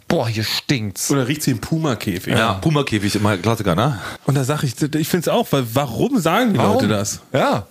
boah, 0.08 0.28
hier 0.28 0.44
stinkt's. 0.44 1.10
Oder 1.10 1.26
riecht 1.28 1.42
sie 1.42 1.52
im 1.52 1.58
Puma-Käfig. 1.60 2.34
Ja, 2.34 2.54
Puma-Käfig, 2.54 3.14
immer 3.16 3.36
Klassiker, 3.36 3.74
ne? 3.74 3.98
Und 4.26 4.36
da 4.36 4.44
sage 4.44 4.66
ich, 4.66 4.74
ich 4.80 5.08
finde 5.08 5.22
es 5.22 5.28
auch, 5.28 5.48
weil 5.50 5.64
warum 5.74 6.18
sagen 6.20 6.52
die 6.52 6.58
Warum? 6.58 6.74
Leute 6.74 6.88
das? 6.88 7.20
Ja. 7.32 7.66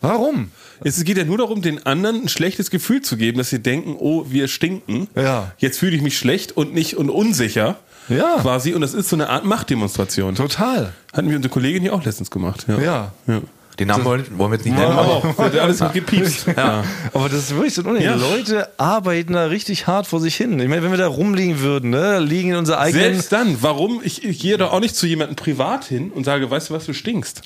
Warum? 0.00 0.50
Es 0.84 1.02
geht 1.04 1.16
ja 1.16 1.24
nur 1.24 1.38
darum, 1.38 1.62
den 1.62 1.86
anderen 1.86 2.22
ein 2.22 2.28
schlechtes 2.28 2.70
Gefühl 2.70 3.00
zu 3.00 3.16
geben, 3.16 3.38
dass 3.38 3.50
sie 3.50 3.60
denken, 3.60 3.96
oh, 3.98 4.26
wir 4.28 4.46
stinken. 4.46 5.08
Ja. 5.14 5.52
Jetzt 5.58 5.78
fühle 5.78 5.96
ich 5.96 6.02
mich 6.02 6.18
schlecht 6.18 6.56
und 6.56 6.74
nicht 6.74 6.96
und 6.96 7.08
unsicher. 7.08 7.78
Ja. 8.08 8.38
Quasi. 8.40 8.74
Und 8.74 8.82
das 8.82 8.94
ist 8.94 9.08
so 9.08 9.16
eine 9.16 9.28
Art 9.30 9.44
Machtdemonstration. 9.44 10.34
Total. 10.34 10.92
Hatten 11.12 11.28
wir 11.28 11.36
unsere 11.36 11.52
Kollegin 11.52 11.82
hier 11.82 11.94
auch 11.94 12.04
letztens 12.04 12.30
gemacht. 12.30 12.66
Ja. 12.68 12.78
Ja. 12.78 13.12
ja. 13.26 13.40
Den 13.78 13.88
Namen 13.88 14.04
wollen, 14.04 14.24
wollen 14.38 14.50
wir 14.52 14.56
jetzt 14.56 14.64
nicht 14.64 14.76
nennen. 14.78 14.90
aber 14.92 15.06
auch. 15.08 15.38
Wird 15.38 15.58
alles 15.58 15.80
mit 15.80 15.92
gepiepst. 15.92 16.46
Ja. 16.56 16.82
Aber 17.12 17.28
das 17.28 17.40
ist 17.40 17.54
wirklich 17.54 17.74
so 17.74 17.82
unangenehm. 17.82 18.08
Ja. 18.08 18.16
Leute 18.16 18.68
arbeiten 18.78 19.34
da 19.34 19.44
richtig 19.46 19.86
hart 19.86 20.06
vor 20.06 20.20
sich 20.20 20.34
hin. 20.34 20.58
Ich 20.60 20.68
meine, 20.68 20.82
wenn 20.82 20.90
wir 20.90 20.96
da 20.98 21.08
rumliegen 21.08 21.60
würden, 21.60 21.90
ne, 21.90 22.18
liegen 22.20 22.50
in 22.52 22.56
unserer 22.56 22.78
eigenen. 22.78 23.04
Selbst 23.12 23.32
dann, 23.32 23.58
warum? 23.60 24.00
Ich, 24.02 24.24
ich 24.24 24.38
gehe 24.38 24.56
doch 24.56 24.72
auch 24.72 24.80
nicht 24.80 24.96
zu 24.96 25.06
jemandem 25.06 25.36
privat 25.36 25.84
hin 25.84 26.10
und 26.10 26.24
sage, 26.24 26.50
weißt 26.50 26.70
du 26.70 26.74
was, 26.74 26.86
du 26.86 26.94
stinkst. 26.94 27.42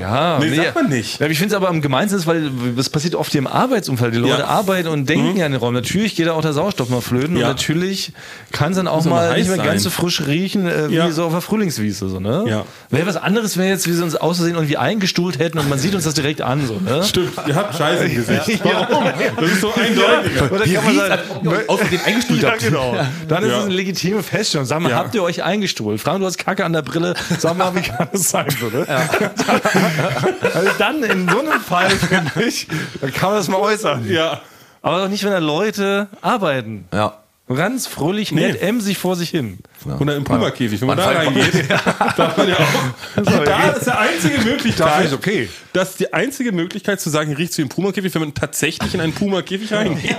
Ja, 0.00 0.38
Nee, 0.40 0.54
sagt 0.56 0.74
man 0.74 0.88
nicht. 0.88 1.20
Ja, 1.20 1.26
ich 1.28 1.38
finde 1.38 1.54
es 1.54 1.56
aber 1.56 1.68
am 1.68 1.80
gemeinsten 1.80 2.24
weil 2.26 2.50
das 2.76 2.90
passiert 2.90 3.14
oft 3.14 3.30
hier 3.32 3.38
im 3.40 3.46
Arbeitsumfeld. 3.46 4.14
Die 4.14 4.18
Leute 4.18 4.40
Ja. 4.40 4.46
arbeiten 4.46 4.88
und 4.88 5.08
denken 5.08 5.36
ja 5.36 5.46
an 5.46 5.52
den 5.52 5.60
Raum. 5.60 5.74
Natürlich 5.74 6.16
geht 6.16 6.26
da 6.26 6.32
auch 6.32 6.42
der 6.42 6.52
Sauerstoff 6.52 6.88
mal 6.88 7.00
flöten 7.00 7.36
Ja. 7.36 7.46
und 7.48 7.52
natürlich 7.54 8.12
kann 8.52 8.72
es 8.72 8.76
dann 8.76 8.88
auch 8.88 9.04
mal 9.04 9.28
mal 9.30 9.38
nicht 9.38 9.48
mehr 9.48 9.58
ganz 9.58 9.82
so 9.84 9.88
sein. 9.88 9.98
frisch 9.98 10.26
riechen 10.26 10.66
äh, 10.66 10.88
wie 10.90 10.94
Ja. 10.94 11.10
so 11.10 11.24
auf 11.24 11.32
der 11.32 11.40
Frühlingswiese. 11.40 12.08
So, 12.08 12.18
ne? 12.20 12.44
Ja. 12.48 12.64
Wäre 12.90 13.06
was 13.06 13.16
anderes, 13.16 13.56
wenn 13.56 13.68
jetzt 13.68 13.86
wir 13.86 14.02
uns 14.02 14.16
auszusehen 14.16 14.56
und 14.56 14.68
wie 14.68 14.76
eingestuhlt 14.76 15.38
hätten 15.38 15.43
und 15.52 15.68
man 15.68 15.78
sieht 15.78 15.94
uns 15.94 16.04
das 16.04 16.14
direkt 16.14 16.40
an. 16.42 16.66
So, 16.66 16.80
ne? 16.80 17.02
Stimmt, 17.04 17.32
ihr 17.46 17.54
habt 17.54 17.76
Scheiße 17.76 18.04
im 18.06 18.14
Gesicht. 18.14 18.60
Warum? 18.64 19.04
Das 19.40 19.50
ist 19.50 19.60
so 19.60 19.72
eindeutig. 19.74 20.42
Oder 20.50 20.64
kann 20.64 20.84
man 20.84 20.96
sagen, 20.96 21.22
Außerdem 21.68 22.00
eingestuhlt 22.04 22.42
ja, 22.42 22.50
habt. 22.50 22.60
genau. 22.60 22.96
Dann 23.28 23.42
ist 23.44 23.50
Ja. 23.50 23.58
es 23.58 23.64
eine 23.66 23.74
legitime 23.74 24.22
Feststellung. 24.22 24.66
Sag 24.66 24.80
mal, 24.80 24.90
Ja. 24.90 24.96
habt 24.96 25.14
ihr 25.14 25.22
euch 25.22 25.42
eingestuhlt? 25.42 26.00
Frank, 26.00 26.20
du 26.20 26.26
hast 26.26 26.38
Kacke 26.38 26.64
an 26.64 26.72
der 26.72 26.82
Brille. 26.82 27.14
Sag 27.38 27.56
mal, 27.56 27.74
wie 27.74 27.82
kann 27.82 28.08
das 28.12 28.30
sein? 28.30 28.46
So, 28.58 28.66
ne? 28.68 28.86
also 30.54 30.70
dann 30.78 31.02
in 31.02 31.28
so 31.28 31.40
einem 31.40 31.60
Fall, 31.60 31.90
finde 31.90 32.30
ich, 32.46 32.66
dann 33.00 33.12
kann 33.12 33.30
man 33.30 33.38
das 33.38 33.48
mal 33.48 33.58
äußern. 33.58 34.08
Ja. 34.10 34.40
Aber 34.82 34.98
doch 35.02 35.08
nicht, 35.08 35.24
wenn 35.24 35.32
da 35.32 35.38
Leute 35.38 36.08
arbeiten. 36.20 36.86
Ja. 36.92 37.18
Ganz 37.46 37.86
fröhlich, 37.86 38.32
nett, 38.32 38.62
emsig 38.62 38.96
vor 38.96 39.16
sich 39.16 39.28
hin. 39.28 39.58
Oder 40.00 40.16
im 40.16 40.24
Puma-Käfig, 40.24 40.80
wenn 40.80 40.88
man, 40.88 40.96
Man 40.96 41.06
da 41.06 41.12
reingeht, 41.12 41.68
darf 42.16 42.36
man 42.38 42.48
ja 42.48 42.56
auch. 42.56 43.44
da 43.44 43.68
ist 43.68 43.86
die 43.86 43.90
einzige 43.90 44.38
Möglichkeit. 44.38 45.12
okay. 45.12 45.50
Das 45.74 45.90
ist 45.90 46.00
die 46.00 46.12
einzige 46.14 46.52
Möglichkeit 46.52 47.02
zu 47.02 47.10
sagen, 47.10 47.34
riecht 47.34 47.52
zu 47.52 47.60
im 47.60 47.68
Puma-Käfig, 47.68 48.14
wenn 48.14 48.22
man 48.22 48.32
tatsächlich 48.34 48.94
in 48.94 49.00
einen 49.02 49.12
Puma-Käfig 49.12 49.70
reingeht. 49.74 50.16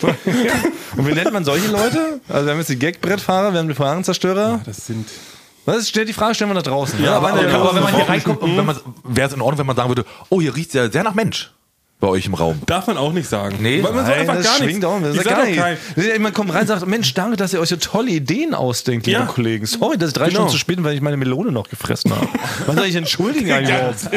Und 0.96 1.06
wie 1.06 1.12
nennt 1.12 1.30
man 1.30 1.44
solche 1.44 1.68
Leute? 1.70 2.20
Also 2.26 2.46
wir 2.46 2.52
haben 2.52 2.58
jetzt 2.58 2.70
die 2.70 2.78
Gagbrettfahrer, 2.78 3.52
wir 3.52 3.58
haben 3.60 3.68
die 3.68 3.74
Fragenzerstörer. 3.74 4.62
Das 4.64 4.86
sind. 4.86 5.06
Was 5.66 5.76
ist, 5.76 5.90
stellt 5.90 6.08
die 6.08 6.14
Frage 6.14 6.34
stellen 6.34 6.50
wir 6.50 6.54
da 6.54 6.62
draußen. 6.62 7.02
Ja, 7.04 7.16
aber, 7.18 7.34
Aber, 7.34 7.40
aber, 7.40 7.54
aber 7.54 7.74
wenn 7.74 7.82
man 7.82 7.94
hier 7.94 8.08
reinkommt, 8.08 8.40
und 8.40 8.56
wenn 8.56 8.64
man, 8.64 8.76
wäre 9.04 9.28
es 9.28 9.34
in 9.34 9.42
Ordnung, 9.42 9.58
wenn 9.58 9.66
man 9.66 9.76
sagen 9.76 9.90
würde, 9.90 10.06
oh, 10.30 10.40
hier 10.40 10.56
riecht 10.56 10.72
ja 10.72 10.90
sehr 10.90 11.04
nach 11.04 11.14
Mensch 11.14 11.52
bei 12.02 12.08
euch 12.08 12.26
im 12.26 12.34
Raum. 12.34 12.60
Darf 12.66 12.88
man 12.88 12.98
auch 12.98 13.12
nicht 13.12 13.28
sagen. 13.28 13.58
Nee. 13.60 13.80
Weil 13.80 13.92
man 13.92 14.04
Nein, 14.04 14.20
einfach 14.20 14.34
das 14.34 14.44
gar 14.58 14.66
nichts. 14.66 14.84
auch. 14.84 15.00
Das 15.00 15.22
gar 15.22 15.44
kein, 15.44 15.78
nicht. 15.94 16.18
Man 16.18 16.32
kommt 16.32 16.52
rein 16.52 16.62
und 16.62 16.66
sagt, 16.66 16.84
Mensch, 16.88 17.14
danke, 17.14 17.36
dass 17.36 17.54
ihr 17.54 17.60
euch 17.60 17.68
so 17.68 17.76
tolle 17.76 18.10
Ideen 18.10 18.54
ausdenkt, 18.54 19.06
liebe 19.06 19.20
Ja. 19.20 19.26
Kollegen. 19.26 19.66
Sorry, 19.66 19.96
dass 19.96 20.08
ich 20.08 20.14
drei 20.14 20.24
Genau. 20.24 20.34
Stunden 20.40 20.50
zu 20.50 20.58
spät 20.58 20.76
bin, 20.76 20.84
weil 20.84 20.96
ich 20.96 21.00
meine 21.00 21.16
Melone 21.16 21.52
noch 21.52 21.68
gefressen 21.68 22.10
habe. 22.14 22.26
Was 22.66 22.74
soll 22.74 22.86
ich 22.86 22.96
entschuldigen 22.96 23.52
eigentlich 23.52 23.76
überhaupt? 23.76 24.10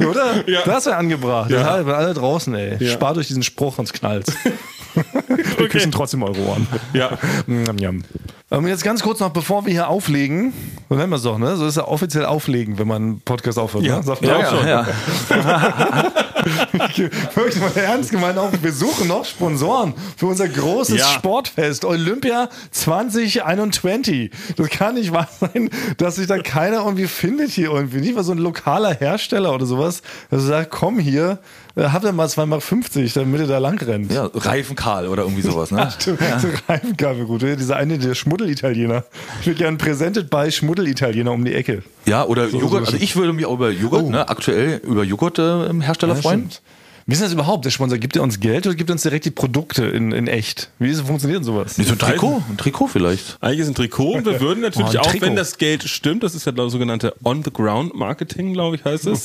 Oder? 0.06 0.44
Ja. 0.46 0.60
Das 0.66 0.84
wäre 0.84 0.96
angebracht. 0.96 1.50
Ja. 1.50 1.58
Deshalb, 1.60 1.88
alle 1.88 2.12
draußen, 2.12 2.54
ey. 2.54 2.76
Ja. 2.78 2.92
Spart 2.92 3.16
euch 3.16 3.26
diesen 3.28 3.42
Spruch, 3.42 3.76
sonst 3.76 3.94
knallt's. 3.94 4.30
Wir 5.56 5.68
küssen 5.68 5.90
trotzdem 5.90 6.22
eure 6.22 6.38
Ohren. 6.40 6.68
Ja. 6.92 7.18
Njam. 7.48 8.04
Ähm, 8.50 8.66
jetzt 8.68 8.84
ganz 8.84 9.02
kurz 9.02 9.18
noch, 9.18 9.30
bevor 9.30 9.66
wir 9.66 9.72
hier 9.72 9.88
auflegen, 9.88 10.52
so 10.88 10.94
nennen 10.94 11.10
wir 11.10 11.16
es 11.16 11.22
doch, 11.22 11.38
ne? 11.38 11.56
So 11.56 11.66
ist 11.66 11.76
ja 11.76 11.88
offiziell 11.88 12.24
auflegen, 12.26 12.78
wenn 12.78 12.86
man 12.86 13.02
einen 13.02 13.20
Podcast 13.20 13.58
aufhört. 13.58 13.82
Ja. 13.84 13.96
ne? 13.96 14.02
Sagt 14.04 14.22
man 14.22 14.30
Ja, 14.30 14.36
auch 14.38 14.50
schon. 14.50 14.68
ja. 14.68 14.86
Wirklich 17.34 17.60
mal 17.60 17.72
ernst 17.76 18.10
gemeint 18.10 18.38
auch, 18.38 18.50
wir 18.60 18.72
suchen 18.72 19.08
noch 19.08 19.24
Sponsoren 19.24 19.94
für 20.16 20.26
unser 20.26 20.48
großes 20.48 20.98
Ja. 20.98 21.06
Sportfest 21.08 21.84
Olympia 21.84 22.48
2021. 22.70 24.30
Das 24.56 24.68
kann 24.70 24.94
nicht 24.94 25.12
wahr 25.12 25.28
sein, 25.40 25.70
dass 25.96 26.16
sich 26.16 26.26
da 26.26 26.38
keiner 26.38 26.84
irgendwie 26.84 27.06
findet 27.06 27.50
hier 27.50 27.70
irgendwie. 27.70 27.98
Nicht 27.98 28.14
mal 28.14 28.24
so 28.24 28.32
ein 28.32 28.38
lokaler 28.38 28.94
Hersteller 28.94 29.54
oder 29.54 29.66
sowas, 29.66 30.02
der 30.30 30.40
sagt, 30.40 30.70
komm 30.70 30.98
hier, 30.98 31.38
habt 31.76 32.04
ihr 32.04 32.12
mal 32.12 32.26
2,50 32.26 32.46
Mark, 32.46 33.12
damit 33.14 33.40
ihr 33.40 33.46
da 33.46 33.58
lang 33.58 33.78
rennt. 33.82 34.12
Ja, 34.12 34.30
Reifenkarl 34.32 35.08
oder 35.08 35.22
irgendwie 35.24 35.42
sowas, 35.42 35.70
ne? 35.70 35.90
Stimmt, 35.98 36.20
so 36.38 36.48
Reifenkabel 36.68 37.24
gut. 37.26 37.42
Dieser 37.42 37.76
eine, 37.76 37.98
der 37.98 38.14
Schmuddelitaliener. 38.14 39.04
Ich 39.40 39.46
würde 39.46 39.58
gerne 39.58 39.76
präsentet 39.76 40.30
bei 40.30 40.50
Schmuddelitaliener 40.50 41.32
um 41.32 41.44
die 41.44 41.54
Ecke. 41.54 41.82
Ja, 42.06 42.24
oder 42.26 42.46
Joghurt. 42.46 42.70
sowas. 42.70 42.84
Also 42.92 42.96
ich 43.02 43.16
würde 43.16 43.32
mich 43.32 43.46
auch 43.46 43.54
über 43.54 43.70
Joghurt, 43.70 44.08
ne, 44.08 44.28
aktuell 44.28 44.80
über 44.84 45.02
Joghurt-Hersteller 45.04 46.14
Ja, 46.14 46.20
freuen. 46.22 46.38
stimmt. 46.50 46.62
Wie 47.06 47.12
ist 47.12 47.22
das 47.22 47.32
überhaupt? 47.34 47.64
Der 47.66 47.70
Sponsor 47.70 47.98
gibt 47.98 48.16
er 48.16 48.22
uns 48.22 48.40
Geld 48.40 48.66
oder 48.66 48.74
gibt 48.74 48.88
er 48.88 48.94
uns 48.94 49.02
direkt 49.02 49.26
die 49.26 49.30
Produkte 49.30 49.84
in, 49.84 50.10
in 50.12 50.26
echt? 50.26 50.70
Wie 50.78 50.88
ist, 50.88 51.02
funktioniert 51.02 51.38
denn 51.40 51.44
sowas? 51.44 51.76
Nee, 51.76 51.84
so 51.84 51.92
ein 51.92 51.98
Trikot? 51.98 52.42
Ein 52.48 52.56
Trikot 52.56 52.86
vielleicht. 52.86 53.36
Eigentlich 53.42 53.60
ist 53.60 53.68
ein 53.68 53.74
Trikot 53.74 54.12
und 54.14 54.24
wir 54.24 54.40
würden 54.40 54.60
natürlich 54.62 54.88
Oh, 54.88 54.98
ein 54.98 55.06
auch, 55.06 55.20
wenn 55.20 55.36
das 55.36 55.58
Geld 55.58 55.82
stimmt, 55.84 56.22
das 56.22 56.34
ist 56.34 56.46
ja 56.46 56.52
das 56.52 56.72
sogenannte 56.72 57.14
On-the-Ground-Marketing, 57.22 58.54
glaube 58.54 58.76
ich, 58.76 58.84
heißt 58.84 59.06
es. 59.06 59.24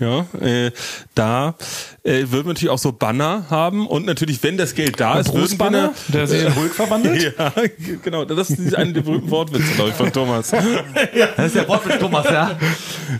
Ja, 0.00 0.26
äh, 0.40 0.70
da 1.14 1.54
äh, 2.02 2.20
würden 2.30 2.46
wir 2.46 2.52
natürlich 2.54 2.70
auch 2.70 2.78
so 2.78 2.92
Banner 2.92 3.44
haben 3.50 3.86
und 3.86 4.06
natürlich, 4.06 4.42
wenn 4.42 4.56
das 4.56 4.74
Geld 4.74 4.98
da 4.98 5.18
ist, 5.20 5.34
würden 5.34 5.60
eine- 5.60 5.90
der 6.08 6.26
sich 6.26 6.42
in 6.44 6.54
Hulk 6.56 6.74
verwandelt? 6.74 7.34
Ja, 7.38 7.52
genau. 8.02 8.24
Das 8.24 8.50
ist 8.50 8.74
eine 8.74 8.92
der 8.92 9.02
berühmten 9.02 9.30
Wortwitze, 9.30 9.72
glaube 9.74 9.90
ich, 9.90 9.96
von 9.96 10.12
Thomas. 10.12 10.52
Das 11.36 11.46
ist 11.46 11.56
der 11.56 11.68
Wort 11.68 11.86
mit 11.86 11.98
Thomas, 12.00 12.26
ja. 12.30 12.58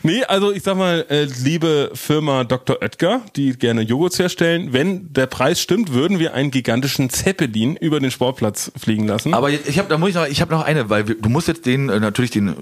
Nee, 0.02 0.24
also 0.24 0.52
ich 0.52 0.62
sag 0.62 0.76
mal, 0.76 1.04
äh, 1.08 1.24
liebe 1.42 1.90
Firma 1.94 2.44
Dr. 2.44 2.76
Oetker, 2.80 3.20
die 3.36 3.52
gerne 3.52 3.81
Joghurts 3.82 4.18
herstellen, 4.18 4.72
wenn 4.72 5.12
der 5.12 5.26
Preis 5.26 5.60
stimmt, 5.60 5.92
würden 5.92 6.18
wir 6.18 6.34
einen 6.34 6.50
gigantischen 6.50 7.10
Zeppelin 7.10 7.76
über 7.76 8.00
den 8.00 8.10
Sportplatz 8.10 8.72
fliegen 8.76 9.06
lassen. 9.06 9.34
Aber 9.34 9.50
ich 9.50 9.78
habe, 9.78 9.88
da 9.88 9.98
muss 9.98 10.10
ich 10.10 10.14
noch, 10.14 10.26
ich 10.26 10.40
habe 10.40 10.52
noch 10.52 10.64
eine, 10.64 10.90
weil 10.90 11.08
wir, 11.08 11.14
du 11.16 11.28
musst 11.28 11.48
jetzt 11.48 11.66
den 11.66 11.88
äh, 11.88 12.00
natürlich 12.00 12.30
den 12.30 12.54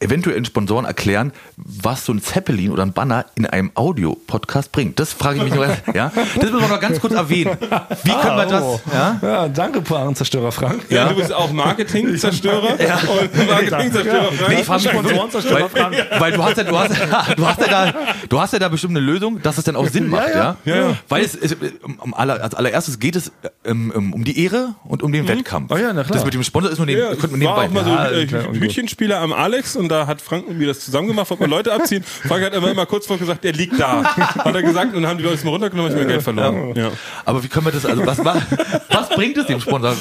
eventuellen 0.00 0.44
Sponsoren 0.44 0.84
erklären, 0.84 1.32
was 1.56 2.04
so 2.04 2.12
ein 2.12 2.20
Zeppelin 2.22 2.70
oder 2.70 2.82
ein 2.82 2.92
Banner 2.92 3.26
in 3.34 3.46
einem 3.46 3.70
Audio-Podcast 3.74 4.70
bringt. 4.72 5.00
Das 5.00 5.12
frage 5.12 5.38
ich 5.38 5.44
mich 5.44 5.54
noch. 5.54 5.64
Ja? 5.94 6.12
Das 6.14 6.50
müssen 6.50 6.60
wir 6.60 6.68
noch 6.68 6.80
ganz 6.80 7.00
kurz 7.00 7.14
erwähnen. 7.14 7.56
Wie 8.04 8.10
können 8.10 8.36
wir 8.36 8.46
das? 8.46 8.62
Oh. 8.62 8.80
Ja? 8.92 9.18
Ja, 9.22 9.48
danke, 9.48 9.82
Zerstörer 10.14 10.52
Frank. 10.52 10.84
Ja, 10.90 11.08
du 11.08 11.16
bist 11.16 11.32
auch 11.32 11.50
Marketing-Zerstörer 11.52 12.80
Ja. 12.80 12.96
und 12.96 13.48
Marketing-Zerstörer. 13.48 14.28
Nee, 14.48 14.54
ich 14.60 14.66
frage 14.66 14.82
mich, 14.82 14.92
Sponsorenzerstörer 14.92 15.70
weil, 15.72 16.20
weil 16.20 16.32
du 16.32 16.42
hast 16.44 16.56
ja, 16.58 16.64
du 16.64 16.78
hast, 16.78 16.90
du 17.36 17.46
hast 17.46 17.60
ja 17.60 17.66
da, 17.68 17.94
du 18.28 18.40
hast 18.40 18.52
ja 18.52 18.58
da 18.58 18.68
bestimmt 18.68 18.96
eine 18.96 19.04
Lösung, 19.06 19.40
dass 19.42 19.58
es 19.58 19.64
dann 19.64 19.76
auch 19.76 19.88
Sinn 19.88 20.08
macht, 20.08 20.28
ja? 20.34 20.56
Ja, 20.64 20.76
ja. 20.76 20.96
Weil 21.08 21.24
es, 21.24 21.34
es 21.34 21.56
um, 21.82 21.96
um 22.00 22.14
aller, 22.14 22.42
als 22.42 22.54
allererstes 22.54 22.98
geht 22.98 23.16
es 23.16 23.32
ähm, 23.64 23.92
um, 23.94 24.12
um 24.12 24.24
die 24.24 24.42
Ehre 24.44 24.74
und 24.84 25.02
um 25.02 25.12
den 25.12 25.26
Wettkampf. 25.28 25.72
Oh 25.72 25.76
ja, 25.76 25.92
na 25.92 26.02
klar. 26.04 26.14
Das 26.16 26.24
mit 26.24 26.34
dem 26.34 26.42
Sponsor 26.42 26.70
ist 26.70 26.78
nur 26.78 26.86
neben, 26.86 27.00
Ja, 27.00 27.14
könnte 27.14 27.36
man 27.36 27.42
war 27.46 27.62
nebenbei. 27.62 27.80
auch 27.80 27.84
mal 27.84 28.20
so 28.28 28.36
Ja, 28.36 28.50
äh. 28.52 28.60
Hütchenspieler 28.60 29.20
am 29.20 29.32
Alex 29.32 29.76
und 29.76 29.85
da 29.88 30.06
hat 30.06 30.20
Frank 30.22 30.48
mit 30.48 30.58
mir 30.58 30.66
das 30.68 30.80
zusammen 30.80 31.08
gemacht, 31.08 31.28
wollte 31.30 31.42
man 31.42 31.50
Leute 31.50 31.72
abziehen. 31.72 32.02
Frank 32.04 32.44
hat 32.44 32.54
aber 32.54 32.70
immer 32.70 32.86
kurz 32.86 33.06
vor 33.06 33.18
gesagt, 33.18 33.44
der 33.44 33.52
liegt 33.52 33.78
da. 33.78 34.02
Hat 34.04 34.54
er 34.54 34.62
gesagt 34.62 34.94
und 34.94 35.02
dann 35.02 35.10
haben 35.10 35.18
die 35.18 35.24
Leute 35.24 35.36
es 35.36 35.44
mal 35.44 35.50
runtergenommen, 35.50 35.92
ich 35.92 35.98
mir 35.98 36.06
Geld 36.06 36.22
verloren. 36.22 36.74
Ja. 36.76 36.90
Aber 37.24 37.42
wie 37.42 37.48
können 37.48 37.66
wir 37.66 37.72
das, 37.72 37.84
also 37.86 38.04
was, 38.06 38.24
was, 38.24 38.38
was 38.90 39.08
bringt 39.10 39.36
es 39.38 39.46
dem 39.46 39.60
Sponsor? 39.60 39.94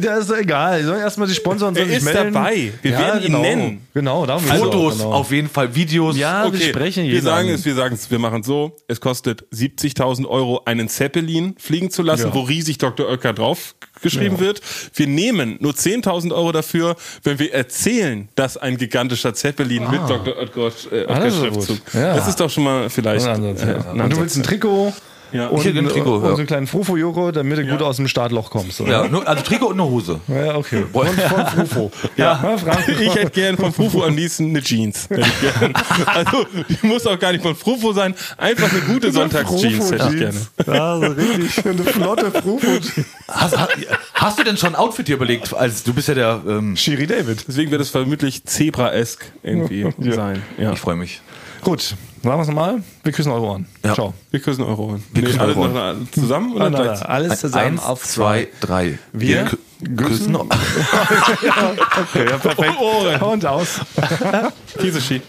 Ja, 0.00 0.16
ist 0.16 0.30
doch 0.30 0.36
egal. 0.36 0.80
Die 0.80 0.86
sollen 0.86 1.00
erstmal 1.00 1.28
die 1.28 1.34
Sponsoren 1.34 1.74
sollen 1.74 1.88
Er 1.88 2.00
sich 2.00 2.06
ist 2.08 2.14
melden. 2.14 2.32
dabei. 2.34 2.72
Wir 2.82 2.92
werden 2.92 3.20
ihn 3.20 3.26
genau. 3.26 3.40
nennen. 3.40 3.86
Genau, 3.94 4.26
darum 4.26 4.44
geht's 4.44 4.58
Fotos, 4.58 4.98
genau. 4.98 5.12
auf 5.12 5.30
jeden 5.30 5.48
Fall, 5.48 5.74
Videos. 5.74 6.16
Ja, 6.16 6.52
wir 6.52 6.60
sprechen 6.60 7.04
wir 7.04 7.22
sagen 7.22 7.48
an. 7.48 7.54
es, 7.54 7.64
wir 7.64 7.74
sagen 7.74 7.94
es, 7.94 8.10
wir 8.10 8.18
machen 8.18 8.40
es 8.40 8.46
so. 8.46 8.76
Es 8.88 9.00
kostet 9.00 9.44
70.000 9.52 10.26
Euro, 10.26 10.62
einen 10.64 10.88
Zeppelin 10.88 11.54
fliegen 11.58 11.90
zu 11.90 12.02
lassen, 12.02 12.28
Ja. 12.28 12.34
wo 12.34 12.40
riesig 12.40 12.78
Dr. 12.78 13.08
Oetker 13.08 13.32
drauf 13.32 13.74
geschrieben 14.04 14.38
wird. 14.38 14.60
Wir 14.94 15.08
nehmen 15.08 15.56
nur 15.58 15.72
10.000 15.72 16.32
Euro 16.32 16.52
dafür, 16.52 16.94
wenn 17.24 17.40
wir 17.40 17.52
erzählen, 17.52 18.28
dass 18.36 18.56
ein 18.56 18.76
gigantischer 18.76 19.34
Zeppelin 19.34 19.90
mit 19.90 20.00
Dr. 20.08 20.36
Oetker, 20.38 20.68
äh, 20.92 21.06
Ah, 21.08 21.20
Oetker 21.24 21.50
das 21.50 21.68
ist. 21.68 21.82
Ja. 21.92 22.14
Das 22.14 22.28
ist 22.28 22.38
doch 22.38 22.48
schon 22.50 22.64
mal 22.64 22.88
vielleicht. 22.88 23.26
Äh, 23.26 23.30
ja. 23.32 23.90
Und 24.04 24.12
du 24.12 24.18
willst 24.18 24.36
ein 24.36 24.44
Trikot 24.44 24.92
Ja. 25.34 25.48
und, 25.48 25.58
Ich 25.58 25.66
hätte 25.66 25.80
ein 25.80 25.88
Trikot, 25.88 26.16
und 26.16 26.22
ja. 26.22 26.30
so 26.30 26.36
einen 26.36 26.46
kleinen 26.46 26.66
Frufo-Joko, 26.68 27.32
damit 27.32 27.58
du 27.58 27.66
gut 27.66 27.82
aus 27.82 27.96
dem 27.96 28.06
Startloch 28.06 28.50
kommst. 28.50 28.80
Oder? 28.80 28.90
Ja, 28.90 29.08
nur, 29.08 29.26
also 29.26 29.42
Trikot 29.42 29.66
und 29.66 29.80
eine 29.80 29.84
Hose. 29.90 30.20
Ja, 30.28 30.54
okay. 30.54 30.84
Von, 30.92 31.06
von 31.08 31.46
Frufo. 31.46 31.90
Ja, 32.16 32.56
ich 32.86 33.14
hätte 33.14 33.30
gern 33.30 33.56
von 33.56 33.72
Frufo 33.72 34.04
am 34.04 34.14
liebsten 34.14 34.50
eine 34.50 34.62
Jeans. 34.62 35.08
Also, 36.06 36.46
die 36.68 36.86
muss 36.86 37.06
auch 37.06 37.18
gar 37.18 37.32
nicht 37.32 37.42
von 37.42 37.56
Frufo 37.56 37.92
sein. 37.92 38.14
Einfach 38.36 38.70
eine 38.70 38.82
gute 38.82 39.10
Sonntagsjeans 39.12 39.90
hätte 39.90 40.10
ich 40.12 40.18
gerne. 40.18 40.40
Ja, 40.66 40.98
so 40.98 41.06
richtig. 41.06 41.66
Eine 41.66 41.82
flotte 41.82 42.30
Frufo. 42.30 42.68
Hast, 43.26 43.58
hast, 43.58 43.70
hast 44.14 44.38
du 44.38 44.44
denn 44.44 44.56
schon 44.56 44.70
ein 44.70 44.76
Outfit 44.76 45.08
dir 45.08 45.16
überlegt? 45.16 45.52
Als, 45.52 45.82
du 45.82 45.92
bist 45.92 46.06
ja 46.08 46.14
der, 46.14 46.42
ähm, 46.46 46.76
Shiri 46.76 47.06
David. 47.06 47.44
Deswegen 47.48 47.70
wird 47.72 47.80
es 47.80 47.90
vermutlich 47.90 48.44
Zebra-esk 48.44 49.24
irgendwie 49.42 49.90
sein. 50.12 50.42
Ja. 50.58 50.72
ich 50.72 50.78
freue 50.78 50.96
mich. 50.96 51.20
Gut, 51.62 51.96
sagen 52.30 52.38
wir 52.38 52.42
es 52.42 52.48
nochmal. 52.48 52.82
Wir 53.02 53.12
küssen 53.12 53.32
eure 53.32 53.42
Ohren. 53.46 53.66
Ja. 53.84 53.94
Ciao. 53.94 54.14
Wir 54.30 54.40
küssen 54.40 54.62
Euro 54.64 54.92
an. 54.94 55.04
Wir 55.12 55.22
küssen 55.24 55.40
alles 55.40 55.56
eure 55.56 55.94
noch 55.94 56.10
zusammen 56.10 56.52
oder 56.54 56.70
nein, 56.70 56.82
gleich? 56.82 57.00
nein, 57.00 57.08
alles 57.10 57.40
zusammen 57.40 57.64
Eins, 57.66 57.82
auf 57.84 58.02
zwei, 58.02 58.48
drei. 58.60 58.98
Wir 59.12 59.46
kü- 59.46 59.96
küssen. 59.96 60.36
Okay, 60.36 62.28
ja, 62.30 62.38
perfekt. 62.38 62.78
Ohren. 62.80 63.20
Und 63.22 63.46
aus. 63.46 63.80
Kieseski. 64.78 65.22